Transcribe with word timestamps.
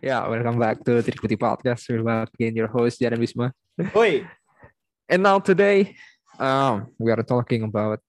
Yeah, 0.00 0.24
welcome 0.28 0.56
back 0.56 0.80
to 0.88 1.04
Trikuti 1.04 1.36
Podcast. 1.36 1.84
We're 1.88 2.00
back 2.04 2.32
again, 2.36 2.56
your 2.56 2.68
host 2.72 3.00
Jaran 3.00 3.20
Wisma. 3.20 3.52
Oi, 3.92 4.24
And 5.04 5.20
now 5.24 5.38
today, 5.42 5.96
um, 6.40 6.88
we 6.96 7.12
are 7.12 7.20
talking 7.20 7.68
about 7.68 8.00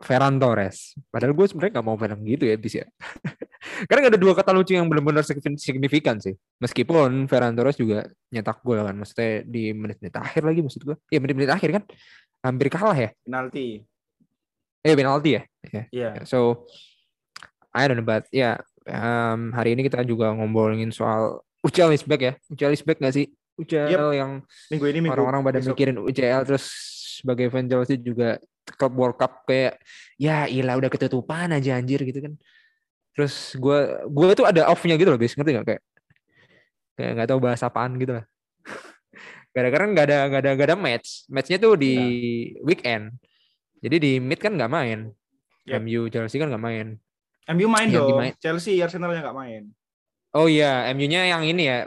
Ferran 0.00 0.36
Torres. 0.36 0.92
Padahal 1.08 1.32
gue 1.32 1.46
sebenarnya 1.48 1.80
gak 1.80 1.86
mau 1.86 1.96
bilang 1.96 2.20
gitu 2.24 2.44
ya, 2.48 2.56
bis 2.60 2.76
ya. 2.76 2.86
Karena 3.88 4.08
gak 4.08 4.12
ada 4.16 4.20
dua 4.20 4.32
kata 4.36 4.50
lucu 4.52 4.76
yang 4.76 4.88
benar-benar 4.88 5.24
signifikan- 5.56 6.20
sih. 6.20 6.36
Meskipun 6.60 7.24
Ferran 7.24 7.56
Torres 7.56 7.76
juga 7.80 8.04
nyetak 8.28 8.60
gol 8.60 8.80
kan, 8.84 8.96
maksudnya 8.96 9.44
di 9.44 9.72
menit-menit 9.72 10.14
akhir 10.20 10.42
lagi 10.44 10.60
maksud 10.60 10.82
gue. 10.84 10.96
Iya 11.08 11.18
menit-menit 11.20 11.52
akhir 11.52 11.70
kan, 11.80 11.84
hampir 12.44 12.68
kalah 12.68 12.96
ya. 12.96 13.10
penalti. 13.24 13.84
Eh 14.84 14.92
penalti 14.96 15.30
ya. 15.36 15.42
Ya. 15.68 15.82
Iya. 15.92 16.10
So 16.24 16.64
I 17.70 17.86
don't 17.86 18.02
know 18.02 18.08
but 18.08 18.26
ya 18.34 18.58
um, 18.88 19.40
hari 19.52 19.76
ini 19.76 19.84
kita 19.84 20.04
juga 20.06 20.32
ngomongin 20.32 20.88
soal 20.94 21.42
UCL 21.60 21.92
is 21.92 22.04
back 22.04 22.22
ya. 22.24 22.32
UCL 22.48 22.72
is 22.72 22.84
back 22.84 22.98
gak 23.00 23.14
sih? 23.16 23.26
UCL 23.60 24.16
yang 24.16 24.40
Minggu 24.72 24.86
ini 24.88 24.98
minggu. 25.04 25.12
orang-orang 25.12 25.40
pada 25.44 25.58
besok. 25.60 25.76
mikirin 25.76 25.96
UCL 26.00 26.40
terus 26.48 26.64
sebagai 27.20 27.52
fan 27.52 27.68
Chelsea 27.68 28.00
juga 28.00 28.40
klub 28.64 28.96
World 28.96 29.20
Cup 29.20 29.44
kayak 29.44 29.76
ya 30.16 30.48
ilah 30.48 30.80
udah 30.80 30.88
ketutupan 30.88 31.52
aja 31.52 31.76
anjir 31.76 32.00
gitu 32.00 32.24
kan. 32.24 32.32
Terus 33.12 33.52
gue 33.60 33.78
gue 34.08 34.28
tuh 34.32 34.46
ada 34.48 34.72
off-nya 34.72 34.96
gitu 34.96 35.12
loh, 35.12 35.20
bis 35.20 35.36
ngerti 35.36 35.60
gak 35.60 35.66
kayak 35.68 35.82
kayak 36.96 37.10
nggak 37.16 37.28
tahu 37.28 37.40
bahasa 37.40 37.68
apaan 37.68 37.96
gitu 38.00 38.16
lah. 38.16 38.24
Gara-gara 39.54 39.84
nggak 39.84 40.06
ada 40.08 40.18
nggak 40.32 40.40
ada 40.40 40.50
nggak 40.56 40.68
ada 40.72 40.76
match. 40.80 41.08
Matchnya 41.28 41.58
tuh 41.60 41.76
di 41.76 41.94
weekend. 42.64 43.12
Jadi 43.84 43.96
di 44.00 44.12
mid 44.20 44.40
kan 44.40 44.56
nggak 44.56 44.72
main. 44.72 45.12
Yep. 45.68 45.80
MU 45.84 46.00
Chelsea 46.08 46.40
kan 46.40 46.48
nggak 46.48 46.64
main. 46.64 46.96
MU 47.54 47.66
main 47.66 47.88
Yang 47.90 47.96
dong. 47.98 48.08
dimain- 48.14 48.36
Chelsea 48.38 48.78
Arsenalnya 48.78 49.26
nggak 49.26 49.38
main. 49.38 49.62
Oh 50.30 50.46
iya, 50.46 50.86
MU-nya 50.94 51.26
yang 51.26 51.42
ini 51.42 51.66
ya. 51.66 51.78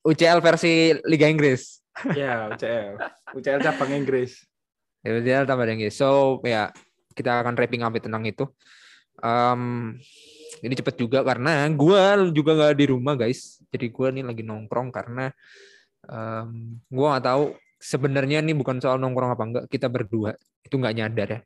UCL 0.00 0.40
versi 0.40 0.96
Liga 1.04 1.28
Inggris. 1.28 1.84
Iya, 2.16 2.48
UCL. 2.56 2.96
UCL 3.36 3.60
cabang 3.60 3.92
Inggris. 3.92 4.40
Ya, 5.04 5.12
UCL 5.20 5.44
tambah 5.44 5.68
Inggris. 5.68 5.92
So, 5.92 6.40
ya 6.40 6.72
kita 7.12 7.44
akan 7.44 7.52
wrapping 7.60 7.84
up 7.84 7.92
tentang 8.00 8.24
itu. 8.24 8.48
Um, 9.20 9.96
ini 10.64 10.72
cepet 10.72 10.96
juga 10.96 11.20
karena 11.20 11.68
gue 11.68 12.32
juga 12.32 12.56
nggak 12.56 12.74
di 12.80 12.86
rumah 12.88 13.12
guys. 13.16 13.60
Jadi 13.68 13.92
gue 13.92 14.08
nih 14.16 14.24
lagi 14.24 14.42
nongkrong 14.44 14.88
karena 14.88 15.28
um, 16.08 16.80
gue 16.88 17.06
nggak 17.12 17.24
tahu 17.28 17.52
sebenarnya 17.76 18.40
nih 18.40 18.56
bukan 18.56 18.80
soal 18.80 18.96
nongkrong 18.96 19.36
apa 19.36 19.44
enggak. 19.44 19.64
Kita 19.68 19.92
berdua 19.92 20.32
itu 20.64 20.74
nggak 20.76 20.94
nyadar 20.96 21.28
ya. 21.28 21.40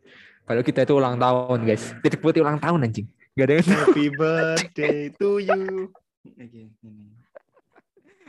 Kalau 0.44 0.62
kita 0.62 0.86
itu 0.86 0.94
ulang 0.94 1.18
tahun 1.18 1.66
guys. 1.66 1.94
Titik 1.98 2.22
putih 2.22 2.46
ulang 2.46 2.62
tahun 2.62 2.86
anjing. 2.86 3.10
Gak 3.34 3.44
ada 3.50 3.54
yang 3.58 3.66
Happy 3.66 4.06
birthday 4.14 4.98
to 5.18 5.42
you. 5.42 5.90
Ini. 6.22 6.70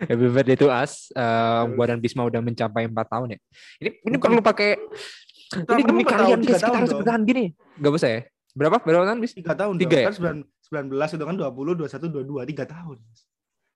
Happy 0.01 0.25
birthday 0.33 0.57
to 0.57 0.67
us. 0.73 1.13
Uh, 1.13 1.69
gua 1.77 1.93
dan 1.93 2.01
Bisma 2.01 2.25
udah 2.25 2.41
mencapai 2.41 2.89
empat 2.89 3.05
tahun 3.05 3.37
ya. 3.37 3.39
Ini 3.85 3.89
ini 4.01 4.15
Bukan. 4.17 4.25
perlu 4.25 4.41
pakai 4.41 4.81
ini 5.55 5.81
demi 5.85 6.01
kalian 6.01 6.41
guys 6.41 6.57
kita 6.57 6.73
harus 6.73 6.89
bertahan 6.89 7.21
gini. 7.21 7.53
Gak 7.77 7.91
usah 7.93 8.09
ya? 8.09 8.21
Berapa? 8.57 8.81
Berapa 8.81 9.05
tahun 9.05 9.19
bis? 9.21 9.37
Tiga 9.37 9.53
tahun 9.53 9.77
Tiga 9.77 9.93
dong. 9.93 10.01
ya? 10.01 10.05
Kan 10.09 10.13
sembilan 10.17 10.37
sembilan 10.65 10.85
belas 10.89 11.09
itu 11.13 11.23
kan 11.29 11.35
dua 11.37 11.49
puluh 11.53 11.73
dua 11.77 11.85
satu 11.85 12.09
dua 12.09 12.23
dua 12.25 12.41
tiga 12.49 12.65
tahun. 12.65 12.97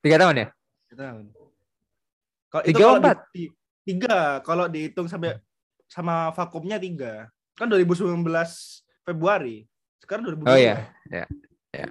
Tiga 0.02 0.17
tahun 0.17 0.33
ya? 0.33 0.47
Tiga 0.89 0.95
tahun. 1.05 1.23
Kalau 2.49 2.64
Tiga 2.65 2.73
itu 2.73 2.81
kalau 2.81 2.98
empat? 2.98 3.17
di, 3.30 3.43
di- 3.45 3.54
tiga 3.86 4.17
kalau 4.42 4.65
dihitung 4.65 5.05
sampai 5.05 5.37
sama 5.86 6.33
vakumnya 6.33 6.81
tiga 6.81 7.30
kan 7.54 7.65
2019 7.65 8.17
Februari 9.05 9.65
sekarang 10.09 10.42
2022 10.42 10.49
Oh 10.49 10.58
iya, 10.58 10.75
ya, 11.14 11.25
ya, 11.70 11.87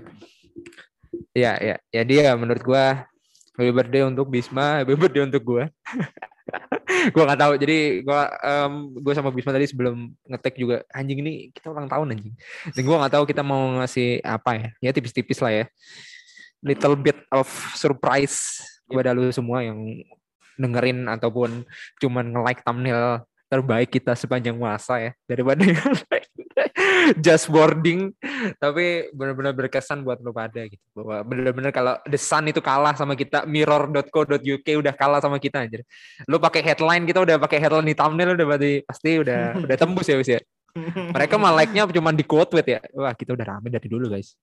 ya, 1.38 1.52
ya, 1.62 1.76
ya 1.94 2.02
dia 2.02 2.34
menurut 2.34 2.66
gua 2.66 3.06
happy 3.54 3.70
birthday 3.70 4.02
untuk 4.02 4.26
Bisma, 4.26 4.82
happy 4.82 4.98
birthday 4.98 5.22
untuk 5.22 5.42
gua. 5.46 5.70
gua 7.14 7.22
nggak 7.30 7.40
tahu. 7.46 7.52
Jadi 7.62 8.02
gua 8.02 8.26
em, 8.42 8.72
gua 8.98 9.14
sama 9.14 9.30
Bisma 9.30 9.54
tadi 9.54 9.70
sebelum 9.70 10.10
ngetek 10.26 10.58
juga 10.58 10.82
anjing 10.90 11.22
ini 11.22 11.32
kita 11.54 11.70
ulang 11.70 11.86
tahun 11.86 12.18
anjing. 12.18 12.34
Dan 12.74 12.82
gua 12.82 13.06
nggak 13.06 13.14
tahu 13.14 13.24
kita 13.30 13.46
mau 13.46 13.78
ngasih 13.78 14.18
apa 14.26 14.50
ya. 14.58 14.68
Ya 14.82 14.90
tipis-tipis 14.90 15.38
lah 15.38 15.54
ya. 15.54 15.64
Little 16.58 16.98
bit 16.98 17.22
of 17.30 17.46
surprise 17.78 18.58
kepada 18.90 19.14
lu 19.14 19.30
semua 19.30 19.62
yang 19.62 19.78
dengerin 20.58 21.06
ataupun 21.06 21.62
cuman 22.02 22.34
nge-like 22.34 22.66
thumbnail 22.66 23.22
terbaik 23.46 23.94
kita 23.94 24.18
sepanjang 24.18 24.58
masa 24.58 24.98
ya 24.98 25.12
daripada 25.30 25.62
yang 25.70 25.78
lain. 25.78 26.17
just 27.24 27.48
boarding 27.48 28.12
tapi 28.58 29.08
benar-benar 29.14 29.52
berkesan 29.56 30.04
buat 30.04 30.20
lo 30.20 30.32
pada 30.34 30.66
gitu 30.66 30.82
bahwa 30.92 31.24
benar-benar 31.24 31.72
kalau 31.72 31.94
The 32.04 32.20
Sun 32.20 32.50
itu 32.50 32.60
kalah 32.60 32.94
sama 32.94 33.16
kita 33.16 33.44
mirror.co.uk 33.44 34.66
udah 34.66 34.94
kalah 34.94 35.20
sama 35.22 35.40
kita 35.40 35.64
aja 35.64 35.80
lo 36.28 36.36
pakai 36.38 36.60
headline 36.62 37.04
kita 37.08 37.24
udah 37.24 37.36
pakai 37.40 37.58
headline 37.58 37.88
di 37.88 37.96
thumbnail 37.96 38.36
udah 38.36 38.46
berarti 38.46 38.72
pasti 38.84 39.10
udah 39.20 39.40
udah 39.64 39.76
tembus 39.76 40.06
ya 40.06 40.16
wis 40.20 40.30
ya 40.30 40.40
mereka 41.10 41.40
mah 41.40 41.52
like-nya 41.56 41.88
cuma 41.90 42.12
di 42.14 42.22
quote 42.22 42.54
tweet 42.54 42.68
ya 42.68 42.80
wah 42.94 43.12
kita 43.16 43.34
udah 43.34 43.46
rame 43.56 43.68
dari 43.72 43.88
dulu 43.88 44.12
guys 44.12 44.36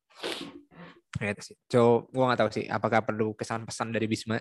Ya, 1.16 1.32
itu 1.32 1.56
sih. 1.56 1.58
So, 1.72 2.12
gua 2.12 2.28
nggak 2.28 2.40
tahu 2.44 2.50
sih 2.52 2.66
apakah 2.68 3.00
perlu 3.00 3.32
kesan 3.40 3.64
pesan 3.64 3.96
dari 3.96 4.03
Bisma 4.03 4.36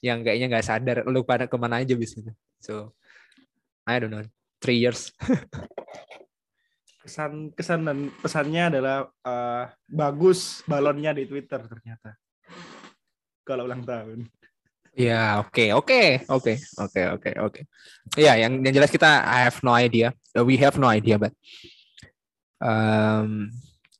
yang 0.00 0.24
kayaknya 0.24 0.56
nggak 0.56 0.64
sadar 0.64 0.96
lu 1.04 1.20
pada 1.20 1.44
ke 1.44 1.56
mana 1.60 1.84
aja 1.84 1.92
bis 1.92 2.16
gitu. 2.16 2.32
So, 2.64 2.96
I 3.84 4.00
don't 4.00 4.08
know. 4.08 4.24
Three 4.56 4.80
years. 4.80 5.12
kesan 7.04 7.52
kesan 7.52 7.84
dan 7.84 8.08
pesannya 8.24 8.62
adalah 8.72 8.96
eh, 9.20 9.64
bagus 9.84 10.64
balonnya 10.64 11.12
di 11.12 11.28
Twitter 11.28 11.60
ternyata 11.68 12.16
kalau 13.44 13.68
ulang 13.68 13.84
tahun 13.84 14.24
Ya, 14.94 15.42
oke, 15.42 15.74
oke, 15.74 16.22
oke, 16.30 16.54
oke, 16.78 17.00
oke, 17.18 17.30
oke. 17.42 17.60
Ya, 18.14 18.38
yang 18.38 18.62
yang 18.62 18.78
jelas 18.78 18.94
kita 18.94 19.26
I 19.26 19.50
have 19.50 19.58
no 19.66 19.74
idea. 19.74 20.14
Uh, 20.30 20.46
We 20.46 20.54
have 20.62 20.78
no 20.78 20.86
idea, 20.86 21.18
but 21.18 21.34
um, 22.62 23.50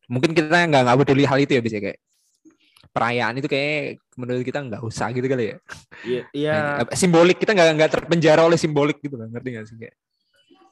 mungkin 0.07 0.39
kita 0.39 0.55
nggak 0.55 0.87
nggak 0.87 0.99
peduli 1.03 1.27
hal 1.27 1.43
itu 1.43 1.59
ya, 1.59 1.63
bisa 1.67 1.83
kayak 1.83 1.99
perayaan 2.95 3.43
itu 3.43 3.51
kayak 3.51 3.99
menurut 4.15 4.47
kita 4.47 4.63
nggak 4.63 4.87
usah 4.87 5.11
gitu 5.11 5.27
kali 5.27 5.51
ya. 5.51 5.57
iya 6.07 6.23
iya 6.31 6.53
Kayak, 6.79 6.95
eh, 6.95 6.99
simbolik 6.99 7.43
kita 7.43 7.59
nggak 7.59 7.69
nggak 7.75 7.91
terpenjara 7.91 8.47
oleh 8.47 8.55
simbolik 8.55 9.03
gitu 9.03 9.19
kan, 9.19 9.27
ngerti 9.35 9.49
nggak 9.51 9.67
sih 9.67 9.75
kayak 9.75 9.99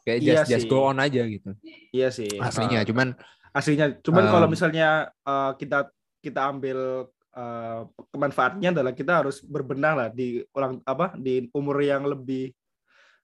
kayak 0.03 0.19
Iya 0.23 0.43
just 0.47 0.67
go 0.67 0.91
on 0.91 0.99
aja 0.99 1.23
gitu. 1.27 1.55
iya 1.95 2.11
sih 2.11 2.29
Aslinya, 2.39 2.83
Eh, 2.83 2.87
cuman 2.91 3.15
aslinya 3.53 3.87
cuman 4.03 4.25
kalau 4.33 4.47
Um, 4.49 4.53
misalnya 4.53 4.89
eh, 5.23 5.53
kita 5.61 5.93
kita 6.23 6.41
ambil 6.51 7.07
eh, 7.37 7.81
kemanfaatnya 8.11 8.75
adalah 8.75 8.93
kita 8.95 9.13
harus 9.23 9.41
berbenah 9.45 9.95
lah 9.95 10.09
di 10.11 10.43
ulang 10.53 10.83
apa 10.83 11.15
di 11.15 11.47
umur 11.55 11.79
yang 11.85 12.03
lebih 12.07 12.51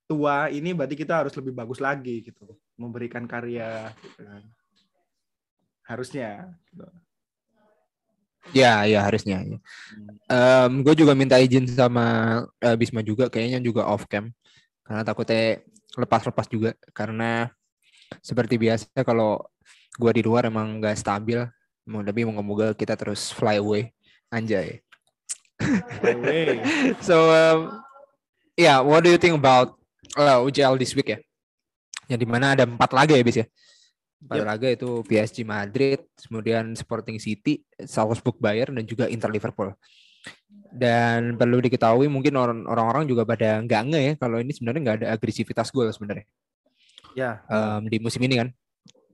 tua 0.09 0.49
ini 0.49 0.73
berarti 0.73 0.97
kita 0.97 1.27
harus 1.27 1.35
lebih 1.37 1.53
bagus 1.53 1.85
lagi 1.85 2.25
gitu 2.25 2.57
memberikan 2.81 3.29
karya 3.29 3.93
gitu 4.01 4.25
kan. 4.25 4.43
harusnya 5.85 6.49
gitu. 6.73 6.87
ya 8.57 8.89
ya 8.89 9.05
harusnya. 9.05 9.45
Ya. 9.45 9.59
Hmm. 10.33 10.81
gue 10.81 10.95
juga 10.97 11.13
minta 11.13 11.37
izin 11.37 11.69
sama 11.69 12.41
eh, 12.65 12.77
Bisma 12.81 13.05
juga 13.05 13.29
kayaknya 13.29 13.61
juga 13.61 13.85
off 13.85 14.09
cam 14.09 14.33
karena 14.89 15.05
takutnya 15.05 15.61
lepas-lepas 15.99 16.47
juga. 16.47 16.71
Karena 16.95 17.51
seperti 18.23 18.57
biasa 18.57 19.03
kalau 19.03 19.43
gua 19.99 20.13
di 20.15 20.23
luar 20.23 20.47
emang 20.47 20.79
nggak 20.79 20.97
stabil. 20.97 21.43
Mau 21.89 22.05
tapi 22.05 22.23
moga-moga 22.25 22.77
kita 22.77 22.95
terus 22.95 23.33
fly 23.35 23.59
away. 23.59 23.91
Anjay. 24.31 24.81
So 27.03 27.35
um, 27.35 27.83
yeah 28.55 28.79
what 28.79 29.03
do 29.03 29.11
you 29.11 29.19
think 29.19 29.35
about 29.35 29.75
uh, 30.15 30.39
UCL 30.47 30.79
this 30.79 30.95
week 30.95 31.11
ya? 31.11 31.19
Yang 32.07 32.21
di 32.25 32.29
mana 32.29 32.55
ada 32.55 32.65
empat 32.65 32.95
laga 32.95 33.19
ya 33.19 33.25
bis 33.27 33.43
ya? 33.43 33.47
Empat 34.19 34.37
Yep. 34.43 34.47
laga 34.51 34.69
itu 34.75 34.91
PSG 35.07 35.37
Madrid 35.47 36.03
kemudian 36.27 36.75
Sporting 36.75 37.23
City 37.23 37.63
Salzburg 37.87 38.35
Bayern 38.43 38.75
dan 38.75 38.83
juga 38.83 39.07
Inter 39.07 39.31
Liverpool 39.31 39.71
dan 40.73 41.35
perlu 41.35 41.59
diketahui 41.65 42.07
mungkin 42.07 42.37
orang- 42.37 42.67
orang-orang 42.69 43.09
juga 43.09 43.25
pada 43.25 43.65
nggak 43.65 43.83
nge 43.89 44.01
ya 44.01 44.13
kalau 44.21 44.37
ini 44.39 44.53
sebenarnya 44.53 44.81
nggak 44.85 44.99
ada 45.05 45.09
agresivitas 45.17 45.73
gol 45.73 45.89
sebenarnya. 45.91 46.27
Ya. 47.17 47.43
Um, 47.49 47.89
di 47.89 47.99
musim 47.99 48.21
ini 48.23 48.39
kan. 48.39 48.49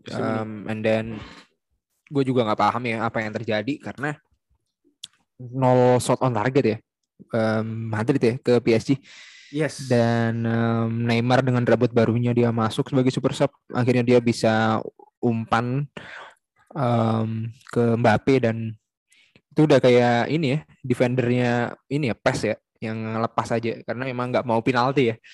Musim 0.04 0.22
ini. 0.22 0.38
Um, 0.42 0.50
and 0.68 0.80
then 0.84 1.04
gue 2.10 2.22
juga 2.26 2.44
nggak 2.44 2.60
paham 2.60 2.82
ya 2.84 3.06
apa 3.06 3.18
yang 3.24 3.32
terjadi 3.32 3.74
karena 3.80 4.18
nol 5.40 6.02
shot 6.02 6.20
on 6.20 6.34
target 6.34 6.64
ya. 6.64 6.78
Um, 7.30 7.94
Madrid 7.94 8.18
ya 8.18 8.34
ke 8.42 8.58
PSG 8.58 8.98
yes. 9.54 9.86
Dan 9.86 10.42
um, 10.42 11.06
Neymar 11.06 11.46
dengan 11.46 11.62
rambut 11.62 11.94
barunya 11.94 12.34
dia 12.34 12.50
masuk 12.50 12.90
sebagai 12.90 13.14
super 13.14 13.30
sub 13.30 13.54
akhirnya 13.70 14.02
dia 14.02 14.18
bisa 14.18 14.82
umpan 15.22 15.86
um, 16.74 17.46
ke 17.70 17.82
Mbappe 17.94 18.34
dan 18.42 18.74
itu 19.54 19.60
udah 19.62 19.78
kayak 19.78 20.26
ini 20.28 20.46
ya 20.50 20.58
defendernya 20.82 21.52
ini 21.86 22.10
ya 22.10 22.16
PES 22.18 22.40
ya 22.44 22.56
yang 22.82 22.98
lepas 23.16 23.54
aja 23.54 23.78
karena 23.86 24.10
emang 24.10 24.34
nggak 24.34 24.42
mau 24.42 24.58
penalti 24.58 25.14
ya 25.14 25.16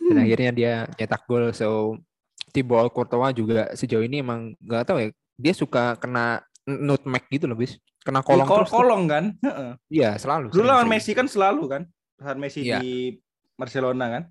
dan 0.00 0.16
akhirnya 0.22 0.50
dia 0.56 0.72
nyetak 0.96 1.28
gol 1.28 1.52
so 1.52 2.00
Thibaut 2.50 2.88
Courtois 2.88 3.36
juga 3.36 3.68
sejauh 3.76 4.00
ini 4.00 4.24
emang 4.24 4.56
nggak 4.56 4.84
tahu 4.88 4.96
ya 4.96 5.08
dia 5.36 5.52
suka 5.52 6.00
kena 6.00 6.40
nutmeg 6.64 7.28
gitu 7.28 7.44
loh 7.44 7.54
bis 7.54 7.76
kena 8.00 8.22
Kolong, 8.22 8.46
tuh. 8.46 8.70
kolong 8.70 9.02
kan? 9.10 9.24
Iya, 9.90 10.14
selalu. 10.14 10.54
Dulu 10.54 10.62
lawan. 10.62 10.86
Messi 10.86 11.10
kan 11.10 11.26
selalu 11.26 11.66
kan? 11.66 11.82
Saat 12.22 12.38
Messi 12.38 12.62
Iya. 12.62 12.78
di 12.78 13.18
Barcelona 13.58 14.06
kan? 14.06 14.22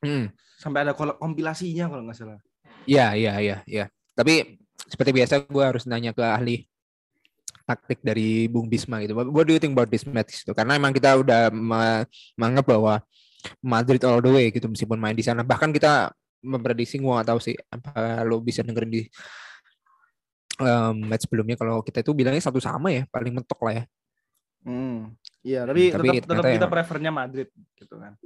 Mm. 0.00 0.32
Sampai 0.56 0.88
ada 0.88 0.96
kol- 0.96 1.20
kompilasinya 1.20 1.84
kalau 1.92 2.08
nggak 2.08 2.16
salah. 2.16 2.40
Iya, 2.88 3.12
iya, 3.12 3.32
iya, 3.44 3.56
iya. 3.68 3.84
Tapi 4.16 4.56
seperti 4.88 5.12
biasa 5.12 5.44
gue 5.44 5.60
harus 5.60 5.84
nanya 5.84 6.16
ke 6.16 6.24
ahli 6.24 6.64
taktik 7.68 8.00
dari 8.00 8.48
Bung 8.48 8.64
Bisma 8.64 9.04
gitu. 9.04 9.12
What 9.12 9.44
do 9.44 9.52
you 9.52 9.60
think 9.60 9.76
about 9.76 9.92
this 9.92 10.08
match? 10.08 10.40
Gitu. 10.40 10.56
Karena 10.56 10.80
emang 10.80 10.96
kita 10.96 11.20
udah 11.20 11.52
me- 11.52 12.08
menganggap 12.40 12.64
bahwa 12.64 12.94
Madrid 13.60 14.00
all 14.08 14.24
the 14.24 14.32
way 14.32 14.48
gitu 14.48 14.64
meskipun 14.66 14.96
main 14.96 15.12
di 15.12 15.20
sana. 15.20 15.44
Bahkan 15.44 15.68
kita 15.76 16.08
memprediksi 16.40 16.96
gue 16.96 17.04
nggak 17.12 17.28
tahu 17.28 17.40
sih 17.44 17.52
apa 17.68 18.22
lo 18.24 18.40
bisa 18.40 18.64
dengerin 18.64 18.88
di 18.88 19.02
em, 20.58 20.94
match 21.06 21.26
sebelumnya 21.28 21.54
kalau 21.58 21.82
kita 21.84 22.00
itu 22.00 22.14
bilangnya 22.14 22.42
satu 22.42 22.58
sama 22.58 22.88
ya 22.90 23.04
paling 23.12 23.36
mentok 23.36 23.60
lah 23.62 23.74
ya. 23.78 23.84
Hmm. 24.66 25.14
Iya, 25.46 25.60
tapi, 25.64 25.94
Tapi 25.94 26.08
tetap, 26.18 26.26
tetap 26.34 26.44
kita 26.50 26.66
yang- 26.66 26.72
prefernya 26.72 27.10
Madrid 27.14 27.48
gitu 27.78 27.94
kan. 27.94 28.16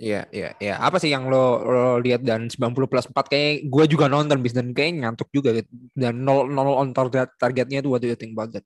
Iya, 0.00 0.24
iya, 0.32 0.50
iya. 0.56 0.74
Apa 0.80 0.96
sih 0.96 1.12
yang 1.12 1.28
lo, 1.28 1.60
lo 1.60 1.86
lihat 2.00 2.24
dan 2.24 2.48
90 2.48 2.88
plus 2.88 3.04
4 3.04 3.28
kayak 3.28 3.68
gue 3.68 3.84
juga 3.84 4.08
nonton 4.08 4.40
bis 4.40 4.56
dan 4.56 4.72
kayak 4.72 5.04
ngantuk 5.04 5.28
juga 5.28 5.52
gitu. 5.52 5.68
Dan 5.92 6.24
0 6.24 6.48
0 6.48 6.56
on 6.80 6.88
target 6.96 7.36
targetnya 7.36 7.84
itu 7.84 7.92
what 7.92 8.00
do 8.00 8.08
you 8.08 8.16
think 8.16 8.32
about 8.32 8.48
that? 8.56 8.64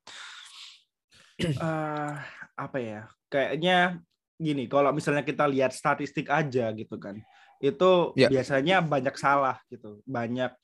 eh 1.43 2.15
apa 2.55 2.79
ya? 2.79 3.11
Kayaknya 3.27 3.99
gini, 4.39 4.71
kalau 4.71 4.95
misalnya 4.95 5.27
kita 5.27 5.51
lihat 5.51 5.75
statistik 5.75 6.31
aja 6.31 6.71
gitu 6.71 6.95
kan, 7.03 7.19
itu 7.59 8.15
Ya. 8.15 8.31
biasanya 8.31 8.79
banyak 8.87 9.19
salah 9.19 9.59
gitu, 9.67 9.99
banyak 10.07 10.55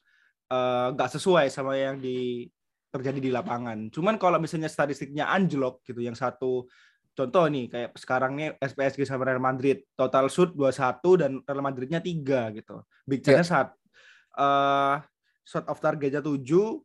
eh, 0.55 0.87
nggak 0.95 1.11
sesuai 1.19 1.51
sama 1.51 1.75
yang 1.75 1.99
di 1.99 2.47
terjadi 2.95 3.19
di 3.19 3.31
lapangan. 3.35 3.91
Cuman 3.91 4.19
kalau 4.23 4.39
misalnya 4.39 4.71
statistiknya 4.71 5.31
anjlok 5.35 5.83
gitu, 5.83 5.99
yang 5.99 6.15
satu 6.15 6.71
contoh 7.15 7.45
nih 7.51 7.67
kayak 7.69 7.91
sekarang 7.99 8.33
nih 8.39 8.49
PSG 8.57 9.05
sama 9.05 9.27
Real 9.29 9.43
Madrid 9.43 9.85
total 9.99 10.31
shoot 10.33 10.55
21 10.57 11.21
dan 11.21 11.33
Real 11.45 11.65
Madridnya 11.65 12.01
3 12.01 12.51
gitu. 12.55 12.81
Big 13.05 13.21
Ya. 13.27 13.39
chance 13.41 13.51
saat 13.51 13.69
eh 14.39 14.97
shot 15.45 15.67
of 15.67 15.83
targetnya 15.83 16.23
7, 16.23 16.81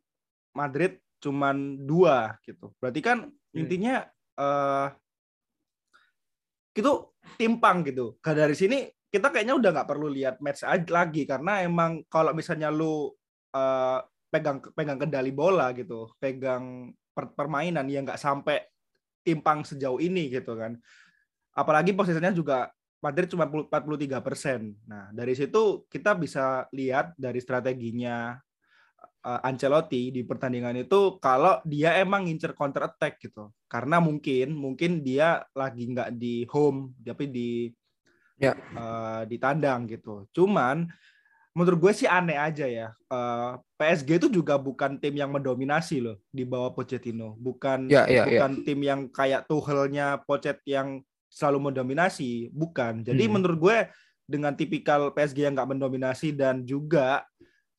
Madrid 0.58 0.98
cuman 1.22 1.80
dua 1.86 2.36
gitu. 2.44 2.74
Berarti 2.82 3.00
kan 3.02 3.18
Hmm. 3.30 3.58
intinya 3.62 4.04
eh 4.36 4.88
itu 6.76 6.92
timpang 7.40 7.88
gitu. 7.88 8.20
Ke 8.20 8.36
dari 8.36 8.52
sini 8.58 8.92
kita 9.08 9.32
kayaknya 9.32 9.56
udah 9.56 9.70
nggak 9.72 9.90
perlu 9.90 10.12
lihat 10.12 10.44
match 10.44 10.68
aja 10.68 10.84
lagi 10.92 11.24
karena 11.24 11.64
emang 11.64 12.04
kalau 12.12 12.36
misalnya 12.36 12.68
lu 12.68 13.16
eh, 13.56 14.00
pegang 14.28 14.60
pegang 14.76 15.00
kendali 15.00 15.32
bola 15.32 15.72
gitu, 15.72 16.12
pegang 16.20 16.92
per- 17.16 17.32
permainan 17.32 17.88
yang 17.88 18.04
nggak 18.04 18.20
sampai 18.20 18.60
timpang 19.26 19.66
sejauh 19.66 19.98
ini 19.98 20.30
gitu 20.30 20.54
kan. 20.54 20.78
Apalagi 21.58 21.98
posisinya 21.98 22.30
juga 22.30 22.70
Madrid 23.02 23.26
cuma 23.34 23.50
43 23.50 24.22
persen. 24.22 24.78
Nah 24.86 25.10
dari 25.10 25.34
situ 25.34 25.90
kita 25.90 26.14
bisa 26.14 26.70
lihat 26.70 27.18
dari 27.18 27.42
strateginya 27.42 28.38
uh, 29.26 29.42
Ancelotti 29.42 30.14
di 30.14 30.22
pertandingan 30.22 30.78
itu 30.78 31.18
kalau 31.18 31.60
dia 31.66 31.98
emang 31.98 32.30
ngincer 32.30 32.54
counter 32.54 32.86
attack 32.86 33.18
gitu 33.18 33.50
karena 33.66 33.98
mungkin 33.98 34.54
mungkin 34.54 35.02
dia 35.02 35.42
lagi 35.58 35.90
nggak 35.90 36.14
di 36.16 36.46
home 36.48 36.94
tapi 37.02 37.26
di 37.34 37.50
Ya. 38.36 38.52
uh, 38.52 39.24
di 39.24 39.40
tandang 39.40 39.88
gitu 39.88 40.28
cuman 40.36 40.92
menurut 41.56 41.80
gue 41.88 41.94
sih 41.96 42.06
aneh 42.06 42.36
aja 42.36 42.68
ya 42.68 42.92
Uh, 43.08 43.56
PSG 43.80 44.20
itu 44.20 44.28
juga 44.28 44.60
bukan 44.60 45.00
tim 45.00 45.16
yang 45.16 45.32
mendominasi 45.32 46.04
loh 46.04 46.20
di 46.28 46.44
bawah 46.44 46.76
Pochettino 46.76 47.40
bukan 47.40 47.88
Ya, 47.88 48.04
ya, 48.06 48.28
ya. 48.28 48.44
bukan 48.44 48.52
tim 48.68 48.80
yang 48.84 49.08
kayak 49.08 49.48
Tuchelnya 49.48 50.20
Pochet 50.20 50.60
yang 50.68 51.00
selalu 51.32 51.72
mendominasi 51.72 52.52
bukan 52.52 53.08
jadi 53.08 53.24
Hmm. 53.26 53.40
menurut 53.40 53.58
gue 53.58 53.78
dengan 54.28 54.52
tipikal 54.52 55.16
PSG 55.16 55.48
yang 55.48 55.56
nggak 55.56 55.72
mendominasi 55.72 56.36
dan 56.36 56.68
juga 56.68 57.24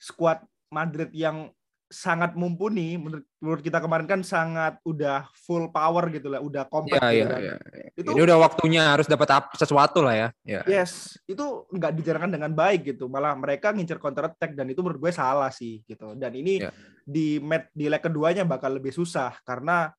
skuad 0.00 0.40
Madrid 0.72 1.10
yang 1.12 1.52
sangat 1.86 2.34
mumpuni 2.34 2.98
menurut, 2.98 3.22
menurut 3.38 3.62
kita 3.62 3.78
kemarin 3.78 4.10
kan 4.10 4.20
sangat 4.20 4.82
udah 4.82 5.30
full 5.38 5.70
power 5.70 6.10
gitu 6.10 6.26
lah 6.26 6.42
udah 6.42 6.66
kompak 6.66 6.98
Iya, 6.98 7.10
gitu 7.14 7.14
iya, 7.14 7.26
kan. 7.30 7.40
iya. 7.46 7.56
itu 7.94 8.08
Ini 8.10 8.20
udah 8.26 8.38
waktunya 8.42 8.82
harus 8.90 9.06
dapat 9.06 9.28
ap- 9.30 9.54
sesuatu 9.54 10.02
lah 10.02 10.14
ya. 10.14 10.28
Ya. 10.42 10.60
yes 10.66 11.14
itu 11.24 11.62
nggak 11.70 11.94
dijalankan 11.94 12.32
dengan 12.34 12.50
baik 12.50 12.90
gitu 12.90 13.06
malah 13.06 13.38
mereka 13.38 13.70
ngincer 13.70 14.02
counter 14.02 14.26
attack 14.26 14.52
dan 14.52 14.66
itu 14.66 14.82
menurut 14.82 14.98
gue 14.98 15.12
salah 15.14 15.50
sih 15.50 15.86
gitu 15.86 16.18
dan 16.18 16.34
ini 16.34 16.58
Ya. 16.58 16.74
di 17.06 17.38
mat 17.38 17.70
di 17.70 17.86
leg 17.86 18.02
keduanya 18.02 18.42
bakal 18.42 18.74
lebih 18.74 18.90
susah 18.90 19.38
karena 19.46 19.94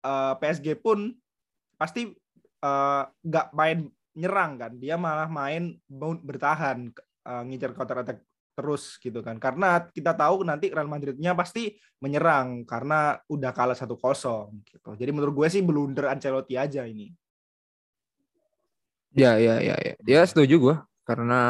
eh, 0.00 0.32
PSG 0.40 0.80
pun 0.80 1.12
pasti 1.76 2.08
eh, 2.64 3.02
nggak 3.04 3.46
main 3.52 3.84
nyerang 4.16 4.56
kan 4.56 4.72
dia 4.72 4.96
malah 4.96 5.28
main 5.28 5.76
bertahan 6.24 6.88
eh, 7.28 7.42
ngincer 7.44 7.76
counter 7.76 8.00
attack 8.00 8.24
terus 8.56 8.96
gitu 8.96 9.20
kan. 9.20 9.36
Karena 9.36 9.84
kita 9.92 10.16
tahu 10.16 10.40
nanti 10.40 10.72
Real 10.72 10.88
Madridnya 10.88 11.36
pasti 11.36 11.76
menyerang 12.00 12.64
karena 12.64 13.20
udah 13.28 13.52
kalah 13.52 13.76
satu 13.76 14.00
kosong 14.00 14.64
gitu. 14.64 14.96
Jadi 14.96 15.10
menurut 15.12 15.36
gue 15.36 15.48
sih 15.52 15.60
blunder 15.60 16.08
Ancelotti 16.08 16.56
aja 16.56 16.88
ini. 16.88 17.12
Ya, 19.12 19.36
ya, 19.36 19.60
ya, 19.60 19.76
ya. 19.76 19.94
Ya 20.04 20.20
setuju 20.24 20.56
gue 20.56 20.76
karena 21.04 21.40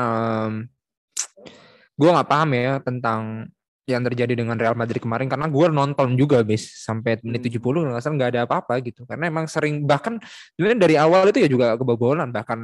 gue 1.96 2.08
nggak 2.10 2.28
paham 2.28 2.50
ya 2.52 2.82
tentang 2.82 3.48
yang 3.86 4.02
terjadi 4.02 4.34
dengan 4.34 4.58
Real 4.58 4.74
Madrid 4.74 4.98
kemarin. 4.98 5.30
Karena 5.30 5.46
gue 5.46 5.66
nonton 5.70 6.18
juga 6.18 6.42
bis 6.42 6.82
sampai 6.82 7.22
menit 7.22 7.46
Hmm. 7.46 7.54
70 7.54 7.86
nggak 7.86 8.02
salah 8.02 8.14
nggak 8.18 8.30
ada 8.34 8.42
apa-apa 8.44 8.74
gitu. 8.82 9.06
Karena 9.06 9.30
emang 9.30 9.46
sering 9.46 9.86
bahkan 9.86 10.18
sebenarnya 10.58 10.78
dari 10.82 10.94
awal 10.98 11.30
itu 11.30 11.38
ya 11.46 11.48
juga 11.48 11.78
kebobolan. 11.78 12.34
Bahkan 12.34 12.58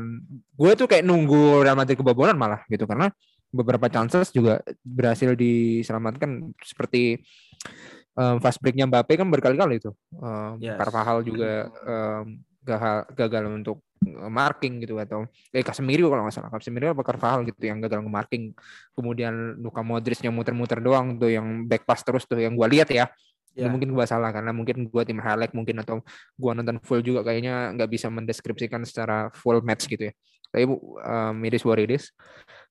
gue 0.58 0.70
tuh 0.74 0.86
kayak 0.90 1.06
nunggu 1.06 1.62
Real 1.62 1.78
Madrid 1.78 1.94
kebobolan 1.94 2.34
malah 2.34 2.66
gitu. 2.66 2.84
Karena 2.90 3.06
beberapa 3.52 3.86
chances 3.92 4.32
juga 4.32 4.64
berhasil 4.80 5.36
diselamatkan. 5.36 6.56
Seperti 6.64 7.20
um, 8.16 8.40
fast 8.40 8.58
breaknya 8.58 8.88
Mbappe 8.88 9.14
kan 9.14 9.28
berkali-kali 9.28 9.78
itu 9.78 9.92
um, 10.18 10.56
Yes. 10.58 10.80
Carvajal 10.80 11.22
juga 11.22 11.68
um, 11.84 12.40
gagal, 12.64 12.98
gagal 13.14 13.44
untuk 13.46 13.78
marking 14.10 14.82
gitu 14.82 14.98
atau 14.98 15.30
eh 15.54 15.62
Casemiro 15.62 16.10
kalau 16.10 16.26
nggak 16.26 16.34
salah. 16.34 16.50
Casemiro 16.50 16.90
apa 16.90 17.06
Carvajal 17.06 17.46
gitu 17.46 17.70
yang 17.70 17.78
gagal 17.78 18.02
nge-marking. 18.02 18.50
Kemudian 18.98 19.62
Luka 19.62 19.86
Modric 19.86 20.18
yang 20.26 20.34
muter-muter 20.34 20.82
doang 20.82 21.14
tuh 21.22 21.30
yang 21.30 21.70
back 21.70 21.86
pass 21.86 22.02
terus 22.02 22.26
tuh 22.26 22.42
yang 22.42 22.58
gua 22.58 22.66
lihat 22.66 22.90
ya 22.90 23.06
Ya. 23.52 23.68
mungkin 23.68 23.92
gua 23.92 24.08
salah 24.08 24.32
karena 24.32 24.48
mungkin 24.56 24.88
gua 24.88 25.04
tim 25.04 25.20
highlight 25.20 25.52
mungkin 25.52 25.76
atau 25.84 26.00
gua 26.40 26.56
nonton 26.56 26.80
full 26.80 27.04
juga 27.04 27.20
kayaknya 27.20 27.76
nggak 27.76 27.90
bisa 27.92 28.08
mendeskripsikan 28.08 28.80
secara 28.88 29.28
full 29.36 29.60
match 29.60 29.84
gitu 29.88 30.08
ya. 30.08 30.14
Tapi 30.52 30.68
um, 30.68 31.36
it 31.48 31.52
is 31.56 31.64
what 31.64 31.80
it 31.80 31.88
is 31.88 32.12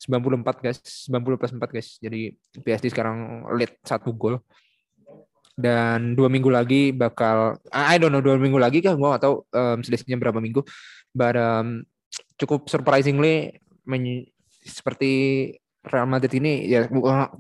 94 0.06 0.42
guys. 0.62 0.78
90 1.10 1.38
plus 1.38 1.52
4 1.54 1.74
guys. 1.74 1.90
Jadi 1.98 2.34
PSG 2.62 2.94
sekarang 2.94 3.46
lead 3.58 3.74
satu 3.82 4.14
gol. 4.14 4.38
Dan 5.58 6.18
dua 6.18 6.30
minggu 6.30 6.50
lagi 6.50 6.90
bakal 6.94 7.58
I 7.70 7.98
don't 8.02 8.10
know 8.14 8.22
dua 8.24 8.38
minggu 8.38 8.58
lagi 8.58 8.82
kah? 8.82 8.94
Gua 8.98 9.18
nggak 9.18 9.24
tahu 9.26 9.36
um, 9.54 9.78
selisihnya 9.82 10.18
berapa 10.18 10.38
minggu. 10.38 10.62
But 11.14 11.38
um, 11.38 11.86
cukup 12.38 12.70
surprisingly 12.70 13.62
men- 13.86 14.30
seperti 14.62 15.10
Real 15.82 16.06
Madrid 16.06 16.38
ini 16.38 16.70
ya 16.70 16.86
gua- 16.86 17.34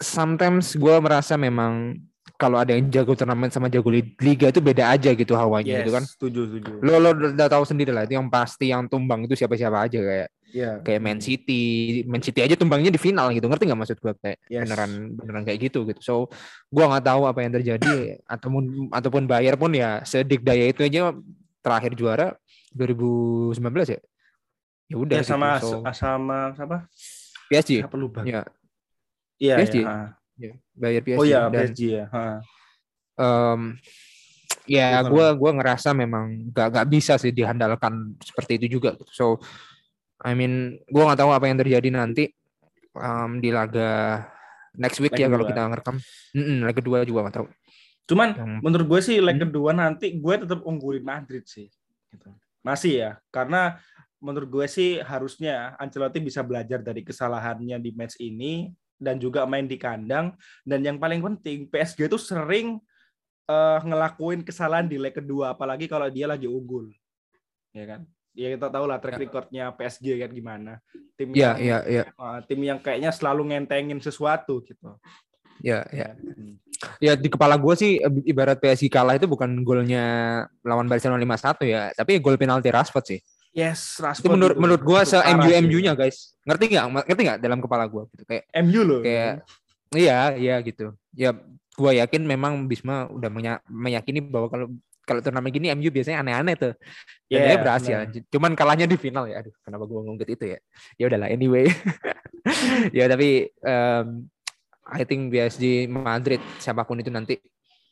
sometimes 0.00 0.74
gue 0.74 0.96
merasa 0.98 1.36
memang 1.36 1.92
kalau 2.40 2.56
ada 2.56 2.72
yang 2.72 2.88
jago 2.88 3.12
turnamen 3.12 3.52
sama 3.52 3.68
jago 3.68 3.92
li- 3.92 4.16
liga 4.16 4.48
itu 4.48 4.64
beda 4.64 4.96
aja 4.96 5.12
gitu 5.12 5.36
hawanya 5.36 5.76
yes 5.76 5.80
gitu 5.84 5.90
kan. 5.92 6.04
Setuju 6.08 6.40
setuju. 6.48 6.70
Lo 6.80 6.96
lo 6.96 7.12
udah 7.12 7.48
tahu 7.52 7.68
sendiri 7.68 7.92
lah 7.92 8.08
itu 8.08 8.16
yang 8.16 8.32
pasti 8.32 8.72
yang 8.72 8.88
tumbang 8.88 9.28
itu 9.28 9.36
siapa 9.36 9.60
siapa 9.60 9.84
aja 9.84 10.00
kayak 10.00 10.28
ya 10.50 10.80
kayak 10.80 11.00
Man 11.04 11.20
City. 11.20 11.62
Man 12.08 12.24
City 12.24 12.40
aja 12.40 12.56
tumbangnya 12.56 12.88
di 12.88 12.96
final 12.96 13.28
gitu 13.36 13.44
ngerti 13.44 13.68
nggak 13.68 13.80
maksud 13.84 13.98
gue 14.00 14.12
kayak 14.16 14.38
Yes. 14.48 14.64
beneran 14.64 14.90
beneran 15.20 15.42
kayak 15.44 15.58
gitu 15.68 15.84
gitu. 15.84 16.00
So 16.00 16.14
gue 16.72 16.80
nggak 16.80 17.04
tahu 17.04 17.28
apa 17.28 17.38
yang 17.44 17.52
terjadi 17.60 18.16
ataupun 18.34 18.88
ataupun 18.88 19.22
Bayar 19.28 19.60
pun 19.60 19.76
ya 19.76 20.00
sedikdaya 20.08 20.64
itu 20.72 20.80
aja 20.80 21.12
terakhir 21.60 21.92
juara 21.92 22.32
2019 22.72 23.60
ya? 23.92 24.00
Ya 24.88 24.96
udah 24.96 25.16
ya 25.20 25.22
gitu. 25.22 25.30
sama 25.36 25.48
So, 25.60 25.84
sama 25.92 26.38
siapa? 26.56 26.88
PSG 27.52 27.84
lupa? 27.94 28.24
Ya. 28.24 28.42
Iya 29.36 29.54
PSG. 29.60 29.76
ya, 29.84 29.84
ya 29.84 30.19
Bayar 30.80 31.02
PSG 31.04 31.20
oh 31.20 31.26
ya 31.28 31.40
dan 31.46 31.52
PSG 31.68 31.80
ya 31.92 32.04
ha. 32.08 32.24
em, 33.20 33.60
ya 34.64 35.04
gue 35.04 35.26
gua 35.36 35.50
ngerasa 35.60 35.92
memang 35.92 36.48
gak 36.50 36.68
gak 36.80 36.86
bisa 36.88 37.20
sih 37.20 37.30
diandalkan 37.30 38.16
seperti 38.24 38.56
itu 38.64 38.80
juga 38.80 38.96
so 39.12 39.36
I 40.24 40.32
mean 40.32 40.80
gue 40.88 41.02
nggak 41.04 41.20
tahu 41.20 41.30
apa 41.32 41.44
yang 41.48 41.60
terjadi 41.60 41.88
nanti 41.92 42.32
em, 42.96 43.30
di 43.44 43.52
laga 43.52 44.24
next 44.72 44.98
week 45.04 45.12
Leg 45.12 45.20
ya 45.20 45.28
kalau 45.28 45.44
kita 45.44 45.60
ngerekam 45.68 45.96
Mm-mm, 46.32 46.64
leg 46.64 46.76
kedua 46.76 47.04
juga 47.04 47.28
nggak 47.28 47.36
tahu 47.36 47.48
Cuman 48.10 48.34
Yang- 48.34 48.58
menurut 48.66 48.86
gue 48.90 49.00
sih 49.06 49.16
leg 49.22 49.38
Hmm. 49.38 49.44
kedua 49.46 49.70
nanti 49.70 50.18
gue 50.18 50.34
tetap 50.42 50.66
unggulin 50.66 51.06
Madrid 51.06 51.46
sih. 51.46 51.70
Gitu. 52.10 52.26
Masih 52.58 52.92
ya, 52.98 53.10
karena 53.30 53.78
menurut 54.18 54.50
gue 54.50 54.66
sih 54.66 54.98
harusnya 54.98 55.78
Ancelotti 55.78 56.18
bisa 56.18 56.42
belajar 56.42 56.82
dari 56.82 57.06
kesalahannya 57.06 57.78
di 57.78 57.90
match 57.94 58.18
ini 58.18 58.66
dan 59.00 59.16
juga 59.16 59.48
main 59.48 59.64
di 59.64 59.80
kandang. 59.80 60.36
Dan 60.62 60.84
yang 60.84 61.00
paling 61.00 61.24
penting 61.24 61.66
PSG 61.72 62.06
itu 62.06 62.20
sering 62.20 62.76
eh, 63.48 63.78
ngelakuin 63.80 64.44
kesalahan 64.44 64.86
di 64.86 65.00
leg 65.00 65.16
kedua 65.16 65.56
apalagi 65.56 65.88
kalau 65.88 66.06
dia 66.12 66.28
lagi 66.28 66.44
unggul. 66.46 66.92
Ya 67.72 67.88
kan? 67.88 68.04
Ya 68.36 68.54
kita 68.54 68.70
tahu 68.70 68.84
lah 68.86 69.02
track 69.02 69.18
recordnya 69.18 69.74
PSG 69.74 70.20
kan 70.20 70.30
gimana. 70.30 70.72
Tim 71.18 71.34
Iya, 71.34 71.56
yang 71.56 71.58
iya, 71.58 71.78
iya. 71.88 72.04
eh, 72.12 72.38
tim 72.46 72.60
yang 72.60 72.78
kayaknya 72.78 73.10
selalu 73.10 73.50
ngentengin 73.50 73.98
sesuatu 73.98 74.62
gitu. 74.62 74.94
Ya, 75.60 75.84
ya. 75.92 76.16
Hmm. 76.16 76.56
Ya 76.96 77.12
di 77.12 77.28
kepala 77.28 77.60
gue 77.60 77.74
sih 77.76 78.00
eh, 78.00 78.12
ibarat 78.28 78.56
PSG 78.56 78.88
kalah 78.88 79.16
itu 79.16 79.28
bukan 79.28 79.60
golnya 79.64 80.04
lawan 80.64 80.88
Barcelona 80.88 81.20
5-1 81.20 81.68
ya, 81.68 81.82
tapi 81.92 82.16
gol 82.20 82.40
penalti 82.40 82.72
Rashford 82.72 83.06
sih. 83.16 83.20
Yes, 83.50 83.98
Itu 83.98 84.06
Rashford 84.06 84.30
menurut 84.30 84.54
itu- 84.54 84.62
menurut 84.62 84.82
itu 84.86 85.10
se 85.10 85.18
MU. 85.18 85.50
MU-nya 85.66 85.92
guys. 85.98 86.38
Ngerti 86.46 86.64
nggak? 86.70 86.84
Ngerti 87.10 87.22
nggak 87.26 87.38
dalam 87.42 87.58
kepala 87.58 87.84
gue 87.90 88.02
gitu 88.14 88.22
kayak 88.24 88.44
MU 88.62 88.80
loh. 88.86 89.00
kayak 89.02 89.42
iya 89.90 90.18
iya 90.38 90.54
gitu. 90.62 90.94
Ya 91.10 91.34
gue 91.74 91.92
yakin 91.98 92.22
memang 92.22 92.70
Bisma 92.70 93.10
udah 93.10 93.26
meyakini 93.66 94.22
bahwa 94.22 94.46
kalau 94.46 94.66
kalau 95.02 95.18
turnamen 95.18 95.50
gini 95.50 95.66
MU 95.74 95.90
biasanya 95.90 96.22
aneh-aneh 96.22 96.54
tuh. 96.54 96.74
Dan 97.26 97.34
Iya, 97.34 97.42
dia 97.42 97.56
berhasil. 97.58 97.96
Cuman 98.30 98.54
kalahnya 98.54 98.86
di 98.86 98.94
final 98.94 99.26
ya. 99.26 99.42
Aduh, 99.42 99.54
kenapa 99.66 99.82
gue 99.82 99.98
ngungkit 99.98 100.28
itu 100.30 100.44
ya? 100.54 100.58
Ya 100.94 101.04
udahlah 101.10 101.26
anyway. 101.26 101.66
ya 102.96 103.10
tapi 103.10 103.50
em, 103.50 104.06
I 104.86 105.02
think 105.02 105.30
PSG 105.30 105.90
Madrid 105.90 106.38
siapa 106.62 106.86
pun 106.86 107.02
itu 107.02 107.10
nanti 107.10 107.34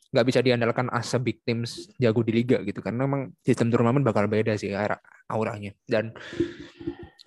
nggak 0.09 0.25
bisa 0.25 0.39
diandalkan 0.41 0.89
as 0.89 1.13
a 1.13 1.19
big 1.21 1.41
teams 1.45 1.93
jago 2.01 2.25
di 2.25 2.33
liga 2.33 2.57
gitu. 2.65 2.81
Karena 2.81 3.05
memang 3.05 3.33
sistem 3.45 3.69
turnamen 3.69 4.01
bakal 4.01 4.25
beda 4.25 4.57
sih 4.57 4.73
aura- 4.73 5.01
auranya. 5.29 5.71
Dan 5.85 6.13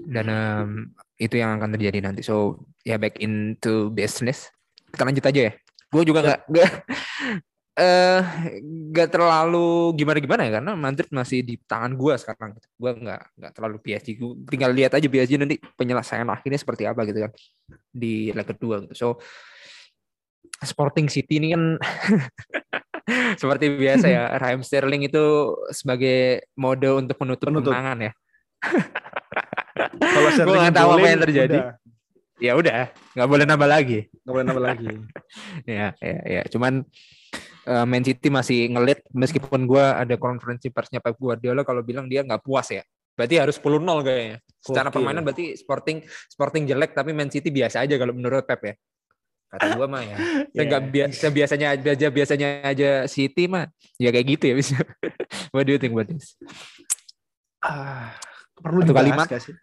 dan 0.02 0.26
em, 0.26 0.70
itu 1.14 1.38
yang 1.38 1.62
akan 1.62 1.78
terjadi 1.78 1.98
nanti. 2.02 2.26
So 2.26 2.66
ya 2.82 2.98
back 2.98 3.22
into 3.22 3.94
business. 3.94 4.50
Kita 4.90 5.06
lanjut 5.06 5.22
aja 5.22 5.40
ya. 5.50 5.52
Gue 5.92 6.02
juga 6.02 6.20
nggak 6.26 6.40
nggak 6.50 6.70
eh 7.82 8.22
nggak 8.92 9.08
terlalu 9.14 9.94
gimana 9.94 10.18
gimana 10.18 10.42
ya. 10.50 10.52
Karena 10.58 10.72
Madrid 10.74 11.08
masih 11.14 11.46
di 11.46 11.54
tangan 11.62 11.94
gue 11.94 12.14
sekarang 12.18 12.58
gue 12.58 12.90
nggak 12.98 13.22
nggak 13.38 13.52
terlalu 13.54 13.76
PSG 13.78 14.08
gue 14.18 14.30
tinggal 14.50 14.74
lihat 14.74 14.98
aja 14.98 15.06
PSG 15.06 15.38
nanti 15.38 15.62
penyelesaian 15.78 16.26
akhirnya 16.26 16.58
seperti 16.58 16.82
apa 16.90 17.06
gitu 17.06 17.30
kan. 17.30 17.32
Di 17.94 18.34
leg 18.34 18.48
kedua 18.50 18.82
gitu. 18.82 18.94
So 18.98 19.08
Sporting 20.62 21.10
City 21.10 21.42
ini 21.42 21.54
kan 21.54 21.62
seperti 23.40 23.66
biasa 23.72 24.06
ya 24.08 24.22
Raheem 24.40 24.62
Sterling 24.64 25.02
itu 25.06 25.56
sebagai 25.70 26.46
mode 26.56 26.88
untuk 26.92 27.16
menutup, 27.22 27.46
Penutup. 27.48 27.72
kemenangan 27.72 27.98
ya. 28.10 28.12
Kalau 30.14 30.30
Sterling 30.32 30.60
nggak 30.68 30.76
tahu 30.76 30.90
apa 30.96 31.06
yang 31.06 31.22
terjadi. 31.22 31.58
udah, 31.58 31.74
ya 32.42 32.52
udah 32.58 32.80
nggak 33.18 33.28
boleh 33.28 33.44
nambah 33.46 33.68
lagi. 33.68 33.98
Nggak 34.22 34.32
boleh 34.34 34.46
nambah 34.46 34.64
lagi. 34.64 34.88
ya 35.68 35.86
ya 35.98 36.18
ya. 36.26 36.42
Cuman 36.50 36.84
eh, 37.66 37.86
Man 37.86 38.02
City 38.04 38.28
masih 38.28 38.70
ngelit 38.72 39.04
meskipun 39.14 39.64
gua 39.64 39.98
ada 40.00 40.14
konferensi 40.20 40.68
persnya 40.68 41.00
Pep 41.00 41.16
Guardiola 41.16 41.62
kalau 41.64 41.80
bilang 41.80 42.06
dia 42.06 42.22
nggak 42.22 42.42
puas 42.44 42.68
ya. 42.70 42.84
Berarti 43.12 43.36
harus 43.36 43.60
10-0 43.60 43.84
kayaknya. 44.08 44.38
Secara 44.62 44.88
permainan 44.88 45.20
berarti 45.20 45.52
Sporting 45.58 46.00
Sporting 46.32 46.64
jelek 46.64 46.96
tapi 46.96 47.12
Man 47.12 47.28
City 47.28 47.52
biasa 47.52 47.84
aja 47.84 47.98
kalau 48.00 48.16
menurut 48.16 48.46
Pep 48.46 48.62
ya 48.62 48.74
kata 49.52 49.76
gua 49.76 49.84
mah 49.86 50.00
ya 50.00 50.16
saya 50.48 50.64
nggak 50.64 50.82
Yeah. 50.82 50.92
biasa 51.06 51.26
biasanya 51.28 51.66
aja 51.70 52.08
biasanya 52.08 52.48
aja 52.64 52.90
City 53.04 53.44
mah 53.44 53.68
ya 53.96 54.08
kayak 54.08 54.26
gitu 54.30 54.44
ya 54.48 54.54
bisa 54.56 54.76
what 55.52 55.62
do 55.62 55.70
you 55.70 55.78
think 55.78 55.92
about 55.92 56.08
this 56.08 56.34
Ah, 57.60 58.10
perlu 58.56 58.82
Satu 58.82 58.90
dibahas 58.90 59.06
kalimat? 59.06 59.26
nggak 59.28 59.38
sih? 59.40 59.54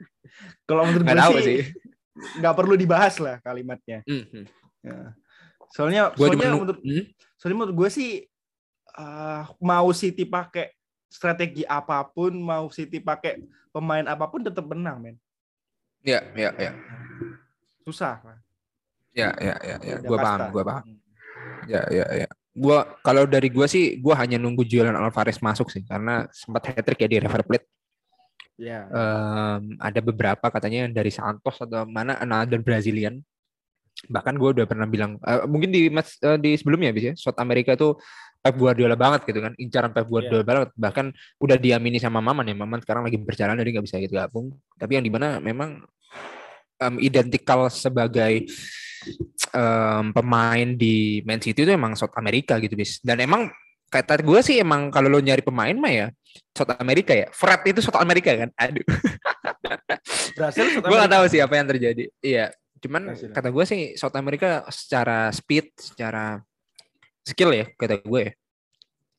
Kalau 0.63 0.83
menurut 0.87 1.03
gue 1.03 1.19
sih, 1.19 1.43
sih 1.43 1.59
nggak 2.39 2.55
perlu 2.55 2.73
dibahas 2.73 3.15
lah 3.17 3.35
kalimatnya. 3.39 3.99
Mhm. 4.07 4.47
Ya. 4.79 4.99
Soalnya, 5.69 6.15
Gua 6.15 6.31
soalnya 6.31 6.47
nu- 6.47 6.63
menurut, 6.63 6.79
Hmm? 6.79 7.03
soalnya 7.35 7.57
menurut 7.57 7.75
gue 7.75 7.89
sih 7.91 8.11
ah, 8.93 9.51
mau 9.59 9.91
City 9.91 10.23
pakai 10.23 10.71
strategi 11.05 11.67
apa 11.67 11.99
pun, 12.05 12.31
mau 12.33 12.71
City 12.71 12.97
pakai 12.97 13.43
pemain 13.69 14.07
apa 14.07 14.25
pun 14.25 14.41
tetap 14.41 14.63
menang, 14.63 15.03
men. 15.03 15.15
ya 15.99 16.23
ya 16.31 16.55
ya 16.55 16.71
Susah. 17.83 18.23
Ya 19.15 19.29
ya 19.39 19.55
ya 19.59 19.75
ya 19.81 19.95
Udah 19.99 20.07
gua 20.09 20.17
kasta. 20.17 20.27
paham 20.29 20.41
gua 20.53 20.63
paham 20.65 20.85
Ya, 21.69 21.85
ya, 21.91 22.05
ya. 22.25 22.27
Gua 22.55 22.97
kalau 23.05 23.29
dari 23.29 23.51
gua 23.53 23.69
sih, 23.69 23.99
gua 24.01 24.17
hanya 24.17 24.41
nunggu 24.41 24.65
Julian 24.65 24.95
Alvarez 24.97 25.37
masuk 25.43 25.69
sih, 25.69 25.85
karena 25.85 26.25
sempat 26.33 26.71
hat 26.71 26.81
trick 26.81 26.97
ya 27.05 27.09
di 27.09 27.17
River 27.21 27.43
Plate. 27.45 27.67
Ya. 28.57 28.89
Em, 28.89 29.77
ada 29.77 29.99
beberapa 30.01 30.49
katanya 30.49 30.89
dari 30.89 31.11
Santos 31.13 31.61
atau 31.61 31.85
mana 31.85 32.17
another 32.19 32.59
Brazilian. 32.63 33.21
Bahkan 34.07 34.33
gua 34.39 34.55
udah 34.55 34.65
pernah 34.65 34.87
bilang, 34.89 35.19
eh, 35.21 35.45
mungkin 35.45 35.69
di 35.69 35.91
match 35.93 36.17
eh, 36.25 36.39
di 36.39 36.55
sebelumnya 36.57 36.89
bisa 36.95 37.13
South 37.19 37.37
America 37.37 37.75
tuh 37.77 37.99
Pep 38.39 38.55
Guardiola 38.55 38.95
banget 38.95 39.27
gitu 39.29 39.39
kan, 39.43 39.53
incaran 39.59 39.91
Pep 39.93 40.07
Guardiola 40.07 40.41
banget. 40.47 40.69
Bahkan 40.79 41.05
udah 41.43 41.57
diamini 41.59 41.99
sama 42.01 42.23
Maman 42.23 42.49
ya, 42.49 42.55
Maman 42.55 42.79
sekarang 42.81 43.03
lagi 43.05 43.19
berjalan 43.19 43.59
jadi 43.61 43.77
nggak 43.77 43.85
bisa 43.85 43.99
gitu 43.99 44.15
gabung. 44.15 44.55
Tapi 44.79 44.95
yang 44.97 45.05
di 45.05 45.11
mana 45.11 45.37
memang 45.43 45.83
em, 46.81 46.95
identikal 47.03 47.67
sebagai 47.69 48.47
em, 49.53 50.05
pemain 50.13 50.67
di 50.75 51.23
Man 51.25 51.41
City 51.41 51.65
itu 51.65 51.71
emang 51.71 51.97
South 51.97 52.13
America 52.17 52.57
gitu 52.61 52.73
bis. 52.77 52.99
Dan 53.01 53.21
emang 53.23 53.49
kata 53.89 54.21
gue 54.21 54.39
sih 54.45 54.61
emang 54.61 54.93
kalau 54.93 55.09
lo 55.09 55.17
nyari 55.17 55.41
pemain 55.41 55.73
mah 55.73 55.89
ya 55.89 56.07
South 56.53 56.77
America 56.77 57.13
ya. 57.13 57.27
Fred 57.33 57.61
itu 57.65 57.81
South 57.81 57.97
America 57.97 58.29
kan. 58.33 58.49
Aduh. 58.53 58.85
Berhasil 60.37 60.65
South 60.77 60.85
gue 60.85 60.97
gak 60.97 61.13
tahu 61.13 61.25
sih 61.29 61.39
apa 61.41 61.53
yang 61.57 61.67
terjadi. 61.67 62.03
Iya. 62.21 62.45
Cuman 62.79 63.11
Berhasil. 63.11 63.33
kata 63.33 63.49
gue 63.49 63.65
sih 63.65 63.81
South 63.97 64.15
America 64.15 64.63
secara 64.71 65.33
speed, 65.33 65.73
secara 65.75 66.39
skill 67.25 67.51
ya 67.53 67.65
kata 67.75 67.99
gue 67.99 68.21
ya. 68.29 68.33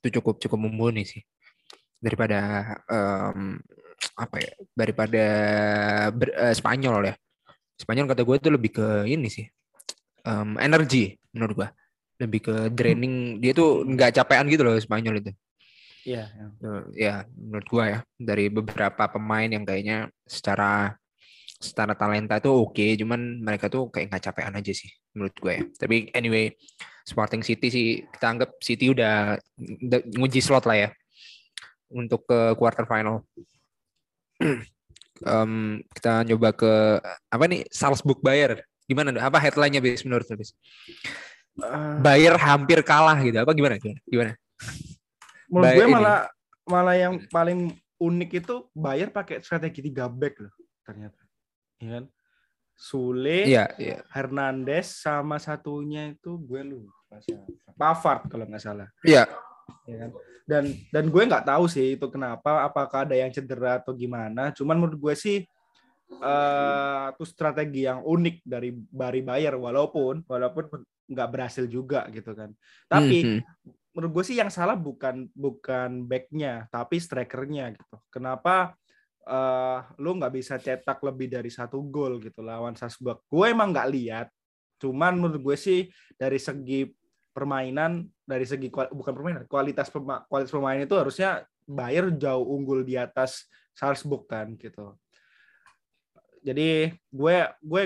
Itu 0.00 0.20
cukup 0.20 0.40
cukup 0.40 0.59
mumpuni 0.59 1.04
sih. 1.04 1.20
Daripada 2.00 2.38
em, 2.88 3.61
apa 4.16 4.37
ya? 4.40 4.52
Daripada 4.73 5.25
ber- 6.14 6.37
eh, 6.37 6.54
Spanyol 6.56 7.12
ya. 7.12 7.14
Spanyol 7.76 8.06
kata 8.09 8.23
gue 8.25 8.37
itu 8.37 8.49
lebih 8.49 8.70
ke 8.76 8.87
ini 9.09 9.28
sih. 9.28 9.44
Em, 10.25 10.50
energi 10.61 11.17
menurut 11.33 11.55
gue. 11.65 11.69
Lebih 12.21 12.41
ke 12.45 12.55
draining. 12.73 13.41
Dia 13.41 13.53
tuh 13.57 13.85
nggak 13.85 14.21
capean 14.21 14.47
gitu 14.49 14.62
loh 14.65 14.77
Spanyol 14.77 15.25
itu. 15.25 15.33
Iya. 16.05 16.25
ya. 16.33 16.47
Eh, 16.65 16.83
ya 16.97 17.15
menurut 17.37 17.67
gua 17.69 17.85
ya 17.85 17.99
dari 18.17 18.49
beberapa 18.49 19.05
pemain 19.12 19.49
yang 19.49 19.69
kayaknya 19.69 20.09
secara 20.25 20.97
secara 21.61 21.93
talenta 21.93 22.41
itu 22.41 22.49
oke 22.49 22.87
cuman 22.97 23.45
mereka 23.45 23.69
tuh 23.69 23.93
kayak 23.93 24.09
nggak 24.09 24.25
capean 24.33 24.57
aja 24.57 24.73
sih 24.73 24.89
menurut 25.12 25.37
gue 25.37 25.61
ya 25.61 25.62
tapi 25.77 26.09
anyway 26.17 26.49
Sporting 27.05 27.45
City 27.45 27.69
sih 27.69 27.87
kita 28.09 28.27
anggap 28.33 28.57
City 28.65 28.89
udah 28.89 29.37
udah 29.61 30.00
nguji 30.17 30.41
slot 30.41 30.65
lah 30.65 30.89
ya 30.89 30.91
untuk 31.93 32.25
ke 32.25 32.57
quarter 32.57 32.89
final 32.89 33.29
Em, 35.21 35.85
kita 35.93 36.25
nyoba 36.25 36.57
ke 36.57 36.73
apa 37.29 37.45
nih 37.45 37.69
Salzburg 37.69 38.25
Bayer 38.25 38.65
gimana 38.90 39.14
apa 39.23 39.38
headline-nya 39.38 39.78
bis 39.78 40.02
menurut 40.02 40.26
lu 40.26 40.42
bis 40.42 40.50
Bayer 42.02 42.35
hampir 42.40 42.82
kalah 42.82 43.18
gitu 43.23 43.38
apa 43.38 43.52
gimana 43.54 43.78
gimana, 43.78 44.00
gimana? 44.11 44.32
menurut 45.50 45.73
gue 45.76 45.87
ini. 45.87 45.94
malah 45.94 46.18
malah 46.66 46.97
yang 46.97 47.14
paling 47.30 47.75
unik 48.00 48.30
itu 48.42 48.54
Bayar 48.73 49.12
pakai 49.12 49.44
strategi 49.44 49.85
tiga 49.85 50.09
back 50.09 50.40
loh 50.40 50.54
ternyata. 50.87 51.20
Iya 51.82 51.90
kan? 52.00 52.04
Sule, 52.80 53.44
iya 53.44 53.68
iya 53.76 54.00
Hernandez 54.09 55.04
sama 55.04 55.37
satunya 55.37 56.16
itu 56.16 56.40
gue 56.40 56.64
lupa 56.64 57.20
siapa. 57.20 57.44
Pavard 57.76 58.23
kalau 58.32 58.49
nggak 58.49 58.62
salah. 58.64 58.88
iya 59.04 59.28
Ya 59.85 60.06
kan? 60.06 60.11
Dan 60.49 60.64
dan 60.88 61.04
gue 61.12 61.23
nggak 61.28 61.47
tahu 61.47 61.68
sih 61.68 61.94
itu 61.94 62.06
kenapa, 62.09 62.64
apakah 62.64 63.04
ada 63.04 63.14
yang 63.14 63.28
cedera 63.30 63.78
atau 63.78 63.92
gimana. 63.92 64.49
Cuman 64.56 64.80
menurut 64.80 64.97
gue 64.97 65.14
sih 65.14 65.44
eh 66.19 67.05
itu 67.14 67.25
strategi 67.25 67.87
yang 67.87 68.02
unik 68.02 68.37
dari 68.43 68.75
Bari 68.75 69.23
Bayer 69.23 69.55
walaupun 69.55 70.26
walaupun 70.26 70.83
nggak 71.11 71.29
berhasil 71.31 71.64
juga 71.71 72.07
gitu 72.11 72.35
kan. 72.35 72.50
Tapi 72.90 73.19
Mhm. 73.25 73.40
menurut 73.95 74.12
gue 74.21 74.25
sih 74.31 74.38
yang 74.38 74.50
salah 74.50 74.75
bukan 74.79 75.26
bukan 75.35 76.07
backnya 76.07 76.67
tapi 76.69 76.99
strikernya 76.99 77.75
gitu. 77.75 77.97
Kenapa 78.11 78.75
eh 79.21 79.79
lu 80.00 80.17
nggak 80.19 80.33
bisa 80.35 80.57
cetak 80.59 80.99
lebih 81.07 81.31
dari 81.31 81.50
satu 81.52 81.79
gol 81.87 82.19
gitu 82.19 82.43
lawan 82.43 82.75
Salzburg? 82.75 83.23
Gue 83.31 83.55
emang 83.55 83.71
nggak 83.71 83.90
lihat. 83.90 84.29
Cuman 84.81 85.19
menurut 85.19 85.40
gue 85.40 85.57
sih 85.61 85.81
dari 86.17 86.40
segi 86.40 86.88
permainan, 87.31 88.09
dari 88.26 88.43
segi 88.49 88.67
bukan 88.73 89.12
permainan, 89.14 89.45
kualitas 89.47 89.87
pema- 89.93 90.26
kualitas 90.26 90.50
pemain 90.50 90.81
itu 90.81 90.95
harusnya 90.99 91.47
Bayern 91.71 92.19
jauh 92.19 92.43
unggul 92.43 92.83
di 92.83 92.99
atas 92.99 93.47
Salzburg 93.76 94.26
kan 94.26 94.59
gitu. 94.59 94.99
Jadi 96.40 96.94
gue 97.12 97.37
gue 97.61 97.82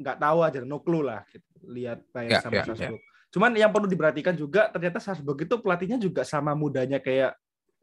nggak 0.00 0.16
tahu 0.18 0.38
aja, 0.40 0.58
no 0.64 0.78
clue 0.80 1.04
lah 1.04 1.22
gitu. 1.28 1.44
Lihat 1.68 1.98
Bayern 2.14 2.32
Ya, 2.32 2.40
sama 2.40 2.52
ya. 2.56 2.64
Salzburg. 2.64 3.02
Cuman 3.30 3.50
yang 3.54 3.70
perlu 3.70 3.86
diperhatikan 3.86 4.34
juga 4.34 4.70
ternyata 4.74 4.98
Salzburg 4.98 5.38
itu 5.38 5.54
pelatihnya 5.60 5.98
juga 6.00 6.26
sama 6.26 6.54
mudanya 6.56 6.98
kayak 6.98 7.36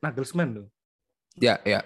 Nagelsmann 0.03 0.51
loh. 0.63 0.67
ya 1.37 1.61
ya 1.61 1.85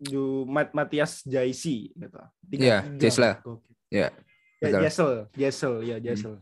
Ju 0.00 0.44
Mat 0.48 0.72
Matias 0.76 1.24
Jaisi 1.24 1.92
gitu. 1.96 2.20
Iya. 2.52 2.84
Gokil. 3.40 3.74
Iya, 3.92 4.08
Ya. 4.60 4.76
Jesel, 4.84 5.24
Jesel, 5.32 5.74
ya 5.88 5.96
Jesel. 5.96 6.36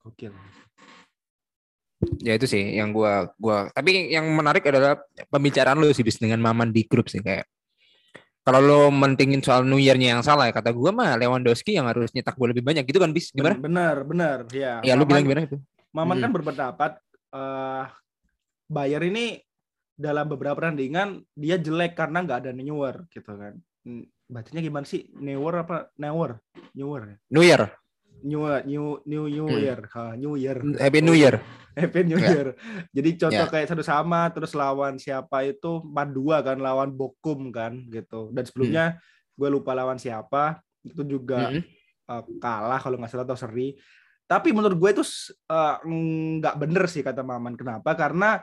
Gokil. 0.00 0.32
Ya 2.24 2.38
itu 2.38 2.46
sih 2.46 2.62
yang 2.78 2.94
gua 2.94 3.28
gua 3.36 3.68
tapi 3.74 4.08
yang 4.14 4.24
menarik 4.32 4.62
adalah 4.64 4.96
pembicaraan 5.28 5.76
lu 5.82 5.90
sih 5.90 6.06
bis 6.06 6.16
dengan 6.22 6.38
Maman 6.38 6.70
di 6.70 6.86
grup 6.86 7.10
sih 7.10 7.18
kayak 7.18 7.44
kalau 8.48 8.64
lo 8.64 8.80
mentingin 8.88 9.44
soal 9.44 9.60
New 9.68 9.76
Year-nya 9.76 10.16
yang 10.16 10.24
salah 10.24 10.48
ya 10.48 10.56
kata 10.56 10.72
gua 10.72 10.88
mah 10.88 11.20
Lewandowski 11.20 11.76
yang 11.76 11.84
harus 11.84 12.08
nyetak 12.16 12.32
gol 12.32 12.48
lebih 12.48 12.64
banyak 12.64 12.88
gitu 12.88 12.96
kan 12.96 13.12
bis 13.12 13.28
gimana? 13.28 13.60
Benar, 13.60 14.08
benar, 14.08 14.48
ya. 14.56 14.80
Ya 14.80 14.96
lu 14.96 15.04
bilang 15.04 15.28
gimana 15.28 15.44
itu? 15.44 15.60
Maman 15.92 16.16
kan 16.16 16.32
berpendapat 16.32 16.96
uh, 17.36 17.84
Bayer 18.72 19.04
ini 19.04 19.36
dalam 19.92 20.32
beberapa 20.32 20.56
pertandingan 20.64 21.20
dia 21.36 21.60
jelek 21.60 21.92
karena 21.92 22.24
nggak 22.24 22.48
ada 22.48 22.50
newer 22.56 23.04
gitu 23.12 23.36
kan. 23.36 23.60
Hmm, 23.84 24.08
bacanya 24.32 24.64
gimana 24.64 24.88
sih? 24.88 25.12
Newer 25.12 25.68
apa 25.68 25.92
newer? 26.00 26.40
Newer. 26.72 27.20
New 27.28 27.44
Year. 27.44 27.68
New 28.24 28.42
New 28.66 28.86
New 29.06 29.24
New 29.30 29.46
hmm. 29.46 29.60
Year, 29.62 29.80
ha, 29.94 30.14
New 30.18 30.34
Year. 30.34 30.58
Happy 30.78 31.00
New 31.02 31.14
Year. 31.14 31.38
Happy 31.78 32.02
New 32.02 32.18
ya. 32.18 32.28
Year. 32.34 32.48
Jadi 32.90 33.10
contoh 33.14 33.46
yeah. 33.46 33.52
kayak 33.52 33.68
satu 33.70 33.84
sama 33.86 34.26
terus 34.34 34.50
lawan 34.58 34.98
siapa 34.98 35.46
itu 35.46 35.78
empat 35.86 36.08
dua 36.10 36.42
kan 36.42 36.58
lawan 36.58 36.90
Bokum 36.90 37.54
kan 37.54 37.86
gitu. 37.90 38.34
Dan 38.34 38.42
sebelumnya 38.42 38.84
hmm. 38.98 39.38
gue 39.38 39.48
lupa 39.48 39.78
lawan 39.78 39.98
siapa 39.98 40.58
itu 40.82 41.06
juga 41.06 41.54
hmm. 41.54 41.62
uh, 42.10 42.22
kalah 42.42 42.80
kalau 42.82 42.98
nggak 42.98 43.10
salah 43.14 43.26
atau 43.26 43.38
seri. 43.38 43.78
Tapi 44.28 44.52
menurut 44.52 44.76
gue 44.76 44.90
itu 44.98 45.04
uh, 45.48 45.78
nggak 46.42 46.56
bener 46.58 46.84
sih 46.90 47.06
kata 47.06 47.22
Maman. 47.22 47.54
Kenapa? 47.54 47.94
Karena 47.94 48.42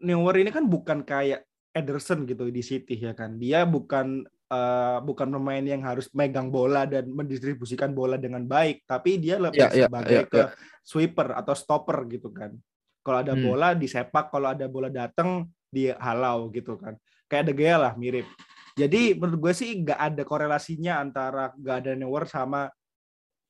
Neuer 0.00 0.36
ini 0.40 0.48
kan 0.52 0.64
bukan 0.64 1.04
kayak 1.04 1.44
Ederson 1.72 2.24
gitu 2.28 2.48
di 2.52 2.60
City 2.60 2.96
ya 3.00 3.16
kan. 3.16 3.40
Dia 3.40 3.64
bukan 3.64 4.24
uh, 4.50 4.98
bukan 5.00 5.30
pemain 5.30 5.62
yang 5.62 5.80
harus 5.86 6.10
megang 6.12 6.50
bola 6.50 6.84
dan 6.84 7.06
mendistribusikan 7.08 7.94
bola 7.94 8.18
dengan 8.18 8.44
baik, 8.44 8.84
tapi 8.84 9.16
dia 9.22 9.38
lebih 9.38 9.62
yeah, 9.62 9.72
ya, 9.72 9.86
sebagai 9.86 10.20
yeah, 10.20 10.26
ke 10.26 10.40
yeah. 10.42 10.50
sweeper 10.82 11.32
atau 11.38 11.54
stopper 11.54 12.04
gitu 12.10 12.34
kan. 12.34 12.52
Kalau 13.00 13.18
ada 13.24 13.32
hmm. 13.32 13.44
bola 13.46 13.68
disepak, 13.72 14.28
kalau 14.28 14.52
ada 14.52 14.66
bola 14.68 14.92
datang 14.92 15.48
dihalau 15.70 16.50
gitu 16.52 16.76
kan. 16.76 16.98
Kayak 17.30 17.44
De 17.48 17.54
Gea 17.54 17.76
lah 17.78 17.92
mirip. 17.94 18.26
Jadi 18.74 19.14
menurut 19.14 19.50
gue 19.50 19.54
sih 19.54 19.70
nggak 19.82 19.98
ada 19.98 20.22
korelasinya 20.26 21.02
antara 21.02 21.54
gak 21.58 21.76
ada 21.84 21.92
Neuer 21.98 22.24
sama 22.26 22.70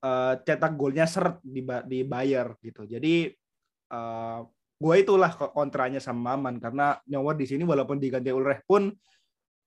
uh, 0.04 0.35
cetak 0.42 0.75
golnya 0.76 1.04
seret 1.09 1.40
di 1.45 1.64
di 1.87 1.99
Bayer 2.04 2.57
gitu. 2.61 2.85
Jadi 2.88 3.28
uh, 3.92 4.40
gue 4.80 4.95
itulah 4.97 5.33
kontranya 5.52 6.00
sama 6.00 6.35
Maman 6.37 6.57
karena 6.57 6.97
Neuer 7.09 7.37
di 7.37 7.47
sini 7.47 7.62
walaupun 7.69 8.00
diganti 8.00 8.33
Ulrich 8.33 8.64
pun 8.64 8.88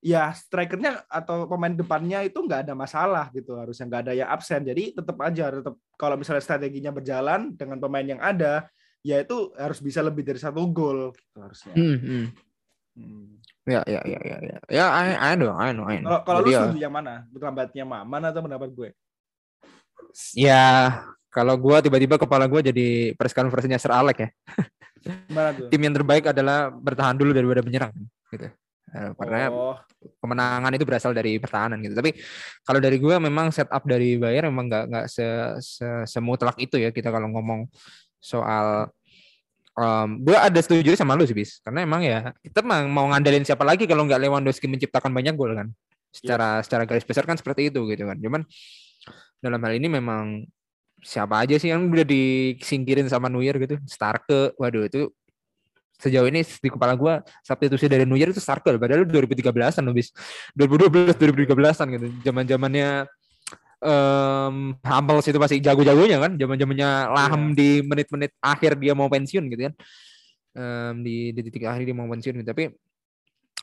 ya 0.04 0.36
strikernya 0.36 1.08
atau 1.08 1.48
pemain 1.48 1.72
depannya 1.72 2.28
itu 2.28 2.36
nggak 2.44 2.68
ada 2.68 2.76
masalah 2.76 3.32
gitu 3.32 3.56
harusnya 3.56 3.88
nggak 3.88 4.02
ada 4.04 4.12
yang 4.12 4.28
absen 4.28 4.60
jadi 4.60 4.92
tetap 4.92 5.16
aja 5.24 5.48
tetap 5.48 5.80
kalau 5.96 6.20
misalnya 6.20 6.44
strateginya 6.44 6.92
berjalan 6.92 7.56
dengan 7.56 7.80
pemain 7.80 8.04
yang 8.04 8.20
ada 8.20 8.68
ya 9.00 9.24
itu 9.24 9.48
harus 9.56 9.80
bisa 9.80 10.04
lebih 10.04 10.20
dari 10.20 10.36
satu 10.36 10.60
gol 10.68 11.16
gitu 11.16 11.40
harusnya 11.40 11.72
hmm, 11.72 11.96
hmm. 12.04 12.24
Hmm. 13.00 13.26
ya 13.64 13.80
ya 13.88 14.00
ya 14.04 14.20
ya 14.20 14.36
ya 14.44 14.58
ya 14.68 14.84
I, 14.92 15.08
I 15.16 15.32
know 15.40 15.56
I 15.56 15.72
know 15.72 15.88
I 15.88 16.04
know 16.04 16.20
kalau 16.20 16.44
lu 16.44 16.52
ya. 16.52 16.68
setuju 16.68 16.84
yang 16.84 16.92
mana 16.92 17.24
terlambatnya 17.32 17.84
Maman 17.88 18.28
atau 18.28 18.44
pendapat 18.44 18.68
gue 18.76 18.88
ya 20.36 21.00
kalau 21.32 21.56
gue 21.56 21.76
tiba-tiba 21.80 22.20
kepala 22.20 22.44
gue 22.44 22.60
jadi 22.60 23.16
press 23.16 23.32
conference-nya 23.32 23.80
Sir 23.80 23.88
Alex 23.88 24.20
ya 24.20 24.28
Tim 25.72 25.80
yang 25.84 25.92
terbaik 25.96 26.32
adalah 26.32 26.72
bertahan 26.72 27.12
dulu 27.16 27.36
daripada 27.36 27.60
menyerang 27.60 27.92
gitu. 28.32 28.48
Eh, 28.94 29.10
karena 29.18 29.50
oh. 29.50 29.74
kemenangan 30.22 30.70
itu 30.78 30.86
berasal 30.86 31.10
dari 31.10 31.42
pertahanan 31.42 31.82
gitu. 31.82 31.98
Tapi 31.98 32.14
kalau 32.62 32.78
dari 32.78 33.02
gue 33.02 33.16
memang 33.18 33.50
setup 33.50 33.82
dari 33.82 34.14
Bayern 34.14 34.54
memang 34.54 34.70
nggak 34.70 34.84
nggak 34.86 35.06
se, 35.10 35.26
se 35.58 35.88
semutlak 36.06 36.54
itu 36.62 36.78
ya 36.78 36.94
kita 36.94 37.10
kalau 37.10 37.26
ngomong 37.34 37.66
soal 38.22 38.86
um, 39.74 40.08
gue 40.22 40.36
ada 40.38 40.60
setuju 40.62 40.94
sama 40.94 41.18
lu 41.18 41.26
sih 41.26 41.34
bis 41.34 41.58
karena 41.60 41.82
emang 41.82 42.06
ya 42.06 42.30
kita 42.40 42.62
emang 42.62 42.88
mau 42.88 43.10
ngandelin 43.10 43.42
siapa 43.42 43.66
lagi 43.66 43.84
kalau 43.84 44.06
nggak 44.06 44.22
Lewandowski 44.22 44.70
menciptakan 44.70 45.10
banyak 45.10 45.34
gol 45.34 45.52
kan 45.52 45.68
secara 46.14 46.58
yeah. 46.58 46.64
secara 46.64 46.82
garis 46.86 47.04
besar 47.04 47.26
kan 47.26 47.34
seperti 47.34 47.74
itu 47.74 47.82
gitu 47.90 48.06
kan 48.06 48.16
cuman 48.16 48.46
dalam 49.42 49.60
hal 49.60 49.72
ini 49.76 49.90
memang 49.90 50.46
siapa 51.04 51.44
aja 51.44 51.58
sih 51.60 51.68
yang 51.68 51.90
udah 51.90 52.06
disingkirin 52.06 53.10
sama 53.10 53.28
Neuer 53.28 53.58
gitu 53.60 53.76
Starke 53.84 54.56
waduh 54.56 54.88
itu 54.88 55.10
sejauh 55.98 56.26
ini 56.26 56.42
di 56.42 56.68
kepala 56.68 56.98
gue 56.98 57.22
substitusi 57.46 57.86
dari 57.86 58.04
Neuer 58.04 58.34
itu 58.34 58.42
Starke 58.42 58.74
padahal 58.74 59.06
2013an 59.06 59.84
lebih 59.86 60.04
2012 60.56 61.14
2013an 61.16 61.86
gitu 61.94 62.06
zaman 62.26 62.44
zamannya 62.44 62.88
um, 63.78 64.74
Hummels 64.82 65.26
itu 65.30 65.38
masih 65.38 65.58
jago-jagonya 65.62 66.18
kan 66.18 66.32
zaman 66.34 66.56
zamannya 66.58 66.88
Lahem 67.14 67.42
yeah. 67.52 67.56
di 67.56 67.68
menit-menit 67.86 68.32
akhir 68.42 68.76
dia 68.80 68.92
mau 68.92 69.06
pensiun 69.06 69.44
gitu 69.48 69.70
kan 69.70 69.74
um, 70.58 70.94
di, 71.06 71.30
di 71.30 71.40
titik 71.46 71.66
akhir 71.70 71.86
dia 71.86 71.96
mau 71.96 72.10
pensiun 72.10 72.42
gitu. 72.42 72.48
tapi 72.48 72.74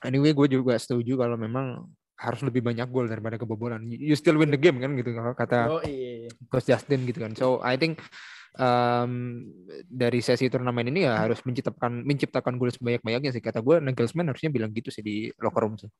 anyway 0.07 0.31
gue 0.31 0.47
juga 0.47 0.79
setuju 0.79 1.19
kalau 1.19 1.35
memang 1.35 1.85
harus 2.21 2.41
lebih 2.45 2.61
banyak 2.61 2.85
gol 2.93 3.09
daripada 3.09 3.41
kebobolan. 3.41 3.81
You 3.89 4.13
still 4.13 4.37
win 4.37 4.53
the 4.53 4.61
game 4.61 4.77
kan 4.77 4.93
gitu 4.93 5.09
kalau 5.17 5.33
kata 5.33 5.59
oh, 5.73 5.81
iya. 5.81 6.29
Coach 6.53 6.69
Justin 6.69 7.09
gitu 7.09 7.17
kan. 7.17 7.33
So 7.33 7.57
I 7.65 7.81
think 7.81 7.97
um, 8.57 9.11
dari 9.87 10.19
sesi 10.19 10.51
turnamen 10.51 10.91
ini 10.91 11.07
ya 11.07 11.27
harus 11.27 11.39
menciptakan 11.45 12.03
menciptakan 12.03 12.59
gol 12.59 12.71
sebanyak-banyaknya 12.73 13.31
sih 13.31 13.43
kata 13.43 13.63
gue 13.63 13.79
Nagelsmann 13.79 14.27
harusnya 14.27 14.51
bilang 14.51 14.71
gitu 14.75 14.91
sih 14.91 15.03
di 15.03 15.29
locker 15.39 15.61
room 15.63 15.75
sih. 15.79 15.91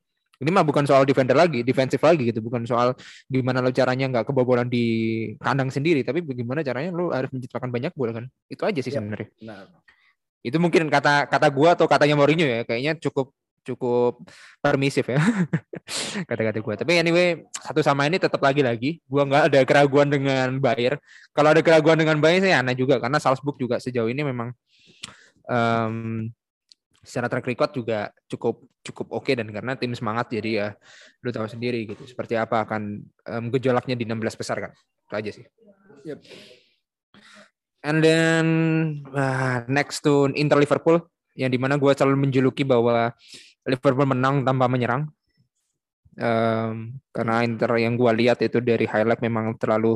Ini 0.42 0.50
mah 0.50 0.66
bukan 0.66 0.90
soal 0.90 1.06
defender 1.06 1.38
lagi, 1.38 1.62
defensif 1.62 2.02
lagi 2.02 2.26
gitu, 2.34 2.42
bukan 2.42 2.66
soal 2.66 2.98
gimana 3.30 3.62
lo 3.62 3.70
caranya 3.70 4.10
nggak 4.10 4.26
kebobolan 4.26 4.66
di 4.66 4.86
kandang 5.38 5.70
sendiri, 5.70 6.02
tapi 6.02 6.26
bagaimana 6.26 6.66
caranya 6.66 6.90
lo 6.90 7.14
harus 7.14 7.30
menciptakan 7.30 7.70
banyak 7.70 7.94
gol 7.94 8.10
kan. 8.10 8.26
Itu 8.50 8.66
aja 8.66 8.82
sih 8.82 8.90
ya, 8.90 8.98
sebenarnya. 8.98 9.30
Itu 10.42 10.58
mungkin 10.58 10.90
kata 10.90 11.30
kata 11.30 11.48
gue 11.54 11.70
atau 11.70 11.86
katanya 11.86 12.18
Mourinho 12.18 12.50
ya, 12.50 12.66
kayaknya 12.66 12.98
cukup 12.98 13.38
cukup 13.62 14.26
permisif 14.58 15.06
ya 15.06 15.22
kata-kata 16.30 16.60
gue. 16.60 16.76
Tapi 16.82 16.92
anyway 16.98 17.46
satu 17.54 17.86
sama 17.86 18.10
ini 18.10 18.18
tetap 18.18 18.42
lagi-lagi 18.42 19.02
gue 19.02 19.24
nggak 19.24 19.54
ada 19.54 19.60
keraguan 19.66 20.10
dengan 20.10 20.58
Bayer. 20.58 20.98
Kalau 21.34 21.50
ada 21.54 21.62
keraguan 21.62 21.98
dengan 21.98 22.18
Bayer 22.18 22.42
saya 22.42 22.62
aneh 22.62 22.74
juga 22.74 22.98
karena 22.98 23.22
Salzburg 23.22 23.58
juga 23.62 23.78
sejauh 23.78 24.10
ini 24.10 24.26
memang 24.26 24.50
um, 25.46 26.28
secara 27.02 27.26
track 27.30 27.50
record 27.50 27.72
juga 27.74 28.00
cukup 28.30 28.62
cukup 28.86 29.08
oke 29.10 29.26
okay 29.26 29.34
dan 29.34 29.50
karena 29.50 29.74
tim 29.74 29.94
semangat 29.98 30.30
jadi 30.30 30.50
ya 30.54 30.68
lu 31.26 31.34
tahu 31.34 31.50
sendiri 31.50 31.90
gitu 31.90 32.06
seperti 32.06 32.38
apa 32.38 32.62
akan 32.66 33.02
um, 33.26 33.46
gejolaknya 33.50 33.98
di 33.98 34.06
16 34.06 34.38
besar 34.38 34.58
kan 34.70 34.72
itu 35.10 35.16
aja 35.18 35.32
sih. 35.34 35.46
Yep. 36.06 36.20
And 37.82 37.98
then 38.06 38.46
uh, 39.10 39.66
next 39.66 40.06
to 40.06 40.30
Inter 40.38 40.62
Liverpool 40.62 41.02
yang 41.34 41.50
di 41.50 41.58
mana 41.58 41.82
gue 41.82 41.92
selalu 41.96 42.30
menjuluki 42.30 42.62
bahwa 42.62 43.10
Liverpool 43.66 44.08
menang 44.10 44.42
tanpa 44.42 44.66
menyerang. 44.66 45.10
Um, 46.20 47.00
karena 47.16 47.48
Inter 47.48 47.72
yang 47.80 47.96
gue 47.96 48.12
lihat 48.20 48.44
itu 48.44 48.60
dari 48.60 48.84
highlight 48.84 49.24
memang 49.24 49.56
terlalu 49.56 49.96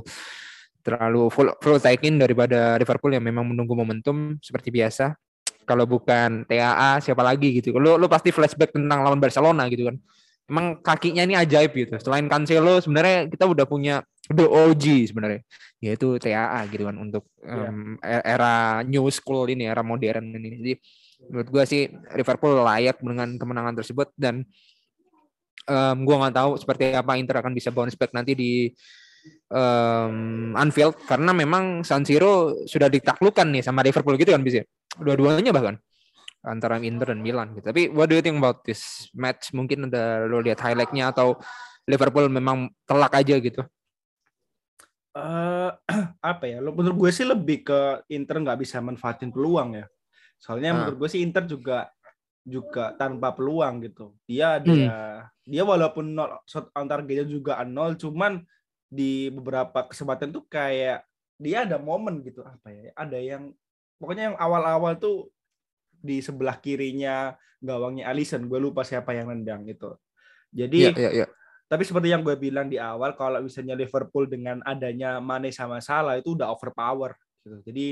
terlalu 0.80 1.28
full 1.28 1.50
full 1.60 1.82
taking 1.82 2.16
daripada 2.22 2.80
Liverpool 2.80 3.12
yang 3.12 3.26
memang 3.26 3.44
menunggu 3.50 3.74
momentum 3.74 4.38
seperti 4.40 4.70
biasa. 4.70 5.18
Kalau 5.66 5.90
bukan 5.90 6.46
TAA 6.46 7.02
siapa 7.02 7.26
lagi 7.26 7.58
gitu. 7.58 7.74
Lo 7.82 7.98
lo 7.98 8.06
pasti 8.06 8.30
flashback 8.30 8.70
tentang 8.70 9.02
lawan 9.02 9.18
Barcelona 9.18 9.66
gitu 9.66 9.90
kan. 9.90 9.98
Emang 10.46 10.78
kakinya 10.78 11.26
ini 11.26 11.34
ajaib 11.34 11.74
gitu. 11.74 11.98
Selain 11.98 12.30
Cancelo 12.30 12.78
sebenarnya 12.78 13.26
kita 13.26 13.50
udah 13.50 13.66
punya 13.66 14.06
the 14.30 14.46
OG 14.46 15.10
sebenarnya 15.10 15.42
yaitu 15.84 16.18
TAA 16.18 16.66
gitu 16.74 16.90
kan 16.90 16.98
untuk 16.98 17.30
um, 17.46 17.98
era 18.06 18.82
new 18.82 19.06
school 19.14 19.46
ini 19.50 19.70
era 19.70 19.82
modern 19.82 20.38
ini. 20.38 20.50
Jadi 20.62 20.74
menurut 21.30 21.50
gue 21.50 21.64
sih 21.66 21.82
Liverpool 22.16 22.60
layak 22.62 23.00
dengan 23.00 23.36
kemenangan 23.40 23.76
tersebut 23.78 24.12
dan 24.16 24.44
um, 25.70 25.98
gue 26.06 26.16
nggak 26.16 26.36
tahu 26.36 26.52
seperti 26.60 26.94
apa 26.94 27.18
Inter 27.18 27.42
akan 27.42 27.54
bisa 27.54 27.70
bounce 27.74 27.98
back 27.98 28.14
nanti 28.14 28.38
di 28.38 28.52
um, 29.50 30.54
Anfield 30.54 30.98
karena 31.06 31.32
memang 31.34 31.82
San 31.82 32.06
Siro 32.06 32.66
sudah 32.66 32.90
ditaklukkan 32.90 33.48
nih 33.50 33.64
sama 33.66 33.82
Liverpool 33.82 34.18
gitu 34.20 34.34
kan 34.34 34.42
bisa 34.42 34.62
dua-duanya 35.02 35.52
bahkan 35.52 35.78
antara 36.46 36.78
Inter 36.80 37.18
dan 37.18 37.26
Milan 37.26 37.58
gitu. 37.58 37.66
Tapi 37.66 37.90
what 37.90 38.08
do 38.08 38.16
you 38.16 38.24
think 38.24 38.38
about 38.38 38.62
this 38.62 39.10
match? 39.18 39.50
Mungkin 39.52 39.90
ada 39.90 40.30
lo 40.30 40.40
lihat 40.40 40.62
highlightnya 40.62 41.10
atau 41.10 41.42
Liverpool 41.90 42.30
memang 42.30 42.70
telak 42.86 43.14
aja 43.18 43.36
gitu? 43.42 43.66
Uh, 45.16 45.74
apa 46.22 46.46
ya? 46.46 46.62
Menurut 46.62 47.10
gue 47.10 47.12
sih 47.12 47.26
lebih 47.26 47.66
ke 47.66 48.06
Inter 48.14 48.46
nggak 48.46 48.62
bisa 48.62 48.78
manfaatin 48.78 49.34
peluang 49.34 49.82
ya. 49.82 49.86
Soalnya 50.46 50.70
nah. 50.70 50.78
menurut 50.86 50.96
gue 51.02 51.10
sih 51.10 51.26
Inter 51.26 51.50
juga 51.50 51.90
juga 52.46 52.94
tanpa 52.94 53.34
peluang 53.34 53.82
gitu. 53.82 54.14
Dia 54.30 54.62
dia 54.62 54.94
hmm. 54.94 55.50
dia 55.50 55.64
walaupun 55.66 56.14
nol 56.14 56.38
shot 56.46 56.70
on 56.78 56.86
targetnya 56.86 57.26
juga 57.26 57.66
nol, 57.66 57.98
cuman 57.98 58.46
di 58.86 59.34
beberapa 59.34 59.90
kesempatan 59.90 60.30
tuh 60.30 60.46
kayak 60.46 61.02
dia 61.42 61.66
ada 61.66 61.82
momen 61.82 62.22
gitu 62.22 62.46
apa 62.46 62.70
ya? 62.70 62.94
Ada 62.94 63.18
yang 63.18 63.50
pokoknya 63.98 64.30
yang 64.30 64.38
awal-awal 64.38 64.94
tuh 65.02 65.34
di 66.06 66.22
sebelah 66.22 66.62
kirinya 66.62 67.34
gawangnya 67.58 68.14
Alisson, 68.14 68.46
gue 68.46 68.62
lupa 68.62 68.86
siapa 68.86 69.18
yang 69.18 69.34
nendang 69.34 69.66
itu. 69.66 69.90
Jadi, 70.54 70.94
yeah, 70.94 70.96
yeah, 70.96 71.14
yeah. 71.26 71.30
tapi 71.66 71.82
seperti 71.82 72.14
yang 72.14 72.22
gue 72.22 72.38
bilang 72.38 72.70
di 72.70 72.78
awal, 72.78 73.18
kalau 73.18 73.42
misalnya 73.42 73.74
Liverpool 73.74 74.30
dengan 74.30 74.62
adanya 74.62 75.18
Mane 75.18 75.50
sama 75.50 75.82
Salah 75.82 76.22
itu 76.22 76.38
udah 76.38 76.54
overpower. 76.54 77.18
Gitu. 77.42 77.58
Jadi 77.66 77.88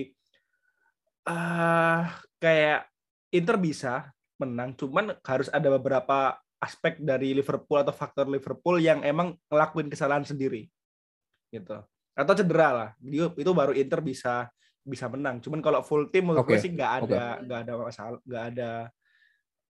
uh, 1.28 2.08
kayak 2.40 2.88
Inter 3.34 3.58
bisa 3.58 4.14
menang, 4.38 4.76
cuman 4.78 5.16
harus 5.24 5.50
ada 5.50 5.68
beberapa 5.74 6.38
aspek 6.62 7.00
dari 7.02 7.36
Liverpool 7.36 7.82
atau 7.82 7.92
faktor 7.92 8.30
Liverpool 8.30 8.80
yang 8.80 9.04
emang 9.04 9.36
ngelakuin 9.52 9.92
kesalahan 9.92 10.24
sendiri, 10.24 10.70
gitu. 11.52 11.82
Atau 12.14 12.34
cedera 12.38 12.70
lah, 12.72 12.90
itu 13.36 13.52
baru 13.52 13.74
Inter 13.74 14.00
bisa 14.00 14.48
bisa 14.84 15.08
menang. 15.08 15.40
Cuman 15.40 15.64
kalau 15.64 15.80
full 15.80 16.12
tim 16.12 16.28
menurut 16.28 16.44
okay. 16.44 16.60
gue 16.60 16.64
sih 16.68 16.72
nggak 16.76 16.92
ada 17.08 17.40
nggak 17.40 17.60
okay. 17.60 17.72
ada 17.72 17.74
masalah, 17.80 18.20
nggak 18.28 18.44
ada 18.54 18.72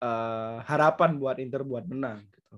uh, 0.06 0.56
harapan 0.70 1.10
buat 1.18 1.38
Inter 1.42 1.62
buat 1.66 1.84
menang. 1.90 2.24
Gitu. 2.30 2.56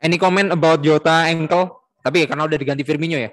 Any 0.00 0.16
comment 0.16 0.50
about 0.52 0.80
Jota 0.80 1.28
ankle? 1.28 1.84
Tapi 2.04 2.28
karena 2.28 2.44
udah 2.44 2.58
diganti 2.60 2.84
Firmino 2.84 3.16
ya? 3.16 3.30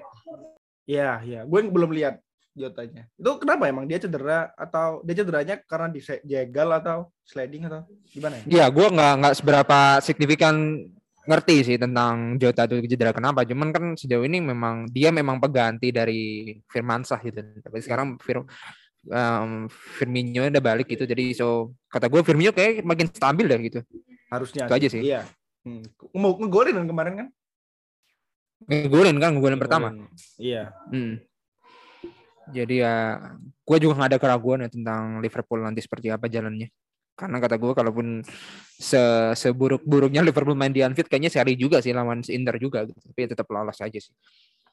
Iya, 0.88 1.10
iya. 1.24 1.40
Gue 1.44 1.68
belum 1.68 1.92
lihat 1.92 2.20
Jotanya. 2.52 3.08
Itu 3.16 3.40
kenapa 3.40 3.64
emang 3.64 3.88
dia 3.88 3.96
cedera 3.96 4.52
atau 4.52 5.00
dia 5.08 5.16
cederanya 5.16 5.56
karena 5.64 5.88
dijegal 5.88 6.68
atau 6.76 7.08
sliding 7.24 7.64
atau 7.64 7.88
gimana 8.12 8.36
ya? 8.40 8.44
Iya, 8.44 8.64
gue 8.68 8.86
nggak 8.92 9.12
nggak 9.24 9.34
seberapa 9.40 9.78
signifikan 10.04 10.84
ngerti 11.24 11.56
sih 11.64 11.76
tentang 11.80 12.36
Jota 12.36 12.68
itu 12.68 12.92
cedera 12.92 13.16
kenapa. 13.16 13.48
Cuman 13.48 13.72
kan 13.72 13.84
sejauh 13.96 14.28
ini 14.28 14.44
memang 14.44 14.84
dia 14.92 15.08
memang 15.08 15.40
pengganti 15.40 15.88
dari 15.88 16.52
Firmansah 16.68 17.20
gitu. 17.24 17.40
Tapi 17.40 17.78
sekarang 17.80 18.20
Fir 18.20 18.44
um, 18.44 19.50
Firmino 19.72 20.44
udah 20.44 20.62
balik 20.62 20.92
gitu. 20.92 21.08
Jadi 21.08 21.32
so 21.32 21.72
kata 21.88 22.12
gue 22.12 22.20
Firmino 22.20 22.52
kayak 22.52 22.84
makin 22.84 23.08
stabil 23.08 23.48
deh 23.48 23.60
gitu. 23.64 23.80
Harusnya. 24.28 24.68
Itu 24.68 24.74
aja 24.76 24.88
sih. 24.92 25.02
Iya. 25.08 25.24
Hmm. 25.64 25.88
Mau 26.12 26.36
ngegolin 26.36 26.84
kan 26.84 26.86
kemarin 26.90 27.14
kan? 27.16 27.28
Ngegolin 28.68 29.16
kan, 29.18 29.30
ngegolin 29.34 29.58
pertama. 29.58 29.88
Iya. 30.38 30.74
Hmm. 30.90 31.22
Jadi 32.50 32.82
ya, 32.82 33.22
gue 33.62 33.76
juga 33.78 33.92
nggak 34.02 34.10
ada 34.16 34.18
keraguan 34.18 34.66
ya 34.66 34.70
tentang 34.72 35.22
Liverpool 35.22 35.62
nanti 35.62 35.78
seperti 35.78 36.10
apa 36.10 36.26
jalannya. 36.26 36.66
Karena 37.14 37.38
kata 37.38 37.60
gue 37.60 37.72
kalaupun 37.76 38.06
se 38.74 39.02
seburuk-buruknya 39.38 40.24
Liverpool 40.26 40.58
main 40.58 40.74
di 40.74 40.82
Anfield 40.82 41.06
kayaknya 41.06 41.30
seri 41.30 41.54
juga 41.54 41.78
sih 41.78 41.94
lawan 41.94 42.24
Inter 42.26 42.58
juga 42.58 42.82
gitu. 42.88 42.98
Tapi 42.98 43.18
ya 43.22 43.28
tetap 43.36 43.46
lolos 43.52 43.78
aja 43.78 43.98
sih. 44.00 44.14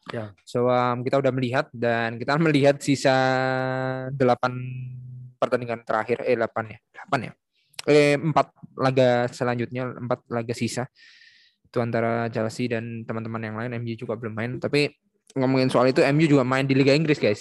Ya. 0.10 0.34
So 0.47 0.65
um, 0.71 1.05
kita 1.05 1.21
udah 1.21 1.29
melihat 1.29 1.69
dan 1.69 2.17
kita 2.17 2.39
melihat 2.45 2.82
sisa 2.82 3.13
delapan 4.15 4.58
pertandingan 5.39 5.82
terakhir 5.88 6.25
eh 6.27 6.36
delapan 6.36 6.75
ya 6.75 6.79
delapan 6.91 7.19
ya 7.23 7.32
eh 7.88 8.15
empat 8.19 8.47
laga 8.75 9.32
selanjutnya 9.32 9.88
empat 9.95 10.27
laga 10.27 10.51
sisa 10.51 10.84
itu 11.63 11.79
antara 11.79 12.27
Chelsea 12.27 12.67
dan 12.67 13.08
teman-teman 13.08 13.39
yang 13.39 13.55
lain 13.55 13.79
MU 13.79 13.95
juga 13.95 14.19
belum 14.19 14.36
main 14.36 14.51
tapi 14.60 14.91
ngomongin 15.38 15.71
soal 15.71 15.88
itu 15.88 16.03
MU 16.12 16.27
juga 16.27 16.43
main 16.43 16.67
di 16.67 16.75
Liga 16.75 16.91
Inggris 16.91 17.21
guys 17.21 17.39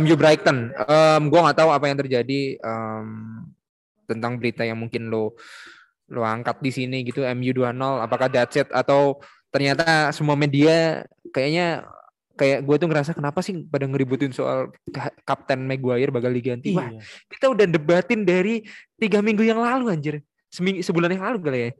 MU 0.00 0.14
Brighton 0.18 0.72
um, 0.74 1.22
gue 1.28 1.40
nggak 1.40 1.58
tahu 1.58 1.70
apa 1.70 1.84
yang 1.90 1.98
terjadi 1.98 2.40
um, 2.62 3.08
tentang 4.06 4.38
berita 4.38 4.66
yang 4.66 4.78
mungkin 4.78 5.06
lo 5.10 5.38
lo 6.10 6.26
angkat 6.26 6.58
di 6.58 6.70
sini 6.74 7.06
gitu 7.06 7.22
MU 7.38 7.54
2-0 7.54 7.78
apakah 8.02 8.26
that's 8.26 8.58
it 8.58 8.66
atau 8.74 9.22
ternyata 9.54 10.10
semua 10.10 10.34
media 10.34 11.06
kayaknya 11.30 11.86
kayak 12.40 12.64
gue 12.64 12.76
tuh 12.80 12.88
ngerasa 12.88 13.12
kenapa 13.12 13.44
sih 13.44 13.68
pada 13.68 13.84
ngeributin 13.84 14.32
soal 14.32 14.72
Kapten 15.28 15.60
Maguire 15.68 16.08
bakal 16.08 16.32
diganti. 16.32 16.72
Wah, 16.72 16.88
iya. 16.88 17.04
kita 17.28 17.52
udah 17.52 17.68
debatin 17.68 18.24
dari 18.24 18.64
tiga 18.96 19.20
minggu 19.20 19.44
yang 19.44 19.60
lalu 19.60 19.92
anjir. 19.92 20.24
Seminggu 20.48 20.80
sebulan 20.80 21.12
yang 21.12 21.24
lalu 21.28 21.38
kali 21.44 21.60
ya. 21.60 21.70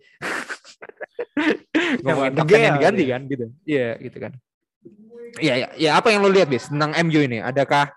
Ngomongin 2.05 2.35
kapten 2.37 2.61
yang 2.61 2.76
diganti 2.76 3.03
ya. 3.03 3.11
kan 3.16 3.20
gitu. 3.24 3.46
Iya, 3.64 3.88
gitu 4.05 4.18
kan. 4.20 4.33
Iya, 5.38 5.55
ya, 5.55 5.69
ya 5.79 5.90
apa 6.01 6.11
yang 6.11 6.27
lo 6.27 6.31
lihat 6.33 6.51
bis 6.51 6.66
tentang 6.66 6.90
MU 7.07 7.21
ini? 7.23 7.38
Adakah 7.38 7.93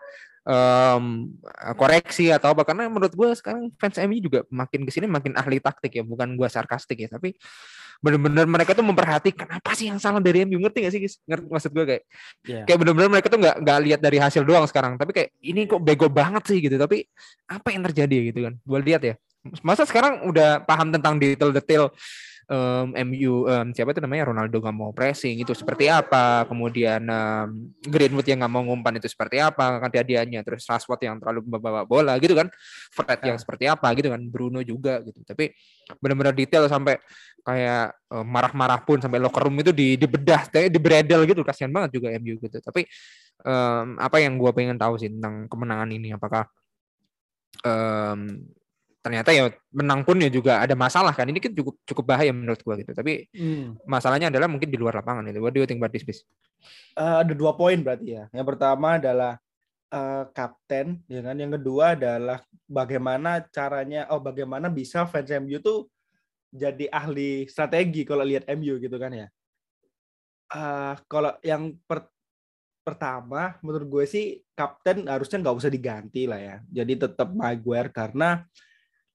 um, 0.45 1.33
koreksi 1.79 2.29
atau 2.29 2.53
apa? 2.53 2.67
Karena 2.67 2.91
menurut 2.91 3.15
gue 3.15 3.29
sekarang 3.33 3.71
fans 3.79 3.97
MU 4.05 4.19
juga 4.19 4.45
makin 4.51 4.85
ke 4.85 4.91
sini 4.93 5.09
makin 5.09 5.33
ahli 5.33 5.57
taktik 5.57 5.97
ya, 5.97 6.03
bukan 6.05 6.35
gue 6.37 6.47
sarkastik 6.51 7.07
ya, 7.07 7.09
tapi 7.09 7.33
benar-benar 8.03 8.43
mereka 8.43 8.75
tuh 8.75 8.83
memperhatikan 8.83 9.47
apa 9.47 9.71
sih 9.79 9.87
yang 9.87 9.95
salah 9.95 10.19
dari 10.19 10.43
MU 10.43 10.59
ngerti 10.59 10.83
gak 10.83 10.93
sih 10.93 11.01
guys? 11.01 11.15
Ngerti 11.23 11.47
maksud 11.47 11.71
gue 11.71 11.85
kayak 11.87 12.03
yeah. 12.43 12.65
kayak 12.67 12.79
benar-benar 12.83 13.09
mereka 13.09 13.27
tuh 13.31 13.39
nggak 13.39 13.55
nggak 13.63 13.79
lihat 13.87 13.99
dari 14.03 14.17
hasil 14.19 14.43
doang 14.43 14.67
sekarang, 14.67 14.99
tapi 14.99 15.11
kayak 15.15 15.29
ini 15.39 15.65
kok 15.65 15.79
bego 15.79 16.11
banget 16.11 16.43
sih 16.51 16.59
gitu. 16.59 16.75
Tapi 16.75 17.07
apa 17.47 17.67
yang 17.71 17.81
terjadi 17.87 18.17
gitu 18.35 18.39
kan? 18.51 18.53
Gue 18.61 18.79
lihat 18.83 19.01
ya. 19.07 19.15
Masa 19.59 19.83
sekarang 19.83 20.27
udah 20.27 20.63
paham 20.63 20.91
tentang 20.91 21.19
detail-detail 21.19 21.91
um, 22.49 22.87
MU 22.91 23.47
um, 23.47 23.67
siapa 23.71 23.95
itu 23.95 24.01
namanya? 24.03 24.33
Ronaldo 24.33 24.57
nggak 24.59 24.75
mau 24.75 24.91
pressing 24.91 25.39
itu 25.39 25.53
seperti 25.55 25.87
apa? 25.87 26.43
Kemudian 26.47 27.03
um, 27.07 27.71
Greenwood 27.83 28.27
yang 28.27 28.43
nggak 28.43 28.51
mau 28.51 28.63
ngumpan 28.65 28.99
itu 28.99 29.07
seperti 29.07 29.39
apa? 29.39 29.79
Hadiahnya 29.83 30.43
terus 30.43 30.67
Rashford 30.67 31.01
yang 31.05 31.15
terlalu 31.21 31.45
membawa 31.47 31.87
bola 31.87 32.17
gitu 32.19 32.35
kan? 32.35 32.47
Fred 32.91 33.19
yang 33.23 33.37
ya. 33.37 33.41
seperti 33.41 33.65
apa 33.69 33.87
gitu 33.95 34.11
kan? 34.11 34.21
Bruno 34.27 34.59
juga 34.65 34.99
gitu. 35.05 35.19
Tapi 35.23 35.53
benar-benar 35.99 36.33
detail 36.35 36.65
sampai 36.67 36.99
kayak 37.43 37.95
um, 38.11 38.25
marah-marah 38.25 38.79
pun 38.83 38.99
sampai 39.03 39.19
locker 39.19 39.43
room 39.43 39.59
itu 39.59 39.71
di 39.75 39.95
dibedah 39.99 40.47
di 40.49 40.79
bredel 40.79 41.27
gitu. 41.27 41.41
Kasihan 41.43 41.71
banget 41.71 41.99
juga 41.99 42.11
MU 42.19 42.39
gitu. 42.39 42.57
Tapi 42.59 42.87
um, 43.45 43.99
apa 43.99 44.17
yang 44.19 44.35
gue 44.35 44.51
pengen 44.51 44.79
tahu 44.79 44.99
sih 44.99 45.11
tentang 45.11 45.47
kemenangan 45.47 45.89
ini? 45.91 46.15
Apakah 46.15 46.47
um, 47.61 48.41
ternyata 49.03 49.35
ya 49.35 49.51
menang 49.75 50.07
pun 50.07 50.15
ya 50.15 50.31
juga 50.31 50.63
ada 50.63 50.73
masalah 50.79 51.11
kan. 51.11 51.27
Ini 51.27 51.43
kan 51.43 51.51
cukup 51.51 51.75
cukup 51.83 52.05
bahaya 52.07 52.31
menurut 52.31 52.63
gua 52.63 52.79
gitu. 52.79 52.95
Tapi 52.95 53.27
hmm. 53.35 53.83
masalahnya 53.83 54.31
adalah 54.31 54.47
mungkin 54.47 54.71
di 54.71 54.79
luar 54.79 54.95
lapangan 55.03 55.27
itu 55.27 55.43
what 55.43 55.51
do 55.51 55.59
you 55.59 55.67
think 55.67 55.83
about 55.83 55.91
this 55.91 56.23
Uh, 56.95 57.19
ada 57.19 57.35
dua 57.35 57.51
poin 57.59 57.75
berarti 57.83 58.15
ya. 58.15 58.31
Yang 58.31 58.55
pertama 58.55 58.95
adalah 58.95 59.35
uh, 59.91 60.23
kapten 60.31 61.03
ya 61.11 61.19
kan? 61.19 61.35
Yang 61.35 61.59
kedua 61.59 61.99
adalah 61.99 62.39
bagaimana 62.63 63.43
caranya 63.51 64.07
oh 64.15 64.23
bagaimana 64.23 64.71
bisa 64.71 65.03
fans 65.03 65.27
MU 65.43 65.59
tuh 65.59 65.91
jadi 66.53 66.87
ahli 66.87 67.49
strategi 67.51 68.07
kalau 68.07 68.23
lihat 68.23 68.47
MU 68.55 68.79
gitu 68.79 68.95
kan 68.95 69.11
ya. 69.11 69.27
Uh, 70.53 70.95
kalau 71.11 71.35
yang 71.43 71.75
per, 71.83 72.07
pertama 72.85 73.57
menurut 73.65 73.87
gue 73.89 74.05
sih 74.05 74.25
kapten 74.53 75.07
harusnya 75.07 75.41
nggak 75.41 75.57
usah 75.59 75.71
diganti 75.71 76.29
lah 76.29 76.39
ya. 76.39 76.55
Jadi 76.83 76.93
tetap 77.03 77.31
Maguire 77.33 77.89
karena 77.89 78.45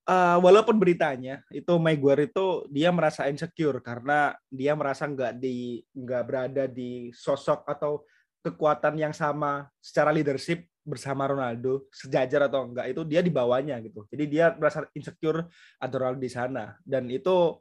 uh, 0.08 0.38
walaupun 0.40 0.80
beritanya 0.80 1.44
itu 1.52 1.76
Maguire 1.76 2.32
itu 2.32 2.64
dia 2.72 2.88
merasa 2.88 3.28
insecure 3.28 3.84
karena 3.84 4.32
dia 4.48 4.72
merasa 4.72 5.04
nggak 5.04 5.36
di 5.36 5.84
nggak 5.92 6.22
berada 6.24 6.64
di 6.64 7.12
sosok 7.12 7.68
atau 7.68 8.02
kekuatan 8.40 8.96
yang 8.96 9.12
sama 9.12 9.68
secara 9.78 10.08
leadership 10.08 10.64
bersama 10.88 11.28
Ronaldo 11.28 11.84
sejajar 11.92 12.48
atau 12.48 12.64
enggak 12.64 12.88
itu 12.88 13.04
dia 13.04 13.20
di 13.20 13.28
bawahnya 13.28 13.76
gitu. 13.84 14.08
Jadi 14.08 14.24
dia 14.24 14.56
merasa 14.56 14.88
insecure 14.96 15.44
ada 15.76 15.94
Ronaldo 16.00 16.24
di 16.24 16.32
sana 16.32 16.72
dan 16.80 17.12
itu 17.12 17.60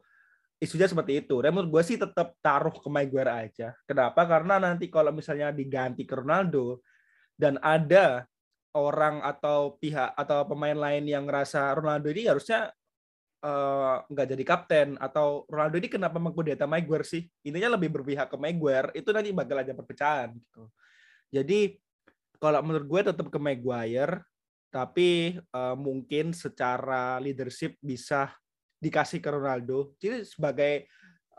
isunya 0.64 0.88
seperti 0.88 1.28
itu. 1.28 1.36
Dan 1.44 1.54
menurut 1.54 1.70
gue 1.76 1.84
sih 1.84 1.98
tetap 2.00 2.40
taruh 2.40 2.72
ke 2.72 2.88
Maguire 2.88 3.52
aja. 3.52 3.76
Kenapa? 3.84 4.24
Karena 4.24 4.58
nanti 4.58 4.88
kalau 4.88 5.12
misalnya 5.12 5.52
diganti 5.52 6.08
ke 6.08 6.16
Ronaldo 6.16 6.80
dan 7.36 7.60
ada 7.60 8.26
orang 8.78 9.26
atau 9.26 9.76
pihak 9.82 10.14
atau 10.14 10.46
pemain 10.46 10.78
lain 10.78 11.04
yang 11.10 11.26
ngerasa 11.26 11.74
Ronaldo 11.74 12.14
ini 12.14 12.30
harusnya 12.30 12.70
uh, 13.42 14.06
nggak 14.08 14.28
jadi 14.34 14.44
kapten 14.46 14.90
atau 15.02 15.46
Ronaldo 15.50 15.78
ini 15.82 15.90
kenapa 15.90 16.18
mengkudeta 16.22 16.70
Maguire 16.70 17.06
sih? 17.06 17.26
Intinya 17.46 17.76
lebih 17.78 17.90
berpihak 17.94 18.30
ke 18.30 18.38
Maguire 18.38 18.94
itu 18.94 19.10
nanti 19.14 19.34
bakal 19.34 19.62
ada 19.62 19.74
perpecahan 19.74 20.34
gitu. 20.34 20.64
Jadi 21.34 21.60
kalau 22.38 22.62
menurut 22.62 22.88
gue 22.88 23.02
tetap 23.14 23.28
ke 23.28 23.40
Maguire 23.42 24.22
tapi 24.68 25.40
uh, 25.56 25.76
mungkin 25.80 26.36
secara 26.36 27.18
leadership 27.24 27.80
bisa 27.80 28.30
dikasih 28.78 29.24
ke 29.24 29.30
Ronaldo. 29.32 29.98
Jadi 29.98 30.28
sebagai 30.28 30.86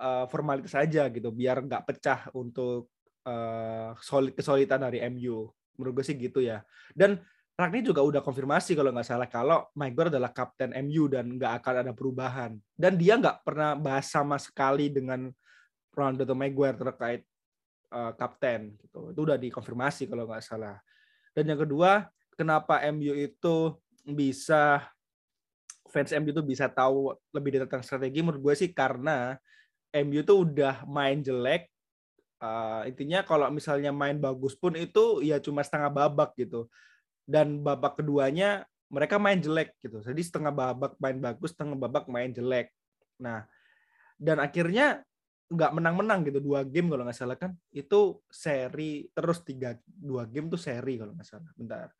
uh, 0.00 0.26
formalitas 0.26 0.74
saja 0.74 1.06
gitu 1.12 1.30
biar 1.30 1.62
nggak 1.62 1.84
pecah 1.86 2.20
untuk 2.34 2.90
uh, 3.26 3.94
solid 4.00 4.34
kesolidan 4.34 4.82
dari 4.82 5.04
MU 5.12 5.50
menurut 5.78 6.02
gue 6.02 6.04
sih 6.04 6.18
gitu 6.18 6.42
ya. 6.42 6.60
Dan 6.92 7.22
Ragni 7.58 7.82
juga 7.82 8.06
udah 8.06 8.22
konfirmasi 8.22 8.78
kalau 8.78 8.94
nggak 8.94 9.06
salah 9.06 9.26
kalau 9.26 9.66
Maguire 9.74 10.14
adalah 10.14 10.30
kapten 10.30 10.70
MU 10.86 11.10
dan 11.10 11.26
nggak 11.26 11.58
akan 11.58 11.74
ada 11.82 11.92
perubahan. 11.94 12.54
Dan 12.74 12.94
dia 12.94 13.18
nggak 13.18 13.42
pernah 13.42 13.74
bahas 13.74 14.06
sama 14.06 14.38
sekali 14.38 14.90
dengan 14.90 15.26
Ronaldo 15.90 16.22
atau 16.22 16.38
Maguire 16.38 16.78
terkait 16.78 17.22
uh, 17.90 18.14
kapten 18.14 18.78
gitu. 18.78 19.10
Itu 19.10 19.20
udah 19.26 19.34
dikonfirmasi 19.34 20.06
kalau 20.06 20.30
nggak 20.30 20.44
salah. 20.46 20.78
Dan 21.34 21.50
yang 21.50 21.58
kedua 21.58 22.06
kenapa 22.38 22.78
MU 22.94 23.14
itu 23.18 23.74
bisa 24.06 24.86
fans 25.90 26.14
MU 26.14 26.30
itu 26.30 26.46
bisa 26.46 26.70
tahu 26.70 27.10
lebih 27.34 27.58
tentang 27.66 27.82
strategi? 27.82 28.22
Menurut 28.22 28.38
gue 28.38 28.54
sih 28.54 28.70
karena 28.70 29.34
MU 29.90 30.22
itu 30.22 30.34
udah 30.46 30.86
main 30.86 31.18
jelek 31.26 31.66
uh, 32.42 32.82
intinya 32.86 33.22
kalau 33.26 33.50
misalnya 33.50 33.90
main 33.94 34.18
bagus 34.18 34.54
pun 34.54 34.74
itu 34.74 35.22
ya 35.22 35.38
cuma 35.42 35.62
setengah 35.62 35.90
babak 35.90 36.34
gitu. 36.38 36.66
Dan 37.28 37.60
babak 37.60 38.00
keduanya 38.00 38.64
mereka 38.88 39.20
main 39.20 39.36
jelek 39.36 39.76
gitu. 39.84 40.00
Jadi 40.00 40.20
setengah 40.24 40.52
babak 40.54 40.96
main 40.96 41.18
bagus 41.20 41.52
setengah 41.52 41.76
babak 41.76 42.08
main 42.08 42.32
jelek. 42.32 42.72
Nah 43.20 43.44
dan 44.18 44.42
akhirnya 44.42 45.04
nggak 45.48 45.72
menang-menang 45.80 46.28
gitu 46.28 46.44
dua 46.44 46.60
game 46.64 46.92
kalau 46.92 47.04
nggak 47.04 47.18
salah 47.18 47.36
kan. 47.36 47.52
Itu 47.68 48.24
seri 48.32 49.06
terus 49.12 49.44
tiga 49.44 49.76
dua 49.84 50.24
game 50.24 50.48
tuh 50.48 50.60
seri 50.60 50.96
kalau 50.96 51.12
nggak 51.12 51.28
salah. 51.28 51.52
Bentar. 51.54 51.92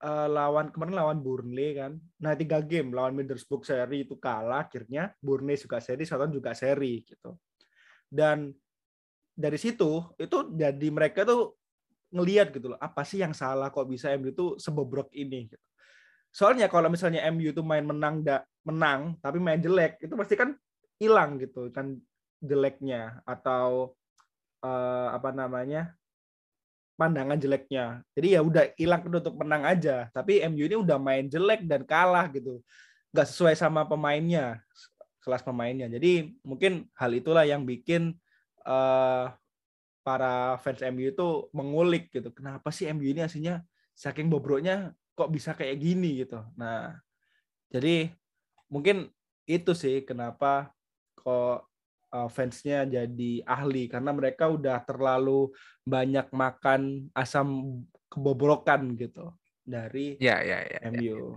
Uh, 0.00 0.32
lawan 0.32 0.72
kemarin 0.72 0.96
lawan 0.96 1.18
Burnley 1.20 1.76
kan. 1.76 1.92
Nah 2.24 2.32
tiga 2.32 2.64
game 2.64 2.94
lawan 2.94 3.12
Middlesbrough 3.12 3.66
seri 3.68 4.08
itu 4.08 4.16
kalah 4.16 4.64
akhirnya 4.64 5.12
Burnley 5.20 5.60
juga 5.60 5.76
seri, 5.82 6.08
Southampton 6.08 6.40
juga 6.40 6.56
seri 6.56 7.04
gitu. 7.04 7.36
Dan 8.08 8.54
dari 9.40 9.56
situ 9.56 10.04
itu 10.20 10.36
jadi 10.52 10.88
mereka 10.92 11.24
tuh 11.24 11.56
ngelihat 12.12 12.52
gitu 12.52 12.74
loh 12.74 12.78
apa 12.78 13.00
sih 13.06 13.22
yang 13.22 13.32
salah 13.32 13.72
kok 13.72 13.88
bisa 13.88 14.12
MU 14.18 14.28
itu 14.34 14.46
sebobrok 14.60 15.08
ini 15.16 15.48
gitu. 15.48 15.66
Soalnya 16.30 16.70
kalau 16.70 16.92
misalnya 16.92 17.24
MU 17.32 17.50
itu 17.50 17.62
main 17.64 17.82
menang 17.82 18.22
da, 18.22 18.44
menang 18.62 19.16
tapi 19.18 19.40
main 19.40 19.58
jelek 19.58 19.98
itu 20.04 20.14
pasti 20.14 20.36
kan 20.36 20.52
hilang 21.00 21.40
gitu 21.40 21.72
kan 21.72 21.96
jeleknya 22.44 23.24
atau 23.24 23.96
uh, 24.60 25.08
apa 25.16 25.32
namanya 25.32 25.96
pandangan 27.00 27.40
jeleknya. 27.40 28.04
Jadi 28.12 28.36
ya 28.36 28.44
udah 28.44 28.76
hilang 28.76 29.00
untuk 29.08 29.32
menang 29.40 29.64
aja. 29.64 30.12
Tapi 30.12 30.44
MU 30.52 30.68
ini 30.68 30.76
udah 30.76 31.00
main 31.00 31.24
jelek 31.32 31.64
dan 31.64 31.88
kalah 31.88 32.28
gitu. 32.28 32.60
Gak 33.16 33.24
sesuai 33.24 33.56
sama 33.56 33.88
pemainnya, 33.88 34.60
kelas 35.24 35.40
pemainnya. 35.40 35.88
Jadi 35.88 36.36
mungkin 36.44 36.84
hal 36.92 37.16
itulah 37.16 37.48
yang 37.48 37.64
bikin 37.64 38.12
uh, 38.70 39.34
para 40.06 40.56
fans 40.62 40.80
MU 40.94 41.10
itu 41.10 41.28
mengulik 41.50 42.08
gitu. 42.14 42.30
Kenapa 42.30 42.70
sih 42.70 42.86
MU 42.94 43.04
ini 43.04 43.26
aslinya 43.26 43.60
saking 43.92 44.30
bobroknya 44.30 44.94
kok 45.18 45.28
bisa 45.28 45.52
kayak 45.52 45.76
gini 45.76 46.24
gitu. 46.24 46.40
Nah, 46.56 46.96
jadi 47.68 48.08
mungkin 48.70 49.10
itu 49.44 49.74
sih 49.74 50.06
kenapa 50.06 50.70
kok 51.18 51.68
uh, 52.14 52.28
fansnya 52.30 52.86
jadi 52.88 53.44
ahli 53.44 53.90
karena 53.90 54.10
mereka 54.14 54.48
udah 54.48 54.80
terlalu 54.86 55.52
banyak 55.84 56.30
makan 56.32 57.12
asam 57.12 57.80
kebobrokan 58.08 58.96
gitu 58.96 59.34
dari 59.66 60.16
ya, 60.18 60.40
ya, 60.40 60.64
ya, 60.64 60.78
MU. 60.90 61.36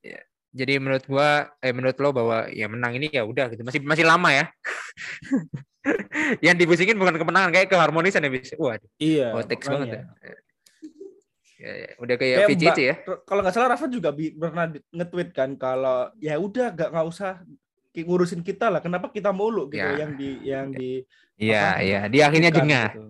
Ya, 0.00 0.16
ya. 0.16 0.20
Jadi 0.50 0.82
menurut 0.82 1.06
gua, 1.06 1.46
eh 1.62 1.70
menurut 1.70 1.94
lo 2.02 2.10
bahwa 2.10 2.50
ya 2.50 2.66
menang 2.66 2.98
ini 2.98 3.06
ya 3.14 3.22
udah 3.22 3.54
gitu 3.54 3.62
masih 3.62 3.86
masih 3.86 4.02
lama 4.02 4.34
ya. 4.34 4.50
yang 6.44 6.56
dibusingin 6.56 6.96
bukan 6.96 7.16
kemenangan 7.16 7.50
kayak 7.52 7.68
keharmonisan 7.72 8.24
ya 8.24 8.30
bis. 8.30 8.52
Waduh. 8.56 8.88
Iya. 9.00 9.28
Oh, 9.32 9.44
teks 9.44 9.66
banget 9.66 9.88
ya. 9.88 10.02
Ya, 11.60 11.72
ya. 11.76 11.90
Udah 12.00 12.14
kayak, 12.16 12.36
kayak 12.44 12.48
VCC 12.48 12.78
ya. 12.80 12.94
Kalau 13.28 13.40
nggak 13.44 13.54
salah 13.54 13.68
Rafa 13.76 13.86
juga 13.88 14.10
pernah 14.16 14.66
nge-tweet 14.72 15.30
kan 15.36 15.50
kalau 15.60 16.08
ya 16.20 16.40
udah 16.40 16.72
nggak 16.72 16.88
nggak 16.92 17.06
usah 17.08 17.44
ngurusin 17.92 18.40
kita 18.40 18.72
lah. 18.72 18.80
Kenapa 18.80 19.12
kita 19.12 19.32
mulu 19.32 19.68
gitu 19.68 19.84
ya. 19.84 20.04
yang 20.06 20.12
di 20.16 20.30
yang 20.44 20.68
di 20.72 21.04
Iya, 21.40 21.80
iya. 21.80 22.00
Dia 22.12 22.28
akhirnya 22.28 22.52
jengah. 22.52 22.88
Gitu. 22.92 23.04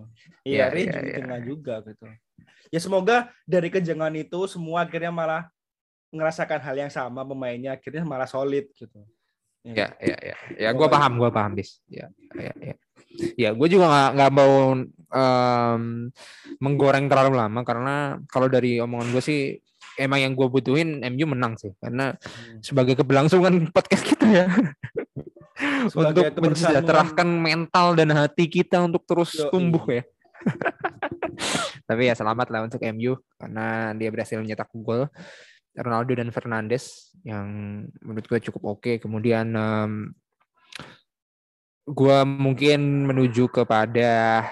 Iya, 0.46 0.66
ya, 0.72 0.78
ya, 0.78 0.98
ya. 1.02 1.16
jengah 1.20 1.40
juga 1.42 1.74
gitu. 1.82 2.06
Ya 2.70 2.78
semoga 2.78 3.34
dari 3.42 3.66
kejengan 3.66 4.14
itu 4.14 4.38
semua 4.46 4.86
akhirnya 4.86 5.10
malah 5.10 5.50
ngerasakan 6.14 6.62
hal 6.62 6.76
yang 6.86 6.90
sama 6.90 7.26
pemainnya 7.26 7.74
akhirnya 7.74 8.06
malah 8.06 8.30
solid 8.30 8.70
gitu. 8.78 9.02
Ya, 9.60 9.92
ya, 10.00 10.16
ya. 10.20 10.36
Ya, 10.56 10.70
gue 10.72 10.88
paham, 10.88 11.20
gue 11.20 11.30
paham 11.30 11.52
bis. 11.52 11.84
Ya, 11.90 12.08
ya, 12.32 12.52
ya. 12.56 12.74
Ya, 13.36 13.50
gue 13.52 13.68
juga 13.68 13.90
nggak 13.90 14.10
nggak 14.16 14.32
mau 14.32 14.54
um, 15.12 15.82
menggoreng 16.62 17.10
terlalu 17.10 17.36
lama 17.36 17.60
karena 17.66 17.94
kalau 18.30 18.46
dari 18.46 18.78
omongan 18.80 19.10
gue 19.12 19.22
sih 19.22 19.40
emang 19.98 20.22
yang 20.22 20.32
gue 20.32 20.46
butuhin 20.48 21.02
MU 21.12 21.26
menang 21.34 21.58
sih 21.60 21.74
karena 21.82 22.16
hmm. 22.16 22.64
sebagai 22.64 22.94
keberlangsungan 22.96 23.52
podcast 23.74 24.04
kita 24.06 24.26
ya 24.30 24.46
untuk 25.92 26.24
mensejahterakan 26.40 27.28
mental 27.28 27.92
dan 27.92 28.14
hati 28.16 28.48
kita 28.48 28.80
untuk 28.80 29.04
terus 29.04 29.36
Yo, 29.36 29.52
tumbuh 29.52 29.84
ya. 29.90 30.02
Tapi 31.88 32.08
ya 32.08 32.14
selamat 32.16 32.48
lah 32.48 32.60
untuk 32.64 32.80
MU 32.96 33.18
karena 33.36 33.92
dia 33.92 34.08
berhasil 34.08 34.40
mencetak 34.40 34.72
gol 34.80 35.10
Ronaldo 35.78 36.12
dan 36.18 36.34
Fernandes 36.34 37.14
yang 37.22 37.46
menurut 38.02 38.26
gue 38.26 38.40
cukup 38.50 38.78
oke. 38.78 38.80
Okay. 38.82 38.96
Kemudian 38.98 39.54
um, 39.54 40.10
gue 41.86 42.18
mungkin 42.26 43.06
menuju 43.06 43.50
kepada 43.50 44.44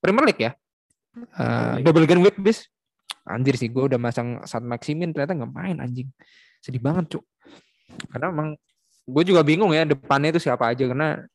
Premier 0.00 0.24
League 0.32 0.42
ya. 0.42 0.52
Uh, 1.32 1.80
double 1.80 2.04
game 2.04 2.20
week 2.20 2.36
bis 2.36 2.68
anjir 3.26 3.58
sih 3.58 3.72
gue 3.72 3.88
udah 3.88 3.98
masang 3.98 4.38
saat 4.46 4.62
Maximin 4.62 5.10
ternyata 5.10 5.34
nggak 5.34 5.52
main 5.52 5.76
anjing 5.82 6.08
sedih 6.62 6.78
banget 6.78 7.18
cuk 7.18 7.24
karena 8.14 8.30
emang 8.30 8.48
gue 9.06 9.22
juga 9.26 9.42
bingung 9.42 9.74
ya 9.74 9.82
depannya 9.82 10.34
itu 10.34 10.46
siapa 10.46 10.70
aja 10.70 10.86
karena 10.86 11.26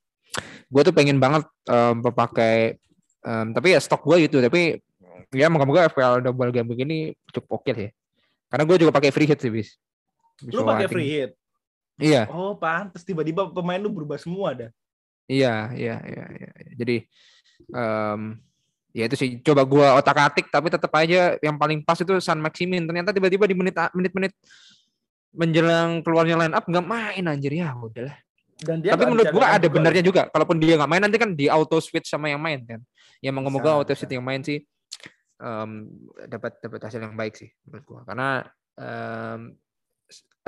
gue 0.72 0.82
tuh 0.88 0.96
pengen 0.96 1.20
banget 1.20 1.44
um, 1.68 2.00
pakai 2.00 2.80
um, 3.28 3.52
tapi 3.52 3.76
ya 3.76 3.80
stok 3.84 4.08
gue 4.08 4.28
gitu 4.28 4.40
tapi 4.40 4.80
ya 5.36 5.52
moga-moga 5.52 5.92
FPL 5.92 6.24
double 6.24 6.52
game 6.52 6.68
begini 6.68 6.98
cukup 7.32 7.60
oke 7.60 7.64
okay 7.68 7.74
ya 7.76 7.92
karena 8.52 8.64
gue 8.68 8.78
juga 8.84 8.92
pakai 8.92 9.16
free 9.16 9.30
hit 9.32 9.40
sih 9.40 9.48
bis. 9.48 9.80
Lu 10.52 10.68
pakai 10.68 10.92
free 10.92 11.08
hit? 11.08 11.32
Iya. 11.96 12.28
Oh 12.28 12.60
pantas 12.60 13.08
tiba-tiba 13.08 13.48
pemain 13.48 13.80
lu 13.80 13.88
berubah 13.88 14.20
semua 14.20 14.52
dah. 14.52 14.70
Iya 15.32 15.72
iya 15.72 15.96
iya, 16.04 16.26
iya. 16.36 16.50
jadi 16.76 16.96
um, 17.72 18.36
ya 18.92 19.08
itu 19.08 19.16
sih. 19.16 19.30
Coba 19.40 19.64
gua 19.64 19.96
otak 19.96 20.20
atik 20.20 20.52
tapi 20.52 20.68
tetap 20.68 20.92
aja 21.00 21.40
yang 21.40 21.56
paling 21.56 21.80
pas 21.80 21.96
itu 21.96 22.12
San 22.20 22.44
Maximin. 22.44 22.84
Ternyata 22.84 23.16
tiba-tiba 23.16 23.48
di 23.48 23.56
menit 23.56 23.80
menit-menit 23.96 24.36
menjelang 25.32 26.04
keluarnya 26.04 26.36
line 26.36 26.52
up 26.52 26.68
nggak 26.68 26.84
main 26.84 27.24
anjir. 27.24 27.56
Ya 27.56 27.72
udahlah 27.72 28.20
dan 28.62 28.78
dia 28.78 28.94
tapi 28.94 29.10
menurut 29.10 29.32
gua 29.32 29.56
ada 29.56 29.68
benernya 29.72 30.04
juga. 30.04 30.28
Kalaupun 30.28 30.60
dia 30.60 30.76
nggak 30.76 30.92
main 30.92 31.02
nanti 31.08 31.16
kan 31.16 31.32
di 31.32 31.48
auto 31.48 31.80
switch 31.80 32.12
sama 32.12 32.28
yang 32.28 32.44
main 32.44 32.60
kan. 32.68 32.84
Ya 33.24 33.32
moga-moga 33.32 33.80
auto 33.80 33.96
switch 33.96 34.12
yang 34.12 34.26
main 34.26 34.44
sih 34.44 34.68
um, 35.42 35.90
dapat 36.30 36.62
dapat 36.62 36.80
hasil 36.86 37.02
yang 37.02 37.18
baik 37.18 37.34
sih 37.36 37.50
menurut 37.66 37.84
gua 37.84 38.02
karena 38.06 38.46
um, 38.78 39.52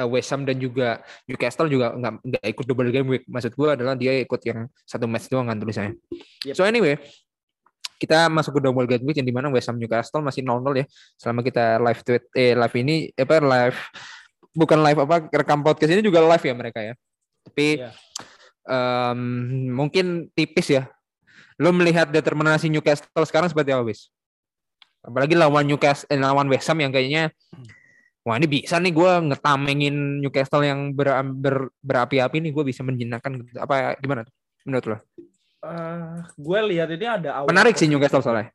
West 0.10 0.34
Ham 0.34 0.41
dan 0.41 0.58
juga 0.58 1.06
Newcastle 1.29 1.69
juga 1.69 1.93
nggak 1.93 2.13
nggak 2.25 2.43
ikut 2.49 2.65
double 2.65 2.89
game 2.89 3.08
week. 3.13 3.23
Maksud 3.29 3.53
gue 3.53 3.69
adalah 3.77 3.93
dia 3.93 4.17
ikut 4.25 4.41
yang 4.41 4.65
satu 4.89 5.06
match 5.06 5.29
doang 5.29 5.45
kan 5.45 5.62
tulisannya. 5.62 6.01
Yep. 6.49 6.58
So 6.58 6.65
anyway, 6.65 6.97
kita 8.03 8.27
masuk 8.27 8.60
ke 8.60 8.62
double 8.67 8.84
game 8.84 9.06
week 9.08 9.17
yang 9.21 9.27
di 9.27 9.32
mana 9.32 9.47
West 9.47 9.71
Ham 9.71 9.79
Newcastle 9.79 10.19
masih 10.19 10.43
0-0 10.43 10.60
ya 10.75 10.86
selama 11.15 11.39
kita 11.39 11.79
live 11.79 12.01
tweet 12.03 12.23
eh 12.36 12.51
live 12.51 12.75
ini 12.75 12.95
apa 13.15 13.39
live 13.39 13.77
bukan 14.51 14.79
live 14.84 14.99
apa 15.08 15.15
rekam 15.32 15.63
podcast 15.63 15.95
ini 15.95 16.03
juga 16.03 16.19
live 16.19 16.43
ya 16.43 16.53
mereka 16.53 16.79
ya 16.84 16.93
tapi 17.47 17.79
yeah. 17.79 17.93
um, 18.67 19.19
mungkin 19.71 20.27
tipis 20.36 20.67
ya 20.75 20.84
lo 21.62 21.71
melihat 21.71 22.12
determinasi 22.12 22.67
Newcastle 22.67 23.23
sekarang 23.23 23.47
seperti 23.47 23.71
apa 23.71 23.88
bis 23.88 24.12
apalagi 25.04 25.36
lawan 25.36 25.68
Newcastle 25.68 26.08
eh, 26.08 26.18
lawan 26.18 26.48
West 26.48 26.66
Ham 26.72 26.80
yang 26.80 26.96
kayaknya 26.96 27.30
wah 28.24 28.39
ini 28.39 28.48
bisa 28.48 28.80
nih 28.80 28.96
gue 28.96 29.12
ngetamengin 29.30 30.24
Newcastle 30.24 30.63
yang 30.63 30.96
ber, 30.96 31.12
ber, 31.36 31.68
berapi-api 31.84 32.39
nih 32.39 32.52
gue 32.56 32.63
bisa 32.63 32.82
menjinakkan 32.82 33.44
gitu. 33.44 33.60
apa 33.60 34.00
gimana 34.00 34.24
menurut 34.63 34.86
lo? 34.88 34.98
uh, 35.63 36.24
gue 36.39 36.60
lihat 36.72 36.88
ini 36.96 37.08
ada 37.08 37.30
awal 37.44 37.52
menarik 37.52 37.76
sih 37.76 37.92
Newcastle 37.92 38.24
soalnya. 38.24 38.52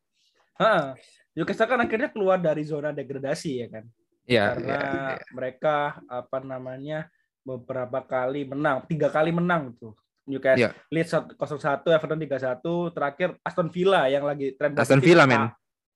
Ha, 0.58 0.96
Newcastle 1.36 1.68
kan 1.68 1.80
akhirnya 1.84 2.10
keluar 2.10 2.40
dari 2.40 2.64
zona 2.64 2.90
degradasi 2.90 3.50
ya 3.60 3.66
kan. 3.68 3.84
Iya. 4.28 4.44
Karena 4.56 4.68
ya, 4.68 4.80
ya. 4.80 5.16
mereka 5.32 5.76
apa 6.08 6.38
namanya 6.40 7.08
beberapa 7.44 8.04
kali 8.04 8.48
menang, 8.48 8.84
tiga 8.88 9.08
kali 9.12 9.32
menang 9.32 9.76
tuh. 9.76 9.96
Newcastle, 10.28 10.60
ya. 10.60 10.76
Leeds 10.92 11.12
0-1, 11.40 11.88
Everton 11.88 12.20
3-1, 12.20 12.92
terakhir 12.92 13.28
Aston 13.40 13.72
Villa 13.72 14.12
yang 14.12 14.28
lagi 14.28 14.52
tren 14.60 14.76
Aston 14.76 15.00
Villa 15.00 15.24
men 15.24 15.48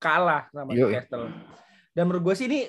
kalah 0.03 0.51
sama. 0.51 0.75
Newcastle. 0.75 1.31
Dan 1.95 2.11
menurut 2.11 2.33
gue 2.33 2.35
sih 2.35 2.47
ini 2.51 2.61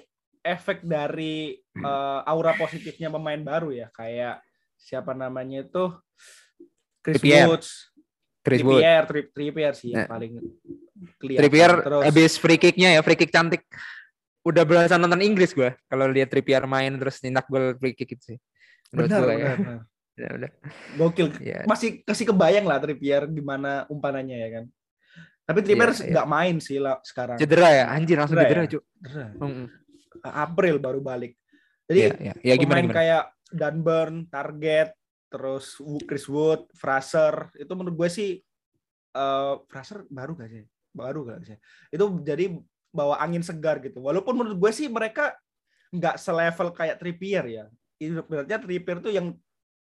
efek 0.44 0.86
dari 0.86 1.58
uh, 1.82 2.22
aura 2.30 2.54
positifnya 2.54 3.10
pemain 3.10 3.40
baru 3.42 3.74
ya, 3.74 3.88
kayak 3.90 4.44
siapa 4.78 5.16
namanya 5.16 5.64
itu 5.64 5.96
Chris 7.04 7.24
Woods, 7.24 7.70
Chris. 8.44 8.60
Trippier, 8.60 9.04
Tri 9.08 9.22
Trippier 9.32 9.74
sih 9.76 9.96
yang 9.96 10.04
nah. 10.04 10.12
paling 10.12 10.40
kelihatan. 11.20 11.42
Trippier 11.48 11.72
terus 11.80 12.04
habis 12.04 12.34
free 12.36 12.60
kicknya 12.60 13.00
ya, 13.00 13.02
free 13.04 13.16
kick 13.16 13.32
cantik. 13.32 13.64
Udah 14.44 14.68
berasa 14.68 15.00
nonton 15.00 15.24
Inggris 15.24 15.56
gue 15.56 15.72
kalau 15.88 16.12
lihat 16.12 16.28
Trippier 16.28 16.68
main 16.68 16.92
terus 17.00 17.24
nyetak 17.24 17.48
gol 17.48 17.80
free 17.80 17.96
kick 17.96 18.20
itu 18.20 18.36
sih. 18.36 18.40
benar, 18.94 19.26
gue 19.26 19.36
benar, 19.36 19.58
ya. 19.58 19.78
ya 20.22 20.30
udah. 20.38 20.52
Gokil. 21.00 21.28
Ya. 21.40 21.60
Masih 21.66 22.04
kasih 22.04 22.36
kebayang 22.36 22.68
lah 22.68 22.78
Trippier 22.84 23.26
gimana 23.32 23.88
umpanannya 23.88 24.38
ya 24.38 24.50
kan. 24.60 24.66
Tapi 25.44 25.60
Trippier 25.60 25.92
ya, 25.92 26.04
nggak 26.16 26.28
ya. 26.28 26.32
main 26.32 26.56
sih 26.64 26.80
lah 26.80 27.04
sekarang. 27.04 27.36
Cedera 27.36 27.70
ya, 27.70 27.86
anjir 27.92 28.16
langsung 28.16 28.40
cedera, 28.40 28.64
cedera 28.64 28.80
ya? 29.04 29.28
Hmm. 29.44 29.66
April 30.24 30.76
baru 30.80 31.00
balik. 31.04 31.36
Jadi 31.84 32.00
ya, 32.00 32.32
ya. 32.32 32.34
Ya, 32.40 32.54
gimana, 32.56 32.80
pemain 32.80 32.88
gimana? 32.88 33.00
kayak 33.00 33.24
Dunburn, 33.52 34.16
Target, 34.32 34.90
terus 35.28 35.66
Chris 36.08 36.26
Wood, 36.32 36.72
Fraser 36.72 37.52
itu 37.60 37.74
menurut 37.76 37.96
gue 38.06 38.10
sih 38.10 38.30
uh, 39.18 39.60
Fraser 39.68 40.08
baru 40.08 40.38
gak 40.40 40.50
sih? 40.50 40.64
Baru 40.96 41.28
gak 41.28 41.44
sih? 41.44 41.58
Itu 41.92 42.24
jadi 42.24 42.54
bawa 42.94 43.20
angin 43.20 43.42
segar 43.42 43.82
gitu. 43.82 44.00
Walaupun 44.00 44.38
menurut 44.38 44.58
gue 44.62 44.72
sih 44.72 44.88
mereka 44.88 45.34
nggak 45.90 46.22
selevel 46.22 46.70
kayak 46.72 47.02
Trippier 47.02 47.46
ya. 47.50 47.66
Ibaratnya 47.98 48.58
Trippier 48.62 48.98
tuh 49.02 49.12
yang 49.14 49.34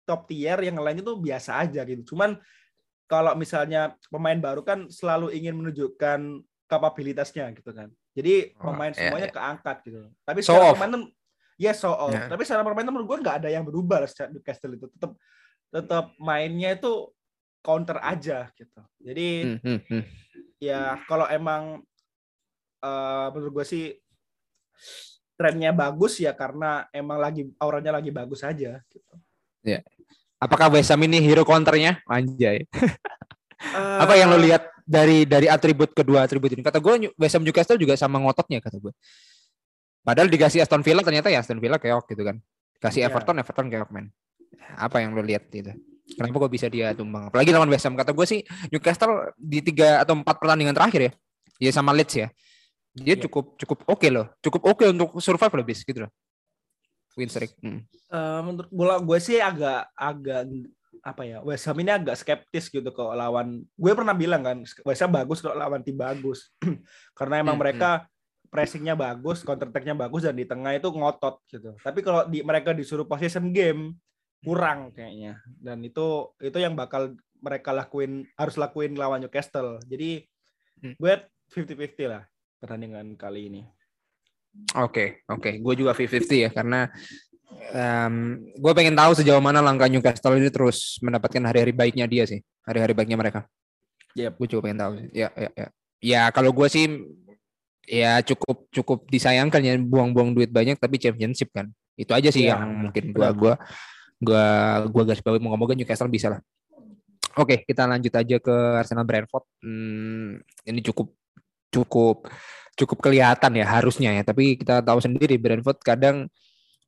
top 0.07 0.31
tier, 0.31 0.59
yang 0.63 0.79
lainnya 0.79 1.03
tuh 1.03 1.19
biasa 1.19 1.67
aja 1.67 1.83
gitu. 1.83 2.15
Cuman 2.15 2.39
kalau 3.11 3.35
misalnya 3.35 3.99
pemain 4.07 4.39
baru 4.39 4.63
kan 4.63 4.87
selalu 4.87 5.35
ingin 5.35 5.59
menunjukkan 5.59 6.47
kapabilitasnya 6.71 7.51
gitu 7.59 7.75
kan. 7.75 7.91
Jadi 8.15 8.55
Oh, 8.63 8.71
pemain 8.71 8.95
iya, 8.95 9.11
semuanya 9.11 9.29
iya. 9.29 9.35
keangkat 9.35 9.77
gitu. 9.83 9.99
Tapi 10.23 10.39
Show 10.47 10.55
secara 10.55 10.63
off. 10.71 10.75
permainan 10.79 11.03
ya 11.59 11.73
show 11.75 11.91
off. 11.91 12.15
Ya. 12.15 12.31
Tapi 12.31 12.43
secara 12.47 12.63
permainan 12.63 12.95
menurut 12.95 13.11
gue 13.11 13.19
nggak 13.27 13.37
ada 13.43 13.49
yang 13.51 13.67
berubah 13.67 14.07
secara 14.07 14.31
Newcastle 14.31 14.79
itu. 14.79 14.87
Tetap 14.95 15.13
tetap 15.75 16.05
mainnya 16.23 16.71
itu 16.79 17.11
counter 17.67 17.99
aja 17.99 18.47
gitu. 18.55 18.81
Jadi 19.03 19.59
Hmm, 19.59 19.81
hmm, 19.83 20.03
ya 20.63 21.03
kalau 21.11 21.27
emang 21.27 21.83
eh, 22.81 23.27
menurut 23.35 23.53
gue 23.61 23.67
sih 23.67 23.85
trennya 25.35 25.75
bagus 25.75 26.23
ya 26.23 26.31
karena 26.37 26.87
emang 26.95 27.19
lagi 27.19 27.51
auranya 27.59 27.99
lagi 27.99 28.15
bagus 28.15 28.47
aja 28.47 28.79
gitu. 28.87 29.15
Apakah 30.41 30.73
West 30.73 30.89
Ham 30.89 31.05
ini 31.05 31.21
hero 31.21 31.45
counternya? 31.45 32.01
Anjay. 32.09 32.65
Apa 34.01 34.17
yang 34.17 34.33
lo 34.33 34.41
lihat 34.41 34.65
dari 34.89 35.29
dari 35.29 35.47
atribut 35.47 35.93
kedua 35.93 36.25
atribut 36.25 36.49
ini? 36.49 36.65
Kata 36.65 36.81
gue 36.81 37.13
West 37.15 37.37
Ham 37.37 37.45
Newcastle 37.45 37.77
juga 37.77 37.93
sama 37.95 38.17
ngototnya 38.25 38.65
kata 38.65 38.81
gue. 38.81 38.93
Padahal 40.01 40.33
dikasih 40.33 40.65
Aston 40.65 40.81
Villa 40.81 41.05
ternyata 41.05 41.29
ya 41.29 41.45
Aston 41.45 41.61
Villa 41.61 41.77
keok 41.77 42.09
gitu 42.09 42.25
kan. 42.25 42.41
Kasih 42.81 43.05
Iya. 43.05 43.13
Everton 43.13 43.37
Everton 43.37 43.67
keok 43.69 43.91
men. 43.93 44.09
Apa 44.81 45.05
yang 45.05 45.13
lo 45.13 45.21
lihat 45.21 45.53
itu? 45.53 45.77
Kenapa 46.17 46.49
kok 46.49 46.51
bisa 46.51 46.67
dia 46.73 46.91
tumbang? 46.97 47.29
Apalagi 47.29 47.53
lawan 47.53 47.69
West 47.69 47.85
Ham. 47.85 47.95
Kata 47.95 48.17
gue 48.17 48.25
sih 48.27 48.41
Newcastle 48.73 49.37
di 49.37 49.61
tiga 49.61 50.01
atau 50.01 50.17
empat 50.17 50.41
pertandingan 50.41 50.73
terakhir 50.73 51.01
ya. 51.05 51.13
Ya 51.61 51.71
sama 51.77 51.93
Leeds 51.93 52.17
ya. 52.17 52.33
Dia 52.97 53.15
Iya. 53.15 53.29
cukup 53.29 53.61
cukup 53.61 53.79
oke 53.87 54.09
loh. 54.09 54.27
Cukup 54.41 54.63
oke 54.65 54.85
untuk 54.89 55.21
survive 55.21 55.53
loh 55.53 55.67
bis 55.69 55.85
gitu 55.85 56.09
loh. 56.09 56.11
Win 57.21 57.29
streak. 57.29 57.53
Hmm. 57.61 57.85
Eh, 57.85 58.41
menurut 58.41 58.71
bola 58.73 58.97
gue 58.99 59.19
sih 59.21 59.37
agak 59.39 59.93
agak 59.93 60.49
apa 61.01 61.23
ya 61.25 61.41
West 61.41 61.65
Ham 61.65 61.81
ini 61.81 61.93
agak 61.93 62.17
skeptis 62.17 62.73
gitu 62.73 62.89
kalau 62.91 63.13
lawan. 63.13 63.61
Gue 63.77 63.93
pernah 63.93 64.17
bilang 64.17 64.41
kan 64.41 64.59
West 64.65 65.01
Ham 65.05 65.13
bagus 65.13 65.45
kalau 65.45 65.57
lawan 65.61 65.85
tim 65.85 65.97
bagus. 65.97 66.49
Karena 67.19 67.41
emang 67.45 67.57
Hmm, 67.57 67.65
mereka 67.65 67.91
pressingnya 68.51 68.99
bagus 68.99 69.47
counter 69.47 69.71
attack-nya 69.71 69.95
bagus 69.95 70.27
dan 70.27 70.35
di 70.35 70.43
tengah 70.43 70.75
itu 70.75 70.91
ngotot 70.91 71.39
gitu. 71.47 71.77
Tapi 71.79 72.01
kalau 72.03 72.27
di 72.27 72.43
mereka 72.43 72.75
disuruh 72.75 73.07
possession 73.07 73.53
game 73.55 73.95
kurang 74.43 74.91
kayaknya. 74.91 75.39
Dan 75.47 75.85
itu 75.85 76.35
itu 76.41 76.57
yang 76.59 76.75
bakal 76.75 77.15
mereka 77.41 77.73
lakuin 77.73 78.27
harus 78.37 78.59
lakuin 78.59 78.97
lawan 78.97 79.21
Newcastle. 79.21 79.81
Jadi 79.87 80.25
Hmm. 80.81 80.97
gue 80.97 81.13
50-50 81.53 82.09
lah 82.09 82.25
pertandingan 82.57 83.13
kali 83.13 83.53
ini 83.53 83.63
Oke, 84.79 85.23
oke. 85.27 85.51
Gue 85.63 85.75
juga 85.79 85.95
50-50 85.95 86.47
ya 86.47 86.51
karena 86.51 86.91
gue 88.57 88.73
pengen 88.75 88.95
tahu 88.99 89.15
sejauh 89.15 89.43
mana 89.43 89.63
langkah 89.63 89.87
Newcastle 89.87 90.39
ini 90.39 90.51
terus 90.51 90.99
mendapatkan 91.03 91.43
hari-hari 91.47 91.71
baiknya 91.71 92.07
dia 92.11 92.27
sih, 92.27 92.43
hari-hari 92.67 92.95
baiknya 92.95 93.19
mereka. 93.19 93.47
Yep. 94.19 94.33
Gue 94.39 94.47
juga 94.51 94.61
pengen 94.67 94.79
tahu. 94.79 94.93
sih. 94.99 95.09
Ya, 95.15 95.29
ya, 95.39 95.51
ya. 95.55 95.67
Ya 96.01 96.23
kalau 96.33 96.51
gue 96.51 96.67
sih 96.67 96.87
ya 97.87 98.23
cukup 98.23 98.71
cukup 98.71 98.99
disayangkan 99.11 99.61
ya 99.67 99.75
buang-buang 99.79 100.35
duit 100.35 100.51
banyak 100.51 100.79
tapi 100.79 100.99
championship 100.99 101.51
kan. 101.55 101.71
Itu 101.99 102.15
aja 102.17 102.33
sih 102.33 102.49
Iya, 102.49 102.57
yang 102.57 102.89
mungkin 102.89 103.13
gue 103.13 103.19
benar. 103.19 103.37
gua 103.37 103.55
gua 104.21 104.47
gua 104.89 105.03
garis 105.05 105.21
bawahi 105.21 105.43
moga-moga 105.43 105.77
Newcastle 105.77 106.09
bisa 106.09 106.33
lah. 106.33 106.41
Oke, 107.39 107.63
kita 107.63 107.87
lanjut 107.87 108.11
aja 108.11 108.37
ke 108.43 108.55
Arsenal 108.81 109.07
Brentford. 109.07 109.45
Hmm, 109.63 110.43
ini 110.67 110.81
cukup 110.83 111.15
cukup 111.71 112.27
cukup 112.81 113.05
kelihatan 113.05 113.53
ya 113.53 113.67
harusnya 113.69 114.17
ya, 114.17 114.23
tapi 114.25 114.57
kita 114.57 114.81
tahu 114.81 115.05
sendiri 115.05 115.37
Brentford 115.37 115.79
kadang 115.85 116.33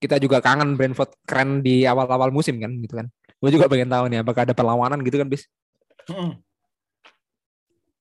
kita 0.03 0.19
juga 0.19 0.43
kangen 0.43 0.75
Brentford 0.75 1.15
keren 1.23 1.63
di 1.63 1.87
awal-awal 1.87 2.35
musim 2.35 2.59
kan 2.59 2.73
gitu 2.81 2.99
kan. 2.99 3.07
Gue 3.39 3.51
juga 3.55 3.71
pengen 3.71 3.87
tahu 3.87 4.11
nih 4.11 4.25
apakah 4.25 4.43
ada 4.49 4.55
perlawanan 4.57 4.99
gitu 5.07 5.21
kan 5.21 5.29
bis. 5.31 5.47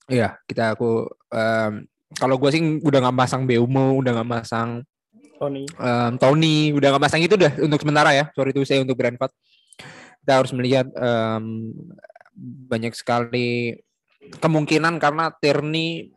Iya, 0.09 0.41
kita 0.49 0.73
aku 0.73 1.05
em, 1.29 1.85
kalau 2.17 2.35
gue 2.41 2.49
sih 2.49 2.61
udah 2.81 2.99
nggak 3.05 3.17
masang 3.17 3.45
Beumo, 3.45 4.01
udah 4.01 4.17
nggak 4.17 4.29
masang 4.29 4.81
Tony 5.37 5.69
em, 5.69 6.13
Tony, 6.17 6.73
udah 6.73 6.87
nggak 6.95 7.03
masang 7.05 7.21
itu 7.21 7.37
dah 7.37 7.53
untuk 7.61 7.79
sementara 7.81 8.17
ya. 8.17 8.25
Sorry 8.33 8.49
itu 8.49 8.65
saya 8.65 8.81
untuk 8.81 8.97
Brentford. 8.97 9.31
Kita 10.21 10.41
harus 10.41 10.51
melihat 10.57 10.89
em, 10.97 11.69
banyak 12.69 12.97
sekali 12.97 13.77
kemungkinan 14.41 14.97
karena 15.01 15.33
Tierney, 15.37 16.09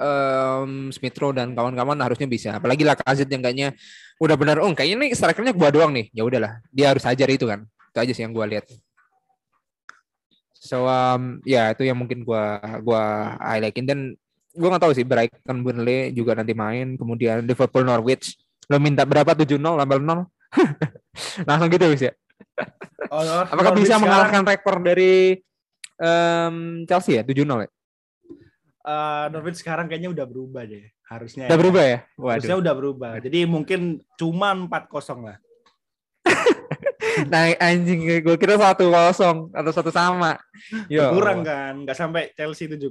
em, 0.00 0.90
Smith 0.90 1.16
Rowe 1.18 1.34
dan 1.36 1.52
kawan-kawan 1.52 1.98
harusnya 2.00 2.28
bisa. 2.28 2.56
Apalagi 2.58 2.82
Lacazette 2.82 3.30
yang 3.32 3.42
kayaknya 3.44 3.68
udah 4.18 4.36
benar, 4.38 4.56
oh 4.62 4.70
kayaknya 4.72 5.08
nih 5.08 5.10
strikernya 5.16 5.52
gua 5.54 5.68
doang 5.70 5.92
nih. 5.94 6.08
Ya 6.14 6.22
udahlah, 6.26 6.58
dia 6.72 6.90
harus 6.90 7.02
hajar 7.04 7.28
itu 7.30 7.44
kan. 7.46 7.64
Itu 7.92 7.98
aja 7.98 8.12
sih 8.12 8.22
yang 8.24 8.32
gua 8.32 8.46
lihat. 8.48 8.66
So 10.56 10.86
um, 10.86 11.42
ya 11.42 11.74
itu 11.74 11.82
yang 11.86 11.98
mungkin 11.98 12.22
gua 12.22 12.58
gua 12.82 13.34
highlightin. 13.42 13.86
Dan 13.86 13.98
gua 14.54 14.68
nggak 14.74 14.82
tahu 14.88 14.92
sih 14.94 15.04
Brighton 15.06 15.58
Burnley 15.66 16.14
juga 16.14 16.38
nanti 16.38 16.54
main. 16.54 16.94
Kemudian 16.96 17.42
Liverpool 17.44 17.84
Norwich. 17.86 18.38
Lo 18.70 18.78
minta 18.78 19.02
berapa? 19.02 19.34
7-0 19.34 19.58
tambah 19.58 19.98
0 19.98 20.22
langsung 21.48 21.68
gitu 21.72 21.88
bis 21.90 22.06
ya? 22.08 22.12
Oh, 23.10 23.20
apakah 23.42 23.74
Norwich 23.74 23.84
bisa 23.90 23.98
sekarang- 23.98 24.02
mengalahkan 24.06 24.42
rekor 24.46 24.76
dari 24.80 25.42
em, 25.98 26.86
Chelsea 26.86 27.18
ya? 27.18 27.22
7-0 27.26 27.66
ya 27.66 27.70
Eh, 28.82 29.24
Norwich 29.30 29.62
sekarang 29.62 29.86
kayaknya 29.86 30.10
udah 30.10 30.26
berubah 30.26 30.66
deh 30.66 30.90
harusnya 31.06 31.46
udah 31.46 31.54
ya. 31.54 31.60
berubah 31.62 31.84
ya 31.86 31.98
harusnya 32.18 32.54
waduh 32.58 32.62
udah 32.66 32.74
berubah 32.74 33.12
jadi 33.22 33.38
mungkin 33.46 33.80
cuma 34.18 34.50
4-0 34.58 35.22
lah 35.22 35.38
nah 37.30 37.46
anjing 37.62 38.02
gue 38.24 38.36
kira 38.36 38.58
satu 38.58 38.90
kosong 38.90 39.54
atau 39.54 39.70
satu 39.70 39.94
sama 39.94 40.34
ya 40.90 41.14
kurang 41.14 41.46
kan 41.46 41.86
nggak 41.86 41.94
sampai 41.94 42.34
Chelsea 42.34 42.66
7-0 42.66 42.90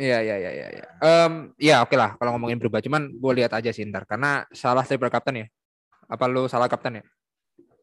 Iya 0.00 0.22
iya 0.24 0.36
iya 0.38 0.50
iya. 0.54 0.66
iya. 0.72 0.86
Em, 1.02 1.52
ya 1.60 1.84
oke 1.84 1.92
lah 1.92 2.16
kalau 2.16 2.32
ngomongin 2.32 2.56
berubah, 2.56 2.80
cuman 2.80 3.12
gue 3.12 3.32
lihat 3.36 3.52
aja 3.52 3.68
sih 3.68 3.84
ntar 3.84 4.08
karena 4.08 4.48
salah 4.48 4.80
triple 4.80 5.12
captain 5.12 5.44
ya. 5.44 5.46
Apa 6.08 6.24
lu 6.24 6.48
salah 6.48 6.72
kapten 6.72 7.02
ya? 7.02 7.04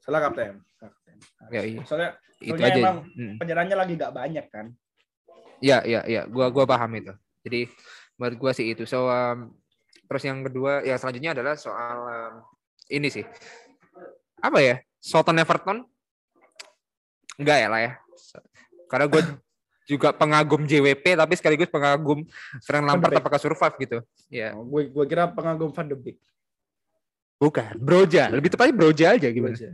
salah 0.02 0.24
kapten 0.24 0.58
Kapten. 0.82 1.16
Ya 1.54 1.62
iya. 1.62 1.84
soalnya 1.86 2.18
Itu 2.40 2.58
Soalnya 2.58 2.74
aja. 2.74 2.82
emang 2.82 2.98
Mm. 3.12 3.34
penyerangannya 3.38 3.78
lagi 3.78 3.94
nggak 4.00 4.13
banyak 4.16 4.46
kan 4.50 4.66
Iya 5.63 5.82
iya 5.86 6.02
iya. 6.06 6.22
Gua 6.30 6.50
gua 6.54 6.65
paham 6.70 6.91
itu. 6.98 7.13
Jadi 7.46 7.70
menurut 8.17 8.38
gua 8.38 8.52
sih 8.54 8.74
itu. 8.74 8.84
So 8.86 9.10
em, 9.10 9.52
terus 10.08 10.24
yang 10.24 10.46
kedua 10.46 10.86
yang 10.86 10.98
selanjutnya 11.02 11.32
adalah 11.34 11.54
soal 11.58 11.98
em, 12.08 12.34
ini 12.93 13.08
sih. 13.10 13.26
Apa 14.41 14.62
ya? 14.62 14.76
Soton 15.02 15.38
Everton? 15.38 15.86
Enggak 17.38 17.58
ya 17.62 17.67
lah 17.70 17.80
ya. 17.82 17.91
Karena 18.89 19.06
gue 19.10 19.22
juga 19.91 20.12
pengagum 20.12 20.67
JWP 20.67 21.15
tapi 21.15 21.34
sekaligus 21.39 21.70
pengagum 21.72 22.28
Frank 22.65 22.84
Lampard 22.86 23.17
apakah 23.17 23.39
survive 23.39 23.76
gitu. 23.80 23.98
Ya, 24.28 24.52
Oh, 24.52 24.67
gue 24.67 24.91
gue 24.91 25.06
kira 25.08 25.32
pengagum 25.32 25.72
Van 25.72 25.88
de 25.88 25.96
Beek 25.96 26.20
bukan. 27.38 27.74
Broja, 27.78 28.30
lebih 28.34 28.50
tepatnya 28.50 28.74
Broja 28.74 29.06
aja 29.13 29.28
gimana? 29.30 29.54
Aja. 29.54 29.72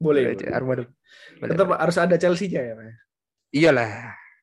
boleh, 0.00 0.32
Broja, 0.32 0.46
boleh. 0.46 0.56
Armada. 0.56 0.82
Tetap 1.40 1.66
harus 1.76 1.96
ada 1.96 2.16
Chelsea-nya 2.16 2.60
ya 2.60 2.72
Pak? 2.76 2.84
Iyalah. 3.50 3.92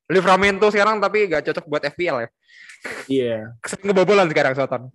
Livramento 0.07 0.67
sekarang 0.67 0.97
tapi 0.97 1.27
gak 1.27 1.43
cocok 1.45 1.65
buat 1.67 1.83
FPL 1.85 2.17
ya. 2.23 2.29
iya 3.07 3.37
Sering 3.61 3.91
kebobolan 3.91 4.27
sekarang 4.27 4.53
Soton. 4.53 4.87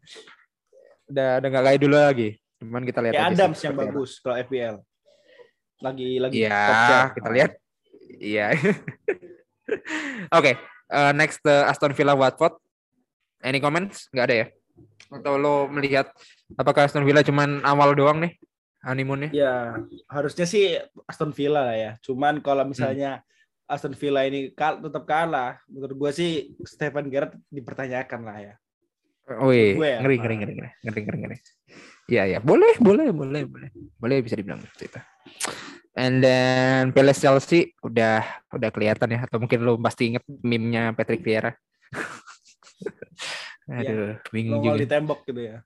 Udah 1.04 1.36
udah 1.38 1.48
gak 1.50 1.64
kayak 1.66 1.80
dulu 1.80 1.96
lagi. 1.96 2.28
Cuman 2.56 2.82
kita 2.82 3.00
lihat 3.00 3.12
sih 3.12 3.20
Adams 3.20 3.58
yang 3.60 3.74
bagus 3.74 4.10
kalau 4.18 4.36
FPL 4.38 4.76
lagi 5.82 6.08
lagi 6.16 6.34
Iya, 6.38 6.48
chart. 6.48 7.10
kita 7.18 7.28
lihat. 7.28 7.50
Iya. 8.14 8.46
Oke, 10.32 10.52
eh, 10.88 11.12
next 11.12 11.42
eh, 11.44 11.64
Aston 11.66 11.92
Villa 11.92 12.14
Watford. 12.14 12.54
Any 13.42 13.58
comments? 13.58 14.06
Nggak 14.08 14.24
ada 14.24 14.36
ya? 14.36 14.46
Atau 15.10 15.34
lo 15.36 15.66
melihat 15.66 16.08
apakah 16.54 16.86
Aston 16.86 17.02
Villa 17.02 17.20
cuman 17.20 17.60
awal 17.62 17.92
doang 17.92 18.16
nih 18.18 18.38
honeymoonnya? 18.80 19.30
ya 19.30 19.78
harusnya 20.08 20.42
sih 20.42 20.74
Aston 21.04 21.30
Villa 21.30 21.62
lah 21.62 21.76
ya 21.76 21.90
cuman 22.02 22.38
Hmm. 22.38 22.44
kalau 22.44 22.64
misalnya 22.64 23.22
Aston 23.72 23.96
Villa 23.96 24.28
ini 24.28 24.52
kal 24.52 24.84
tetap 24.84 25.08
kalah 25.08 25.56
menurut 25.66 25.96
gue 25.96 26.10
sih 26.12 26.30
Stephen 26.68 27.08
Gerrard 27.08 27.34
dipertanyakan 27.48 28.20
lah 28.22 28.38
ya 28.38 28.54
Wih, 29.22 29.78
Gue 29.78 29.88
ya, 29.88 29.98
ngeri, 30.02 30.16
ngeri, 30.18 30.34
ngeri, 30.34 30.52
ngeri, 30.58 30.70
ngeri, 30.82 31.00
ngeri, 31.06 31.18
ngeri. 31.22 31.36
Iya, 32.10 32.22
ya, 32.26 32.38
boleh, 32.42 32.74
boleh, 32.82 33.14
boleh, 33.14 33.46
boleh, 33.46 33.70
boleh 33.96 34.16
bisa 34.18 34.34
dibilang 34.34 34.58
seperti 34.60 34.90
itu. 34.90 35.00
And 35.94 36.18
then 36.24 36.90
Palace 36.90 37.22
Chelsea 37.22 37.70
udah 37.86 38.26
udah 38.50 38.70
kelihatan 38.74 39.14
ya, 39.14 39.20
atau 39.22 39.38
mungkin 39.38 39.62
lo 39.62 39.78
pasti 39.78 40.10
inget 40.12 40.26
meme-nya 40.26 40.90
Patrick 40.98 41.22
Vieira. 41.22 41.54
Aduh, 43.78 44.18
bingung 44.34 44.58
nongol 44.58 44.74
juga. 44.74 44.82
di 44.82 44.88
tembok 44.90 45.20
gitu 45.22 45.38
ya 45.38 45.62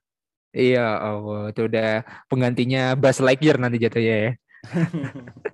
Iya, 0.55 0.87
oh, 1.11 1.49
itu 1.51 1.67
udah 1.67 2.01
penggantinya 2.31 2.95
Buzz 2.95 3.19
Lightyear 3.19 3.57
nanti 3.59 3.77
jatuhnya 3.77 4.15
ya. 4.15 4.31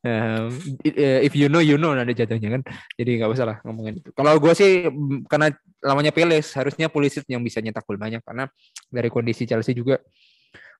Um, 0.00 0.48
if 0.80 1.36
you 1.36 1.52
know, 1.52 1.60
you 1.60 1.76
know 1.76 1.92
nanti 1.92 2.16
jatuhnya 2.16 2.56
kan. 2.56 2.62
Jadi 2.96 3.20
nggak 3.20 3.30
usah 3.30 3.44
lah 3.44 3.56
ngomongin 3.68 4.00
itu. 4.00 4.10
Kalau 4.16 4.40
gue 4.40 4.52
sih 4.56 4.88
mm, 4.88 5.28
karena 5.28 5.52
lamanya 5.84 6.12
Peles, 6.12 6.48
harusnya 6.56 6.88
Pulisic 6.88 7.28
yang 7.28 7.44
bisa 7.44 7.60
nyetak 7.60 7.84
gol 7.84 8.00
banyak 8.00 8.24
karena 8.24 8.48
dari 8.88 9.12
kondisi 9.12 9.44
Chelsea 9.44 9.76
juga 9.76 10.00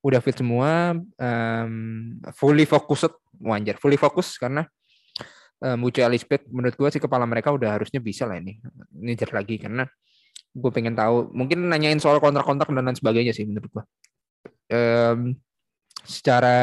udah 0.00 0.20
fit 0.24 0.32
semua, 0.40 0.96
um, 0.96 1.72
fully 2.32 2.64
focused, 2.64 3.12
wajar, 3.36 3.76
fully 3.76 4.00
fokus 4.00 4.40
karena 4.40 4.64
um, 5.60 5.86
Uche 5.86 6.00
Elizabeth 6.00 6.48
menurut 6.48 6.74
gue 6.74 6.88
sih 6.88 7.02
kepala 7.02 7.28
mereka 7.28 7.52
udah 7.52 7.76
harusnya 7.76 8.00
bisa 8.00 8.24
lah 8.24 8.40
ini 8.40 8.58
ngejar 8.96 9.30
lagi 9.36 9.60
karena 9.60 9.84
gue 10.50 10.70
pengen 10.74 10.98
tahu 10.98 11.30
mungkin 11.30 11.68
nanyain 11.70 12.00
soal 12.02 12.18
kontrak-kontrak 12.18 12.72
dan 12.72 12.82
lain 12.82 12.96
sebagainya 12.98 13.30
sih 13.30 13.46
menurut 13.46 13.70
gue 13.70 13.84
um, 14.74 15.36
secara 16.02 16.56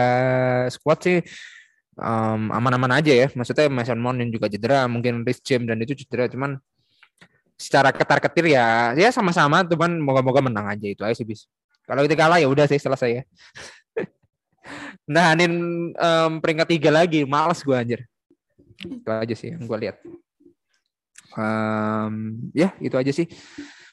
squad 0.67 0.99
sih 0.99 1.17
um, 1.97 2.53
aman-aman 2.53 3.01
aja 3.01 3.13
ya. 3.13 3.27
Maksudnya 3.33 3.67
Mason 3.67 3.99
Mount 3.99 4.21
yang 4.21 4.29
juga 4.29 4.47
cedera 4.47 4.85
mungkin 4.85 5.25
Rich 5.25 5.43
James 5.43 5.67
dan 5.67 5.77
itu 5.81 5.97
cedera 5.97 6.29
cuman 6.29 6.61
secara 7.57 7.89
ketar-ketir 7.89 8.53
ya 8.53 8.93
ya 8.93 9.09
sama-sama 9.09 9.65
cuman 9.65 9.97
moga-moga 9.97 10.45
menang 10.45 10.69
aja 10.69 10.85
itu 10.85 11.01
aja 11.01 11.17
sih 11.17 11.25
bis. 11.25 11.49
Kalau 11.89 12.05
kita 12.05 12.15
kalah 12.19 12.37
ya 12.37 12.47
udah 12.47 12.69
sih 12.69 12.79
selesai 12.79 13.11
ya. 13.21 13.23
Nah 15.07 15.31
ini 15.39 15.47
um, 15.95 16.31
peringkat 16.43 16.67
tiga 16.67 16.91
lagi 16.91 17.23
males 17.23 17.63
gue 17.63 17.71
anjir. 17.71 18.03
Itu 18.83 19.07
aja 19.07 19.31
sih 19.31 19.55
yang 19.55 19.63
gue 19.63 19.77
lihat. 19.79 20.03
Um, 21.31 22.35
ya 22.51 22.75
itu 22.83 22.91
aja 22.99 23.07
sih. 23.15 23.31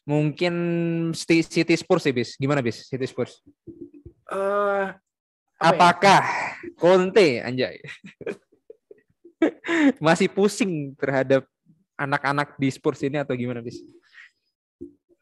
Mungkin 0.03 0.55
City 1.15 1.79
Spurs 1.79 2.03
sih 2.03 2.11
bis. 2.11 2.35
Gimana 2.35 2.59
bis? 2.67 2.91
City 2.91 3.07
Spurs. 3.07 3.39
Eh, 4.27 4.87
ya? 5.57 5.71
apakah 5.71 6.21
Conte 6.75 7.39
anjay 7.41 7.79
masih 10.01 10.29
pusing 10.29 10.93
terhadap 10.97 11.45
anak-anak 11.95 12.57
di 12.57 12.69
Spurs 12.69 13.01
ini 13.01 13.17
atau 13.17 13.35
gimana 13.35 13.61
bis 13.61 13.81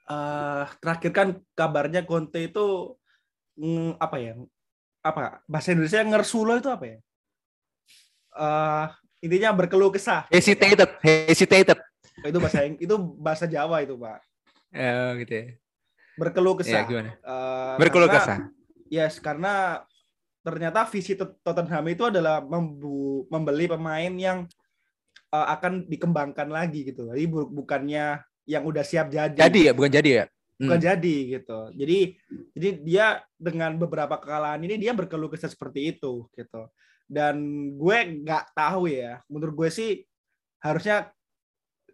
Eh, 0.03 0.65
terakhir 0.83 1.11
kan 1.15 1.29
kabarnya 1.55 2.03
Conte 2.03 2.43
itu 2.45 2.99
mm, 3.55 3.97
apa 3.97 4.17
ya? 4.19 4.35
Apa 5.01 5.41
bahasa 5.47 5.73
Indonesia 5.73 6.03
ngersulo 6.03 6.59
itu 6.59 6.69
apa 6.69 6.85
ya? 6.85 6.99
Eh, 8.35 8.85
intinya 9.23 9.55
berkeluh 9.55 9.89
kesah. 9.89 10.27
hesitated 10.29 10.91
hesitated 11.01 11.79
Itu 12.21 12.39
bahasa 12.43 12.67
itu 12.67 12.95
bahasa 13.17 13.47
Jawa 13.47 13.81
itu, 13.81 13.95
Pak. 13.95 14.21
ya 14.75 15.17
gitu 15.17 15.33
ya 15.33 15.45
Berkeluh 16.19 16.57
ya 16.57 16.59
kesah. 16.61 16.83
gimana 16.85 17.11
Eh, 17.15 17.75
berkeluh 17.79 18.09
karena- 18.11 18.21
kesah 18.21 18.39
Yes, 18.93 19.17
karena 19.17 19.81
ternyata 20.43 20.85
visi 20.91 21.15
Tot- 21.15 21.39
Tottenham 21.41 21.87
itu 21.89 22.11
adalah 22.11 22.43
membu- 22.43 23.25
membeli 23.31 23.71
pemain 23.71 24.13
yang 24.13 24.45
eh, 25.33 25.47
akan 25.57 25.89
dikembangkan 25.89 26.51
lagi 26.53 26.85
gitu. 26.85 27.09
Jadi 27.09 27.25
bu- 27.25 27.49
bukannya 27.49 28.21
yang 28.45 28.67
udah 28.67 28.85
siap 28.85 29.09
jadi. 29.09 29.39
jadi 29.39 29.71
ya 29.71 29.73
bukan 29.73 29.93
jadi 29.93 30.11
ya 30.13 30.25
bukan 30.61 30.79
Hmm. 30.79 30.87
jadi 30.93 31.17
gitu. 31.39 31.59
Jadi 31.75 31.99
jadi 32.53 32.69
dia 32.85 33.07
dengan 33.35 33.75
beberapa 33.75 34.21
kekalahan 34.21 34.61
ini 34.63 34.77
dia 34.79 34.93
berkeluh 34.93 35.33
kesah 35.33 35.49
seperti 35.49 35.97
itu 35.97 36.29
gitu. 36.37 36.69
Dan 37.09 37.37
gue 37.75 37.99
nggak 38.23 38.53
tahu 38.53 38.93
ya. 38.93 39.25
Menurut 39.27 39.55
gue 39.57 39.71
sih 39.73 39.91
harusnya 40.61 41.11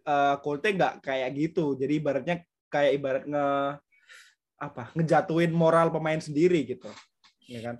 eh 0.03 0.35
Conte 0.43 0.69
nggak 0.69 0.99
kayak 1.01 1.29
gitu. 1.33 1.79
Jadi 1.79 1.93
ibaratnya 1.97 2.35
kayak 2.67 2.91
ibarat 2.97 3.23
nge 3.25 3.47
apa 4.59 4.83
ngejatuhin 4.93 5.55
moral 5.55 5.89
pemain 5.89 6.19
sendiri 6.19 6.67
gitu. 6.67 6.91
Ya 7.47 7.63
kan? 7.71 7.75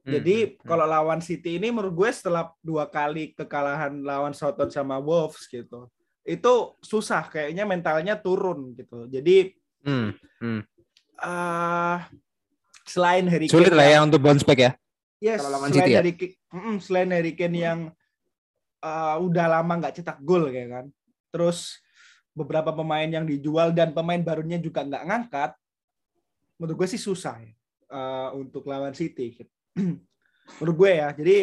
Hmm, 0.00 0.16
Jadi 0.16 0.36
hmm, 0.56 0.64
kalau 0.64 0.88
lawan 0.88 1.20
City 1.20 1.60
ini 1.60 1.68
menurut 1.68 1.92
gue 1.92 2.10
setelah 2.10 2.48
dua 2.64 2.88
kali 2.88 3.36
kekalahan 3.36 4.00
lawan 4.00 4.32
Southampton 4.32 4.72
sama 4.72 4.96
Wolves 4.96 5.44
gitu, 5.44 5.92
itu 6.24 6.52
susah 6.80 7.28
kayaknya 7.28 7.68
mentalnya 7.68 8.16
turun 8.16 8.72
gitu. 8.80 9.04
Jadi 9.12 9.52
hmm, 9.84 10.08
hmm. 10.40 10.60
eh 11.20 11.98
selain 12.88 13.28
Harry 13.28 13.44
Kane 13.46 13.54
sulit 13.60 13.72
lah 13.76 13.84
ya 13.84 14.00
yang- 14.00 14.08
untuk 14.08 14.24
bounce 14.24 14.42
back 14.42 14.58
ya 14.58 14.72
yes, 15.20 15.38
kalau 15.44 15.52
lawan 15.52 15.68
selain 15.68 15.84
City 15.84 15.92
ya? 15.92 15.98
Harry 16.00 16.14
Kane, 16.16 16.34
mm-mm, 16.48 16.76
selain 16.80 17.08
Harry 17.12 17.32
Kane 17.36 17.58
yang 17.60 17.80
eh, 18.80 19.16
udah 19.20 19.46
lama 19.52 19.72
nggak 19.84 20.00
cetak 20.00 20.18
gol 20.24 20.48
kayak 20.48 20.68
kan. 20.72 20.86
Terus 21.28 21.76
beberapa 22.32 22.72
pemain 22.72 23.04
yang 23.06 23.28
dijual 23.28 23.76
dan 23.76 23.92
pemain 23.92 24.24
barunya 24.24 24.56
juga 24.56 24.80
nggak 24.80 25.04
ngangkat. 25.04 25.50
Menurut 26.56 26.76
gue 26.80 26.88
sih 26.88 27.00
susah 27.00 27.36
ya 27.36 27.52
eh, 27.92 28.28
untuk 28.32 28.64
lawan 28.64 28.96
City. 28.96 29.36
gitu. 29.36 29.52
menurut 30.60 30.76
gue 30.76 30.90
ya. 30.92 31.08
Jadi 31.14 31.36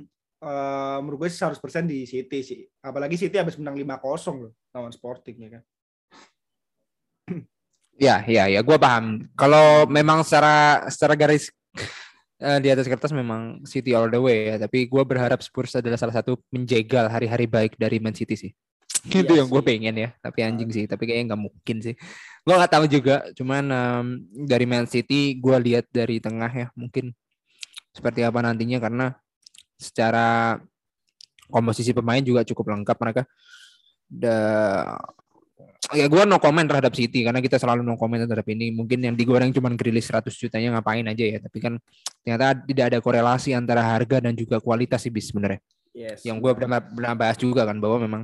eh, 0.48 0.98
menurut 1.00 1.18
gue 1.24 1.28
sih 1.30 1.40
100% 1.40 1.60
di 1.86 1.98
City 2.08 2.38
sih. 2.42 2.60
Apalagi 2.82 3.16
City 3.18 3.36
habis 3.38 3.56
menang 3.60 3.76
5-0 3.78 4.42
loh 4.42 4.52
lawan 4.74 4.92
Sporting 4.92 5.36
ya 5.38 5.50
kan. 5.58 5.62
Ya, 7.94 8.26
ya, 8.26 8.50
ya, 8.50 8.58
gue 8.58 8.74
paham. 8.74 9.22
Kalau 9.38 9.86
memang 9.86 10.26
secara 10.26 10.82
secara 10.90 11.14
garis 11.14 11.46
eh, 12.42 12.58
di 12.58 12.66
atas 12.66 12.90
kertas 12.90 13.14
memang 13.14 13.62
City 13.62 13.94
all 13.94 14.10
the 14.10 14.18
way 14.18 14.50
ya. 14.50 14.66
Tapi 14.66 14.90
gue 14.90 15.02
berharap 15.06 15.38
Spurs 15.38 15.78
adalah 15.78 15.94
salah 15.94 16.18
satu 16.18 16.34
menjegal 16.50 17.06
hari-hari 17.06 17.46
baik 17.46 17.78
dari 17.78 18.02
Man 18.02 18.18
City 18.18 18.34
sih. 18.34 18.50
Itu 19.06 19.36
Iya 19.36 19.44
yang 19.44 19.48
gue 19.52 19.62
pengen 19.62 19.94
ya. 19.94 20.10
Tapi 20.18 20.42
anjing 20.42 20.70
sih. 20.74 20.84
Tapi 20.90 21.06
kayaknya 21.06 21.38
nggak 21.38 21.42
mungkin 21.46 21.76
sih. 21.86 21.94
Gue 22.42 22.54
nggak 22.58 22.72
tahu 22.72 22.84
juga. 22.90 23.16
Cuman 23.36 23.64
em, 23.70 24.06
dari 24.42 24.66
Man 24.66 24.90
City 24.90 25.38
gue 25.38 25.56
lihat 25.62 25.86
dari 25.94 26.18
tengah 26.18 26.50
ya 26.50 26.66
mungkin 26.74 27.14
seperti 27.94 28.26
apa 28.26 28.42
nantinya 28.42 28.82
karena 28.82 29.06
secara 29.78 30.58
komposisi 31.46 31.94
pemain 31.94 32.20
juga 32.20 32.42
cukup 32.42 32.74
lengkap 32.74 32.96
mereka. 32.98 33.22
Da, 34.04 34.36
ya 35.92 36.06
gue 36.10 36.22
no 36.26 36.40
comment 36.42 36.66
terhadap 36.66 36.92
City 36.92 37.24
karena 37.24 37.40
kita 37.40 37.56
selalu 37.56 37.86
no 37.86 37.96
comment 37.96 38.20
terhadap 38.24 38.46
ini 38.52 38.72
mungkin 38.72 39.00
yang 39.00 39.14
digoreng 39.16 39.52
cuma 39.52 39.72
grilis 39.72 40.08
100 40.08 40.28
jutanya 40.32 40.76
ngapain 40.76 41.04
aja 41.04 41.24
ya 41.24 41.38
tapi 41.40 41.58
kan 41.60 41.76
ternyata 42.20 42.56
tidak 42.64 42.84
ada 42.92 42.98
korelasi 43.00 43.52
antara 43.56 43.80
harga 43.84 44.20
dan 44.24 44.32
juga 44.36 44.60
kualitas 44.60 45.04
sih 45.04 45.12
bis 45.12 45.28
sebenarnya 45.32 45.60
Yes. 45.94 46.26
yang 46.26 46.42
gue 46.42 46.50
pernah, 46.58 46.82
pernah 46.82 47.14
bahas 47.14 47.38
juga 47.38 47.62
kan 47.62 47.78
bahwa 47.78 48.02
memang 48.02 48.22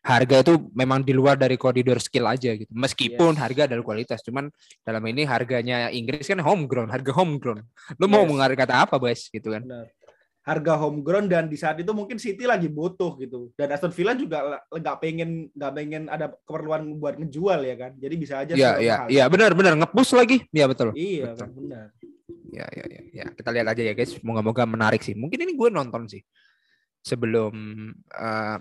harga 0.00 0.36
itu 0.40 0.54
memang 0.72 1.04
di 1.04 1.12
luar 1.12 1.36
dari 1.36 1.60
koridor 1.60 2.00
skill 2.00 2.24
aja 2.24 2.56
gitu 2.56 2.72
meskipun 2.72 3.36
Yes. 3.36 3.40
harga 3.44 3.62
adalah 3.68 3.84
kualitas 3.84 4.24
cuman 4.24 4.48
dalam 4.80 5.04
ini 5.04 5.28
harganya 5.28 5.92
Inggris 5.92 6.24
kan 6.24 6.40
homegrown 6.40 6.88
harga 6.88 7.12
homegrown 7.12 7.60
lu 8.00 8.06
mau 8.08 8.24
Yes. 8.24 8.30
mengarah 8.32 8.56
kata 8.56 8.74
apa 8.88 8.96
bos 8.96 9.28
gitu 9.28 9.52
kan 9.52 9.60
Benar. 9.64 9.86
Harga 10.40 10.72
homegrown 10.80 11.28
dan 11.28 11.52
di 11.52 11.54
saat 11.60 11.76
itu 11.84 11.92
mungkin 11.92 12.16
City 12.16 12.48
lagi 12.48 12.64
butuh 12.64 13.12
gitu. 13.20 13.52
Dan 13.60 13.76
Aston 13.76 13.92
Villa 13.92 14.16
juga 14.16 14.64
nggak 14.72 14.96
pengen 14.96 15.52
nggak 15.52 15.72
pengen 15.76 16.02
ada 16.08 16.32
keperluan 16.32 16.96
buat 16.96 17.20
ngejual 17.20 17.60
ya 17.60 17.76
kan. 17.76 17.92
Jadi 18.00 18.14
bisa 18.16 18.40
aja 18.40 18.52
Iya 18.56 18.70
iya 18.80 18.96
iya 19.12 19.24
benar 19.28 19.52
benar 19.52 19.76
ngepush 19.76 20.16
lagi 20.16 20.40
ya 20.48 20.64
betul 20.64 20.96
Iya 20.96 21.36
Betul. 21.36 21.44
kan 21.44 21.50
benar. 21.60 21.86
ya 22.50 22.66
ya 22.72 22.84
ya 22.88 23.00
ya 23.20 23.26
kita 23.36 23.50
lihat 23.52 23.66
aja 23.68 23.82
ya 23.84 23.92
guys 23.94 24.16
moga-moga 24.24 24.64
menarik 24.64 25.04
sih 25.04 25.12
mungkin 25.14 25.44
ini 25.44 25.52
gue 25.54 25.68
nonton 25.70 26.08
sih 26.08 26.24
sebelum 27.00 27.52
eh 27.96 28.56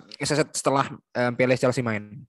setelah 0.56 0.88
eh, 1.12 1.32
PLS 1.34 1.62
Chelsea 1.62 1.84
main 1.84 2.24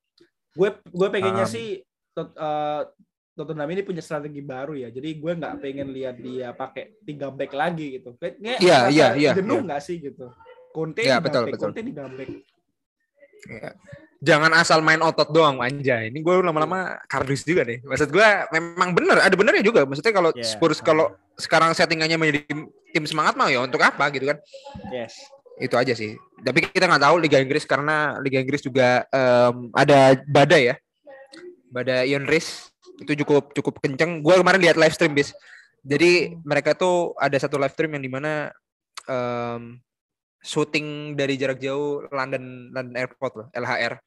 Gue 0.51 0.75
gue 0.83 1.09
pengennya 1.09 1.47
Um, 1.47 1.51
sih 1.51 1.79
Tot- 2.11 2.35
eh, 2.35 2.83
Tottenham 3.31 3.71
ini 3.71 3.81
punya 3.81 4.03
strategi 4.05 4.43
baru 4.45 4.75
ya. 4.77 4.91
Jadi 4.91 5.17
gue 5.17 5.33
nggak 5.33 5.63
pengen 5.63 5.89
lihat 5.95 6.19
dia 6.19 6.51
pakai 6.53 6.99
tiga 7.01 7.31
back 7.31 7.55
lagi 7.55 7.97
gitu. 7.97 8.13
Kayaknya 8.19 8.59
Iya, 8.61 8.79
rasa 8.85 8.91
iya, 8.93 9.07
iya, 9.17 9.31
jenuh 9.33 9.63
iya. 9.63 9.67
nggak 9.71 9.81
sih 9.81 9.97
gitu. 9.97 10.27
Conte 10.75 11.01
Iya, 11.01 11.17
tiga 11.17 11.25
betul, 11.25 11.43
back, 11.47 11.53
betul. 11.55 11.65
Conte 11.71 11.81
tiga 11.81 12.05
back. 12.11 12.31
Ya. 13.49 13.73
jangan 14.21 14.53
asal 14.53 14.85
main 14.85 15.01
otot 15.01 15.33
doang 15.33 15.65
anjay 15.65 16.13
ini 16.13 16.21
gue 16.21 16.35
lama-lama 16.45 17.01
kardus 17.09 17.41
juga 17.41 17.65
nih 17.65 17.81
maksud 17.81 18.13
gue 18.13 18.29
memang 18.53 18.93
bener 18.93 19.17
ada 19.17 19.33
benernya 19.33 19.65
juga 19.65 19.89
maksudnya 19.89 20.13
kalau 20.13 20.29
Iya. 20.37 20.45
Spurs 20.45 20.85
kalau 20.85 21.09
sekarang 21.41 21.73
settingannya 21.73 22.21
menjadi 22.21 22.45
tim, 22.45 22.69
tim 22.93 23.05
semangat 23.09 23.41
mah 23.41 23.49
ya 23.49 23.65
untuk 23.65 23.81
apa 23.81 24.13
gitu 24.13 24.29
kan 24.29 24.37
Yes. 24.93 25.17
Itu 25.61 25.77
aja 25.77 25.93
sih. 25.93 26.17
Tapi 26.41 26.73
kita 26.73 26.89
nggak 26.89 27.05
tahu 27.05 27.17
Liga 27.21 27.37
Inggris 27.37 27.69
karena 27.69 28.17
Liga 28.25 28.41
Inggris 28.41 28.65
juga 28.65 29.05
em, 29.13 29.69
ada 29.77 30.17
badai 30.25 30.73
ya. 30.73 30.77
Badai 31.69 32.09
Ian 32.11 32.25
Reis. 32.25 32.73
Itu 32.97 33.13
cukup 33.25 33.53
cukup 33.53 33.79
kenceng. 33.85 34.25
Gue 34.25 34.41
kemarin 34.41 34.61
lihat 34.65 34.81
live 34.81 34.97
stream 34.97 35.13
bis. 35.13 35.37
Jadi 35.85 36.35
mereka 36.45 36.73
tuh 36.73 37.13
ada 37.21 37.37
satu 37.37 37.61
live 37.61 37.73
stream 37.77 37.93
yang 37.93 38.05
di 38.05 38.11
mana 38.11 38.49
em, 39.05 39.77
syuting 40.41 41.15
dari 41.15 41.37
jarak 41.37 41.61
jauh 41.61 42.09
London 42.09 42.73
London 42.73 42.97
Airport 42.97 43.33
loh 43.37 43.47
LHR 43.53 44.01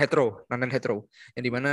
Heathrow 0.00 0.48
London 0.48 0.72
Heathrow. 0.72 1.04
Yang 1.36 1.44
di 1.44 1.52
mana 1.52 1.70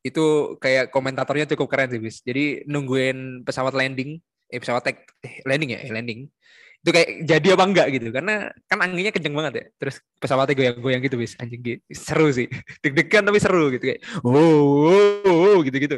itu 0.00 0.56
kayak 0.58 0.90
komentatornya 0.90 1.46
cukup 1.54 1.70
keren 1.70 1.94
sih 1.94 2.02
bis. 2.02 2.26
Jadi 2.26 2.66
nungguin 2.66 3.46
pesawat 3.46 3.70
landing 3.70 4.18
eh 4.50 4.58
pesawat 4.58 4.82
take 4.82 5.06
eh, 5.22 5.38
landing 5.46 5.78
ya 5.78 5.80
eh, 5.86 5.90
landing 5.94 6.26
itu 6.80 6.90
kayak 6.96 7.08
jadi 7.28 7.46
apa 7.52 7.64
enggak 7.68 7.86
gitu. 7.92 8.08
Karena 8.08 8.48
kan 8.64 8.78
anginnya 8.80 9.12
kenceng 9.12 9.36
banget 9.36 9.52
ya. 9.52 9.64
Terus 9.76 10.00
pesawatnya 10.16 10.56
goyang-goyang 10.56 11.04
gitu 11.04 11.20
bis 11.20 11.36
anjing 11.36 11.60
gitu. 11.60 11.80
seru 11.92 12.32
sih. 12.32 12.48
Deg-degan 12.80 13.28
tapi 13.28 13.36
seru 13.36 13.68
gitu 13.68 13.84
kayak 13.84 14.00
wow, 14.24 14.40
wow, 14.88 15.28
wow 15.28 15.56
gitu 15.60 15.76
gitu 15.76 15.96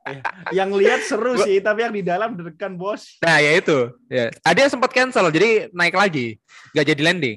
Yang 0.58 0.70
lihat 0.78 1.00
seru 1.02 1.34
sih, 1.42 1.58
tapi 1.58 1.82
yang 1.82 1.94
di 1.94 2.02
dalam 2.06 2.38
deg-degan 2.38 2.78
bos. 2.78 3.18
nah 3.18 3.42
ya 3.42 3.58
itu. 3.58 3.90
Ya. 4.06 4.30
Ada 4.46 4.58
yang 4.66 4.72
sempat 4.78 4.90
cancel 4.94 5.26
jadi 5.34 5.66
naik 5.74 5.98
lagi. 5.98 6.38
Nggak 6.72 6.86
jadi 6.94 7.02
landing. 7.02 7.36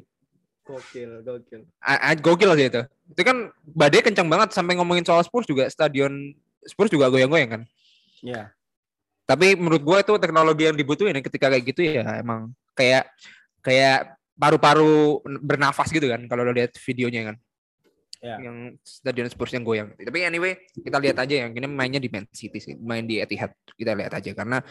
Gokil, 0.64 1.12
gokil. 1.26 1.62
A- 1.84 2.14
a- 2.14 2.20
gokil 2.22 2.54
sih 2.56 2.72
itu. 2.72 2.82
Itu 3.10 3.22
kan 3.26 3.52
badai 3.68 4.00
kencang 4.06 4.30
banget. 4.30 4.54
Sampai 4.54 4.78
ngomongin 4.78 5.04
soal 5.04 5.26
Spurs 5.26 5.50
juga 5.50 5.66
stadion 5.68 6.32
Spurs 6.64 6.94
juga 6.94 7.10
goyang-goyang 7.10 7.52
kan? 7.60 7.62
Ya. 8.24 8.56
tapi 9.24 9.56
menurut 9.56 9.84
gue 9.84 9.98
itu 10.00 10.14
teknologi 10.20 10.64
yang 10.68 10.76
dibutuhin 10.76 11.16
ya 11.16 11.24
ketika 11.24 11.48
kayak 11.52 11.64
gitu 11.64 11.80
ya 11.84 12.04
emang 12.20 12.52
kayak 12.76 13.10
kayak 13.64 14.18
paru-paru 14.38 15.22
bernafas 15.42 15.90
gitu 15.94 16.10
kan 16.10 16.26
kalau 16.28 16.44
lo 16.44 16.52
lihat 16.52 16.76
videonya 16.82 17.34
kan 17.34 17.38
Ya. 18.24 18.40
yang 18.40 18.80
stadion 18.88 19.28
Spurs 19.28 19.52
yang 19.52 19.68
goyang. 19.68 19.92
Tapi 20.00 20.24
anyway, 20.24 20.56
kita 20.72 20.96
lihat 20.96 21.20
aja 21.20 21.44
yang 21.44 21.52
ini 21.60 21.68
mainnya 21.68 22.00
di 22.00 22.08
Man 22.08 22.24
City 22.32 22.56
sih, 22.56 22.80
main 22.80 23.04
di 23.04 23.20
Etihad. 23.20 23.52
Kita 23.76 23.92
lihat 23.92 24.16
aja 24.16 24.32
karena 24.32 24.64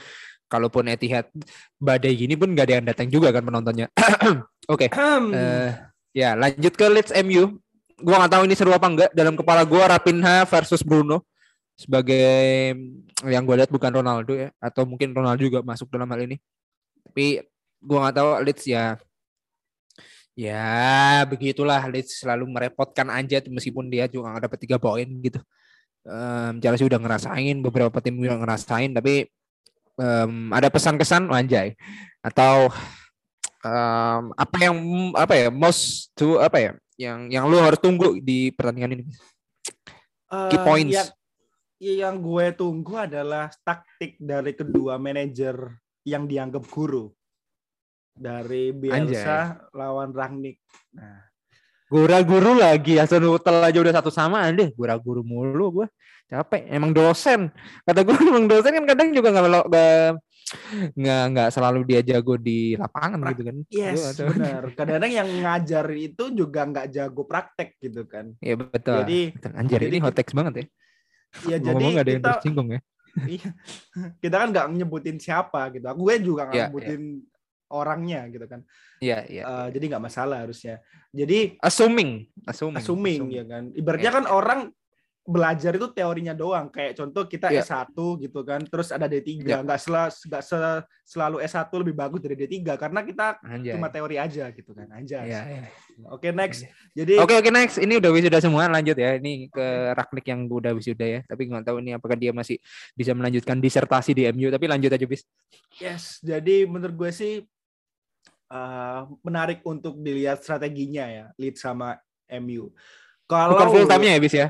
kalaupun 0.49 0.89
Etihad 0.89 1.29
badai 1.77 2.17
gini 2.17 2.33
pun 2.33 2.57
gak 2.57 2.73
ada 2.73 2.75
yang 2.81 2.87
datang 2.89 3.13
juga 3.13 3.29
kan 3.29 3.45
penontonnya. 3.45 3.93
Oke. 4.73 4.89
Eh, 4.89 5.69
ya, 6.17 6.33
lanjut 6.33 6.73
ke 6.73 6.87
Leeds 6.89 7.13
MU. 7.29 7.61
Gua 8.01 8.25
nggak 8.25 8.33
tahu 8.41 8.43
ini 8.49 8.57
seru 8.57 8.73
apa 8.73 8.89
enggak. 8.89 9.11
Dalam 9.13 9.37
kepala 9.37 9.69
gua 9.69 10.01
Rapinha 10.01 10.49
versus 10.49 10.81
Bruno 10.81 11.21
sebagai 11.77 12.73
yang 13.29 13.45
gue 13.45 13.57
lihat 13.59 13.73
bukan 13.73 13.91
Ronaldo 13.91 14.33
ya 14.37 14.49
atau 14.61 14.85
mungkin 14.89 15.13
Ronaldo 15.13 15.45
juga 15.45 15.61
masuk 15.61 15.93
dalam 15.93 16.09
hal 16.09 16.25
ini. 16.25 16.41
Tapi 17.05 17.45
gua 17.83 18.09
nggak 18.09 18.17
tahu 18.17 18.29
Leeds 18.47 18.65
ya. 18.71 18.87
Ya 20.33 21.23
begitulah. 21.29 21.83
Leeds 21.93 22.25
selalu 22.25 22.49
merepotkan 22.49 23.13
aja 23.13 23.43
meskipun 23.45 23.93
dia 23.93 24.09
juga 24.09 24.33
nggak 24.33 24.45
dapat 24.49 24.59
tiga 24.65 24.77
poin 24.81 25.05
gitu. 25.21 25.41
Um, 26.03 26.59
Chelsea 26.59 26.89
udah 26.89 26.99
ngerasain 26.99 27.63
beberapa 27.63 28.03
tim 28.03 28.19
udah 28.19 28.35
ngerasain 28.43 28.91
tapi 28.91 29.31
um, 29.95 30.51
ada 30.51 30.67
pesan-kesan 30.67 31.31
wanjai 31.31 31.79
atau 32.27 32.75
um, 33.63 34.35
apa 34.35 34.57
yang 34.59 34.77
apa 35.15 35.35
ya 35.39 35.49
most 35.55 36.11
to 36.19 36.43
apa 36.43 36.59
ya 36.59 36.73
yang 36.99 37.31
yang 37.31 37.45
lu 37.47 37.63
harus 37.63 37.79
tunggu 37.79 38.19
di 38.19 38.51
pertandingan 38.51 38.99
ini? 38.99 39.05
Key 40.51 40.59
Eh, 40.59 40.65
points. 40.65 40.95
Yang, 40.97 41.09
yang 41.83 42.17
gue 42.23 42.47
tunggu 42.57 42.95
adalah 42.95 43.51
taktik 43.67 44.17
dari 44.17 44.55
kedua 44.55 44.97
manajer 44.97 45.77
yang 46.07 46.27
dianggap 46.27 46.67
guru 46.71 47.11
dari 48.13 48.71
Bielsa 48.71 49.69
lawan 49.73 50.13
Rangnick. 50.13 50.61
Nah, 50.93 51.33
gura-guru 51.93 52.57
lagi 52.57 52.97
Hasan 52.97 53.25
Hutel 53.29 53.61
aja 53.61 53.77
udah 53.77 53.95
satu 54.01 54.09
sama 54.09 54.49
deh 54.49 54.73
gura-guru 54.73 55.21
mulu 55.21 55.85
gue 55.85 55.87
capek 56.25 56.65
emang 56.73 56.89
dosen 56.97 57.53
kata 57.85 58.01
gue 58.01 58.17
emang 58.33 58.49
dosen 58.49 58.73
kan 58.73 58.85
kadang 58.89 59.13
juga 59.13 59.29
nggak 59.29 59.61
nggak 60.97 61.23
nggak 61.33 61.49
selalu 61.53 61.81
dia 61.85 62.01
jago 62.05 62.37
di 62.37 62.77
lapangan 62.77 63.21
Pra- 63.21 63.31
gitu 63.33 63.43
kan 63.45 63.57
yes, 63.73 64.17
benar. 64.21 64.63
Kadang-kadang 64.77 65.13
yang 65.13 65.29
ngajar 65.45 65.87
itu 65.97 66.25
juga 66.33 66.61
nggak 66.69 66.87
jago 66.93 67.23
praktek 67.25 67.81
gitu 67.81 68.05
kan. 68.05 68.37
Iya 68.41 68.61
betul. 68.61 69.01
Jadi 69.05 69.21
Betul. 69.33 69.51
Anjir 69.57 69.79
jadi 69.81 69.89
ini 69.89 69.99
hot 70.05 70.15
text 70.17 70.35
banget 70.37 70.53
ya. 70.53 70.65
ya 71.49 71.57
jadi 71.57 71.73
Ngomong 71.73 71.91
nggak 71.97 72.05
ada 72.05 72.13
yang 72.13 72.23
kita 72.23 72.33
tersinggung 72.37 72.69
ya. 72.69 72.81
iya, 73.37 73.49
kita 74.25 74.37
kan 74.41 74.49
nggak 74.53 74.67
nyebutin 74.73 75.17
siapa 75.21 75.69
gitu. 75.73 75.85
Aku 75.89 76.01
gue 76.09 76.17
juga 76.21 76.49
nggak 76.49 76.57
Iya, 76.57 76.67
nyebutin 76.69 77.03
orangnya 77.73 78.29
gitu 78.29 78.45
kan. 78.45 78.61
Iya 79.01 79.25
iya. 79.27 79.43
Eh, 79.43 79.69
jadi 79.73 79.85
nggak 79.97 80.05
masalah 80.05 80.45
harusnya. 80.45 80.79
Jadi 81.11 81.57
assuming, 81.59 82.29
assuming, 82.45 82.79
assuming, 82.79 83.21
ya 83.33 83.45
kan. 83.45 83.73
Ibaratnya 83.73 84.11
Iya. 84.13 84.19
kan 84.21 84.27
orang 84.29 84.61
belajar 85.23 85.79
itu 85.79 85.87
teorinya 85.95 86.35
doang. 86.35 86.67
Kayak 86.67 86.99
contoh 86.99 87.31
kita 87.31 87.47
Iya. 87.47 87.63
S1 87.63 87.95
gitu 88.19 88.43
kan, 88.43 88.59
terus 88.67 88.91
ada 88.91 89.07
D3. 89.07 89.39
Iya. 89.39 89.63
Nggak 89.63 89.79
sela, 89.79 90.11
nggak 90.11 90.43
se- 90.43 90.83
selalu 91.07 91.37
S1 91.39 91.71
lebih 91.79 91.95
bagus 91.95 92.19
dari 92.19 92.35
D3 92.35 92.75
karena 92.75 93.07
kita 93.07 93.39
Anjay. 93.39 93.79
cuma 93.79 93.87
teori 93.87 94.19
aja 94.19 94.51
gitu 94.51 94.75
kan. 94.75 94.91
Aja. 94.91 95.23
Iya, 95.23 95.41
iya. 95.47 95.63
Oke, 96.11 96.35
next. 96.35 96.67
Jadi 96.91 97.23
Oke 97.23 97.39
oke 97.39 97.55
next. 97.55 97.79
Ini 97.79 98.03
udah 98.03 98.11
wisuda 98.11 98.43
semua. 98.43 98.67
Lanjut 98.67 98.99
ya. 98.99 99.15
Ini 99.15 99.47
ke 99.47 99.67
Ragnik 99.95 100.27
yang 100.27 100.51
udah 100.51 100.75
wisuda 100.75 101.07
ya. 101.07 101.21
Tapi 101.23 101.47
nggak 101.47 101.71
tahu 101.71 101.79
ini 101.79 101.95
apakah 101.95 102.19
dia 102.19 102.35
masih 102.35 102.59
bisa 102.93 103.15
melanjutkan 103.15 103.63
disertasi 103.63 104.11
di 104.11 104.27
MU. 104.27 104.51
Tapi 104.51 104.67
lanjut 104.67 104.91
aja 104.91 105.07
bis. 105.07 105.23
yes, 105.79 106.19
jadi 106.21 106.67
menurut 106.67 106.99
gue 106.99 107.11
sih 107.15 107.33
eh, 108.53 109.01
menarik 109.25 109.65
untuk 109.65 109.97
dilihat 109.99 110.45
strateginya 110.45 111.09
ya, 111.09 111.25
lead 111.41 111.57
sama 111.57 111.97
MU. 112.29 112.69
Kalau 113.25 113.57
Bukan 113.57 113.69
full 113.73 113.89
time-nya 113.89 114.13
ya 114.13 114.21
bis 114.21 114.35
ya. 114.37 114.49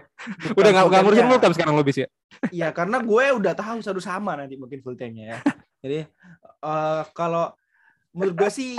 Udah 0.58 0.70
nggak 0.74 0.84
nggak 0.90 1.00
ngurusin 1.06 1.26
full 1.30 1.42
time 1.42 1.54
sekarang 1.54 1.74
lo 1.78 1.84
bis 1.86 1.98
ya. 2.02 2.08
Iya, 2.50 2.68
karena 2.74 2.98
gue 2.98 3.24
udah 3.38 3.52
tahu 3.54 3.78
satu 3.78 4.02
sama 4.02 4.34
nanti 4.34 4.58
mungkin 4.58 4.82
full 4.82 4.98
time-nya 4.98 5.24
ya. 5.36 5.38
Jadi 5.86 5.98
eh, 6.66 7.02
kalau 7.14 7.54
menurut 8.12 8.34
gue 8.44 8.50
sih 8.50 8.76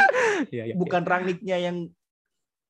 Iya 0.53 0.73
iya. 0.73 0.75
bukan 0.77 1.01
Rangnicknya 1.01 1.57
yang 1.57 1.89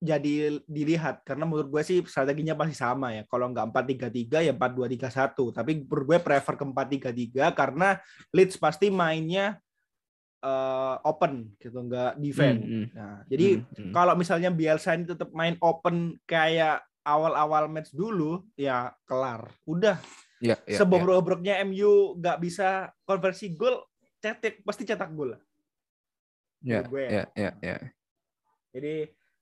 jadi 0.04 0.60
dilihat 0.68 1.24
karena 1.24 1.48
menurut 1.48 1.72
gue 1.72 1.82
sih 1.88 1.98
strateginya 2.04 2.60
pasti 2.60 2.76
sama 2.76 3.16
ya. 3.16 3.24
Kalau 3.24 3.48
nggak 3.56 3.72
4-3-3 3.72 4.44
ya 4.44 4.52
4-2-3-1. 4.52 5.56
Tapi 5.56 5.72
menurut 5.88 6.06
gue 6.12 6.20
prefer 6.20 6.54
ke 6.60 6.66
4-3-3 6.68 7.56
karena 7.56 7.90
Leeds 8.36 8.60
pasti 8.60 8.92
mainnya 8.92 9.64
eh, 10.44 10.96
open 11.08 11.56
gitu, 11.58 11.80
nggak 11.80 12.20
defend. 12.20 12.60
Hmm, 12.60 12.70
hmm. 12.70 12.86
Nah, 12.92 13.18
jadi 13.32 13.48
Hmm, 13.64 13.66
hmm. 13.80 13.94
kalau 13.96 14.14
misalnya 14.20 14.50
Bielsa 14.52 14.94
ini 14.94 15.08
tetap 15.08 15.32
main 15.32 15.56
open 15.64 16.20
kayak 16.28 16.84
awal-awal 17.04 17.72
match 17.72 17.96
dulu, 17.96 18.44
ya 18.60 18.92
kelar. 19.08 19.48
Udah 19.64 20.00
Iya, 20.44 20.60
iya, 20.68 20.76
iya. 20.76 20.78
sebobrok-bobroknya 20.78 21.64
MU 21.64 22.20
nggak 22.20 22.38
bisa 22.44 22.92
konversi 23.08 23.56
gol, 23.56 23.80
cetak 24.20 24.60
pasti 24.68 24.84
cetak 24.84 25.08
gol. 25.16 25.40
Gue 26.64 27.08
ya. 27.08 27.12
iya, 27.12 27.24
iya, 27.36 27.52
iya. 27.64 27.76
Jadi, 28.76 28.96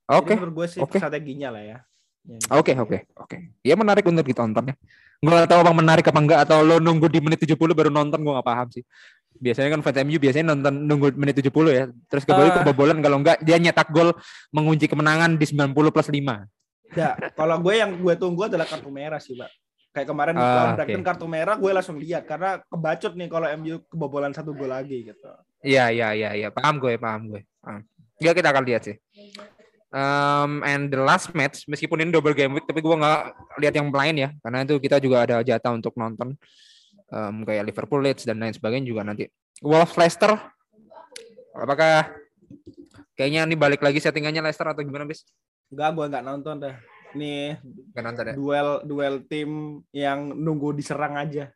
Oke. 0.06 0.34
jadi 0.34 0.38
menurut 0.38 0.54
gue 0.62 0.68
sih 0.70 0.82
oke. 0.82 0.98
strateginya 1.02 1.50
lah 1.50 1.64
ya. 1.66 1.78
Yang 2.22 2.42
Oke 2.54 2.72
gitu. 2.78 2.84
oke 2.86 2.98
oke. 3.18 3.38
Ya 3.66 3.74
menarik 3.74 4.06
untuk 4.06 4.26
ditonton 4.26 4.70
ya. 4.70 4.76
Gue 5.22 5.34
gak 5.34 5.50
tahu 5.50 5.62
abang 5.66 5.78
menarik 5.78 6.06
apa 6.06 6.20
enggak 6.22 6.40
atau 6.46 6.62
lo 6.62 6.78
nunggu 6.78 7.10
di 7.10 7.18
menit 7.22 7.42
70 7.42 7.58
baru 7.74 7.90
nonton 7.90 8.22
gue 8.22 8.34
gak 8.38 8.46
paham 8.46 8.68
sih. 8.70 8.86
Biasanya 9.38 9.70
kan 9.74 9.82
fans 9.82 9.98
MU 10.04 10.18
biasanya 10.20 10.54
nonton 10.54 10.74
nunggu 10.86 11.16
menit 11.16 11.40
70 11.40 11.72
ya. 11.72 11.86
Terus 12.12 12.24
kembali 12.28 12.50
Eh. 12.52 12.56
kebobolan 12.62 12.98
kalau 13.00 13.18
enggak 13.22 13.38
dia 13.42 13.58
nyetak 13.58 13.90
gol 13.90 14.14
mengunci 14.52 14.86
kemenangan 14.92 15.40
di 15.40 15.46
90 15.48 15.90
plus 15.94 16.10
5. 16.12 16.46
Ya, 16.92 17.16
kalau 17.40 17.56
gue 17.64 17.74
yang 17.80 17.96
gue 17.96 18.14
tunggu 18.20 18.52
adalah 18.52 18.68
kartu 18.68 18.92
merah 18.92 19.16
sih, 19.18 19.32
Pak. 19.40 19.48
Kayak 19.92 20.08
kemarin 20.12 20.36
Ah, 20.36 20.76
oke. 20.76 20.84
Brighton 20.84 21.04
kartu 21.04 21.26
merah 21.28 21.56
gue 21.56 21.72
langsung 21.72 21.96
lihat 22.00 22.24
karena 22.28 22.60
kebacut 22.68 23.12
nih 23.16 23.28
kalau 23.32 23.48
MU 23.60 23.76
kebobolan 23.88 24.32
satu 24.36 24.52
gol 24.52 24.72
lagi 24.72 25.08
gitu. 25.08 25.32
Iya 25.62 25.92
iya 25.92 26.10
iya 26.16 26.30
iya 26.34 26.48
paham 26.52 26.80
gue 26.80 26.96
paham 27.00 27.32
gue. 27.32 27.44
Paham. 27.60 27.84
Ya 28.20 28.32
kita 28.32 28.52
akan 28.52 28.64
lihat 28.68 28.88
sih. 28.88 28.96
Um, 29.92 30.64
and 30.64 30.88
the 30.88 31.04
last 31.04 31.36
match 31.36 31.68
meskipun 31.68 32.00
ini 32.00 32.16
double 32.16 32.32
game 32.32 32.56
week 32.56 32.64
tapi 32.64 32.80
gue 32.80 32.96
nggak 32.96 33.22
lihat 33.60 33.76
yang 33.76 33.92
lain 33.92 34.16
ya 34.24 34.30
karena 34.40 34.64
itu 34.64 34.80
kita 34.80 35.04
juga 35.04 35.28
ada 35.28 35.44
jatah 35.44 35.76
untuk 35.76 35.92
nonton 36.00 36.40
um, 37.12 37.44
kayak 37.44 37.68
Liverpool 37.68 38.02
Leeds 38.02 38.24
dan 38.24 38.40
lain 38.40 38.56
sebagainya 38.56 38.88
juga 38.88 39.04
nanti 39.04 39.28
Wolves 39.62 39.94
Leicester 39.96 40.34
apakah 41.54 42.08
kayaknya 43.14 43.46
ini 43.46 43.56
balik 43.56 43.84
lagi 43.84 44.00
settingannya 44.00 44.42
Leicester 44.42 44.66
atau 44.66 44.82
gimana 44.82 45.04
bis 45.06 45.28
Enggak, 45.72 45.90
gue 45.96 46.06
nggak 46.12 46.26
nonton 46.28 46.56
dah. 46.60 46.76
Nih 47.16 47.56
Nggak 47.96 48.04
nonton 48.04 48.24
ya 48.28 48.34
duel 48.36 48.70
duel 48.84 49.16
tim 49.24 49.52
yang 49.96 50.32
nunggu 50.36 50.76
diserang 50.76 51.16
aja. 51.16 51.48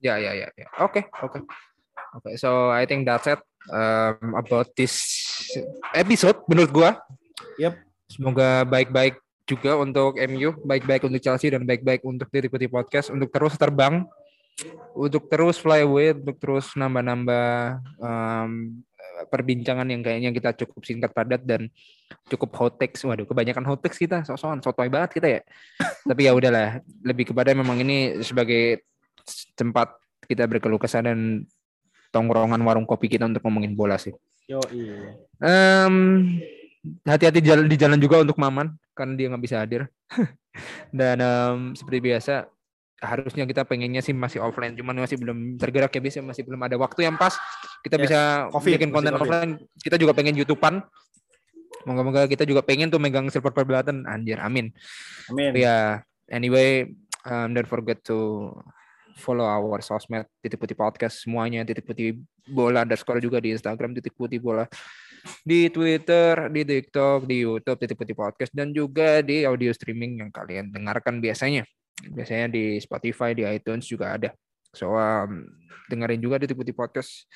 ya 0.00 0.14
ya 0.16 0.32
ya 0.32 0.48
ya. 0.56 0.66
oke 0.80 1.04
oke 1.20 1.44
oke 2.16 2.30
so 2.40 2.72
I 2.72 2.88
think 2.88 3.04
that's 3.04 3.28
it 3.28 3.36
um, 3.68 4.32
about 4.32 4.72
this 4.72 4.96
episode 5.92 6.40
menurut 6.48 6.72
gua 6.72 6.90
Yep. 7.60 7.76
semoga 8.08 8.64
baik-baik 8.64 9.20
juga 9.50 9.74
untuk 9.74 10.14
MU 10.14 10.54
baik-baik 10.62 11.02
untuk 11.10 11.18
Chelsea 11.18 11.50
dan 11.50 11.66
baik-baik 11.66 12.06
untuk 12.06 12.30
Titik 12.30 12.54
Putih 12.54 12.70
Podcast 12.70 13.10
untuk 13.10 13.26
terus 13.34 13.58
terbang 13.58 14.06
untuk 14.94 15.26
terus 15.26 15.58
fly 15.58 15.82
away 15.82 16.14
untuk 16.14 16.38
terus 16.38 16.70
nambah-nambah 16.78 17.82
um, 17.98 18.78
perbincangan 19.28 19.84
yang 19.90 20.00
kayaknya 20.00 20.30
kita 20.32 20.50
cukup 20.64 20.80
singkat 20.86 21.10
padat 21.12 21.42
dan 21.44 21.68
cukup 22.30 22.50
hot 22.56 22.74
text. 22.80 23.04
Waduh, 23.04 23.28
kebanyakan 23.28 23.64
hot 23.68 23.80
text 23.84 24.00
kita, 24.00 24.24
sok-sokan, 24.24 24.64
sotoy 24.64 24.88
banget 24.88 25.10
kita 25.12 25.28
ya. 25.28 25.40
Tapi 26.08 26.20
ya 26.24 26.32
udahlah, 26.32 26.80
lebih 27.04 27.32
kepada 27.32 27.52
memang 27.52 27.76
ini 27.84 28.20
sebagai 28.24 28.84
tempat 29.58 29.92
kita 30.24 30.46
berkeluh 30.48 30.80
kesah 30.80 31.04
dan 31.04 31.44
tongkrongan 32.14 32.60
warung 32.62 32.86
kopi 32.86 33.10
kita 33.10 33.26
untuk 33.26 33.42
ngomongin 33.44 33.74
bola 33.74 33.98
sih. 34.00 34.14
Yo 34.48 34.58
iya. 34.74 35.14
Em, 35.38 35.94
hati-hati 37.04 37.44
di 37.44 37.76
jalan 37.76 37.98
juga 38.00 38.24
untuk 38.24 38.40
Maman 38.40 38.72
karena 38.96 39.12
dia 39.16 39.26
nggak 39.32 39.42
bisa 39.44 39.56
hadir. 39.60 39.88
Dan 40.98 41.16
em, 41.20 41.58
seperti 41.78 41.98
biasa 42.02 42.48
harusnya 43.00 43.48
kita 43.48 43.64
pengennya 43.64 44.04
sih 44.04 44.12
masih 44.12 44.44
offline, 44.44 44.76
cuman 44.76 45.00
masih 45.00 45.16
belum 45.16 45.56
tergerak 45.56 45.88
ya 45.88 46.00
bisa 46.04 46.20
masih 46.20 46.44
belum 46.44 46.60
ada 46.60 46.76
waktu 46.76 47.08
yang 47.08 47.16
pas 47.16 47.32
kita 47.80 47.96
Yes, 47.96 48.02
bisa 48.04 48.20
Covid, 48.52 48.72
bikin 48.76 48.90
konten 48.92 49.14
Covid. 49.16 49.22
offline. 49.24 49.52
Kita 49.80 49.96
juga 49.96 50.12
pengen 50.12 50.36
YouTubean. 50.36 50.84
Moga-moga 51.88 52.28
kita 52.28 52.44
juga 52.44 52.60
pengen 52.60 52.92
tuh 52.92 53.00
megang 53.00 53.32
silver 53.32 53.56
perbelatan 53.56 54.04
anjir 54.04 54.36
amin. 54.36 54.68
Amin. 55.32 55.56
Ya 55.56 56.04
anyway 56.28 56.92
um, 57.24 57.56
don't 57.56 57.64
forget 57.64 58.04
to 58.04 58.52
follow 59.16 59.44
our 59.44 59.80
sosmed 59.80 60.24
titik 60.40 60.60
putih 60.60 60.76
podcast 60.76 61.24
semuanya 61.24 61.64
titik 61.64 61.84
putih 61.84 62.20
bola 62.48 62.84
underscore 62.84 63.20
juga 63.20 63.40
di 63.40 63.52
Instagram 63.52 63.92
titik 63.96 64.16
putih 64.16 64.40
bola 64.40 64.64
di 65.42 65.68
Twitter 65.68 66.48
di 66.48 66.62
TikTok 66.64 67.26
di 67.26 67.44
YouTube 67.44 67.78
titik 67.80 67.96
putih 67.96 68.16
podcast 68.16 68.52
dan 68.52 68.70
juga 68.70 69.20
di 69.20 69.44
audio 69.44 69.70
streaming 69.70 70.24
yang 70.24 70.30
kalian 70.32 70.72
dengarkan 70.72 71.18
biasanya. 71.18 71.64
Biasanya 72.00 72.48
di 72.48 72.80
Spotify 72.80 73.36
di 73.36 73.44
iTunes 73.44 73.84
juga 73.84 74.16
ada. 74.16 74.32
So 74.72 74.96
um, 74.96 75.44
dengerin 75.90 76.20
juga 76.22 76.40
titik 76.40 76.56
putih 76.56 76.72
podcast 76.72 77.28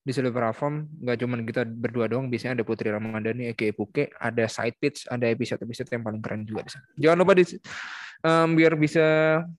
di 0.00 0.16
seluruh 0.16 0.32
platform 0.32 0.88
nggak 1.04 1.16
cuma 1.20 1.36
kita 1.44 1.62
berdua 1.68 2.08
doang 2.08 2.32
biasanya 2.32 2.56
ada 2.56 2.64
Putri 2.64 2.88
Ramadhani 2.88 3.52
Eke 3.52 3.68
Puke 3.76 4.08
ada 4.16 4.48
side 4.48 4.72
pitch 4.80 5.04
ada 5.12 5.28
episode 5.28 5.60
episode 5.60 5.92
yang 5.92 6.00
paling 6.00 6.24
keren 6.24 6.48
juga 6.48 6.64
di 6.64 6.72
jangan 7.04 7.20
lupa 7.20 7.36
di 7.36 7.44
um, 8.24 8.48
biar 8.56 8.80
bisa 8.80 9.04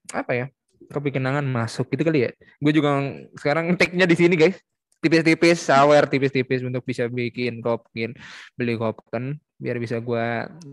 apa 0.09 0.33
ya 0.33 0.45
kepikenangan 0.89 1.45
masuk 1.45 1.87
gitu 1.93 2.03
kali 2.03 2.27
ya. 2.27 2.29
Gue 2.59 2.73
juga 2.75 2.99
sekarang 3.39 3.71
take-nya 3.79 4.09
di 4.09 4.15
sini 4.17 4.35
guys 4.35 4.57
tipis-tipis 5.01 5.57
sawer 5.59 6.05
tipis-tipis 6.05 6.61
untuk 6.61 6.85
bisa 6.85 7.09
bikin 7.09 7.59
kopkin 7.59 8.13
beli 8.55 8.77
kopken 8.77 9.41
biar 9.57 9.81
bisa 9.81 9.97
gue 9.97 10.25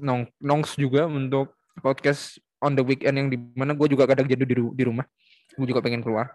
nong 0.04 0.28
nongs 0.38 0.76
juga 0.76 1.08
untuk 1.08 1.56
podcast 1.80 2.38
on 2.60 2.76
the 2.76 2.84
weekend 2.84 3.16
yang 3.16 3.28
di 3.32 3.40
mana 3.56 3.72
gue 3.72 3.88
juga 3.88 4.04
kadang 4.04 4.28
jadi 4.28 4.44
di, 4.44 4.54
di 4.54 4.84
rumah 4.84 5.08
gue 5.56 5.66
juga 5.66 5.80
pengen 5.80 6.04
keluar 6.04 6.28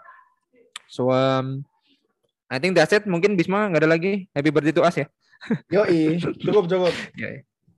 so 0.90 1.14
um, 1.14 1.62
I 2.54 2.62
think 2.62 2.78
that's 2.78 2.94
it. 2.94 3.10
Mungkin 3.10 3.34
Bisma 3.34 3.66
nggak 3.66 3.82
ada 3.82 3.90
lagi. 3.90 4.30
Happy 4.38 4.54
birthday 4.54 4.78
to 4.78 4.86
us 4.86 4.94
ya. 4.94 5.10
Yoi, 5.74 6.22
cukup 6.22 6.70
cukup. 6.70 6.94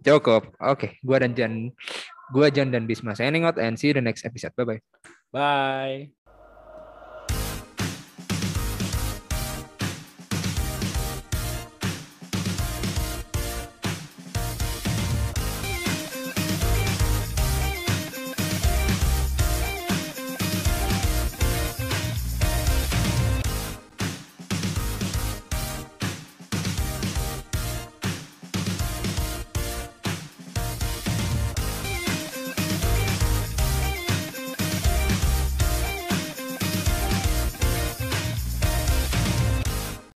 Cukup. 0.04 0.44
Oke, 0.60 0.76
okay. 0.76 0.92
gua 1.00 1.24
dan 1.24 1.32
Jan, 1.32 1.72
gua 2.36 2.52
Jan 2.52 2.76
dan 2.76 2.84
Bisma 2.84 3.16
signing 3.16 3.48
out 3.48 3.56
and 3.56 3.80
see 3.80 3.90
you 3.90 3.96
the 3.96 4.04
next 4.04 4.28
episode. 4.28 4.52
Bye 4.60 4.68
bye. 4.68 4.82
Bye. 5.32 6.25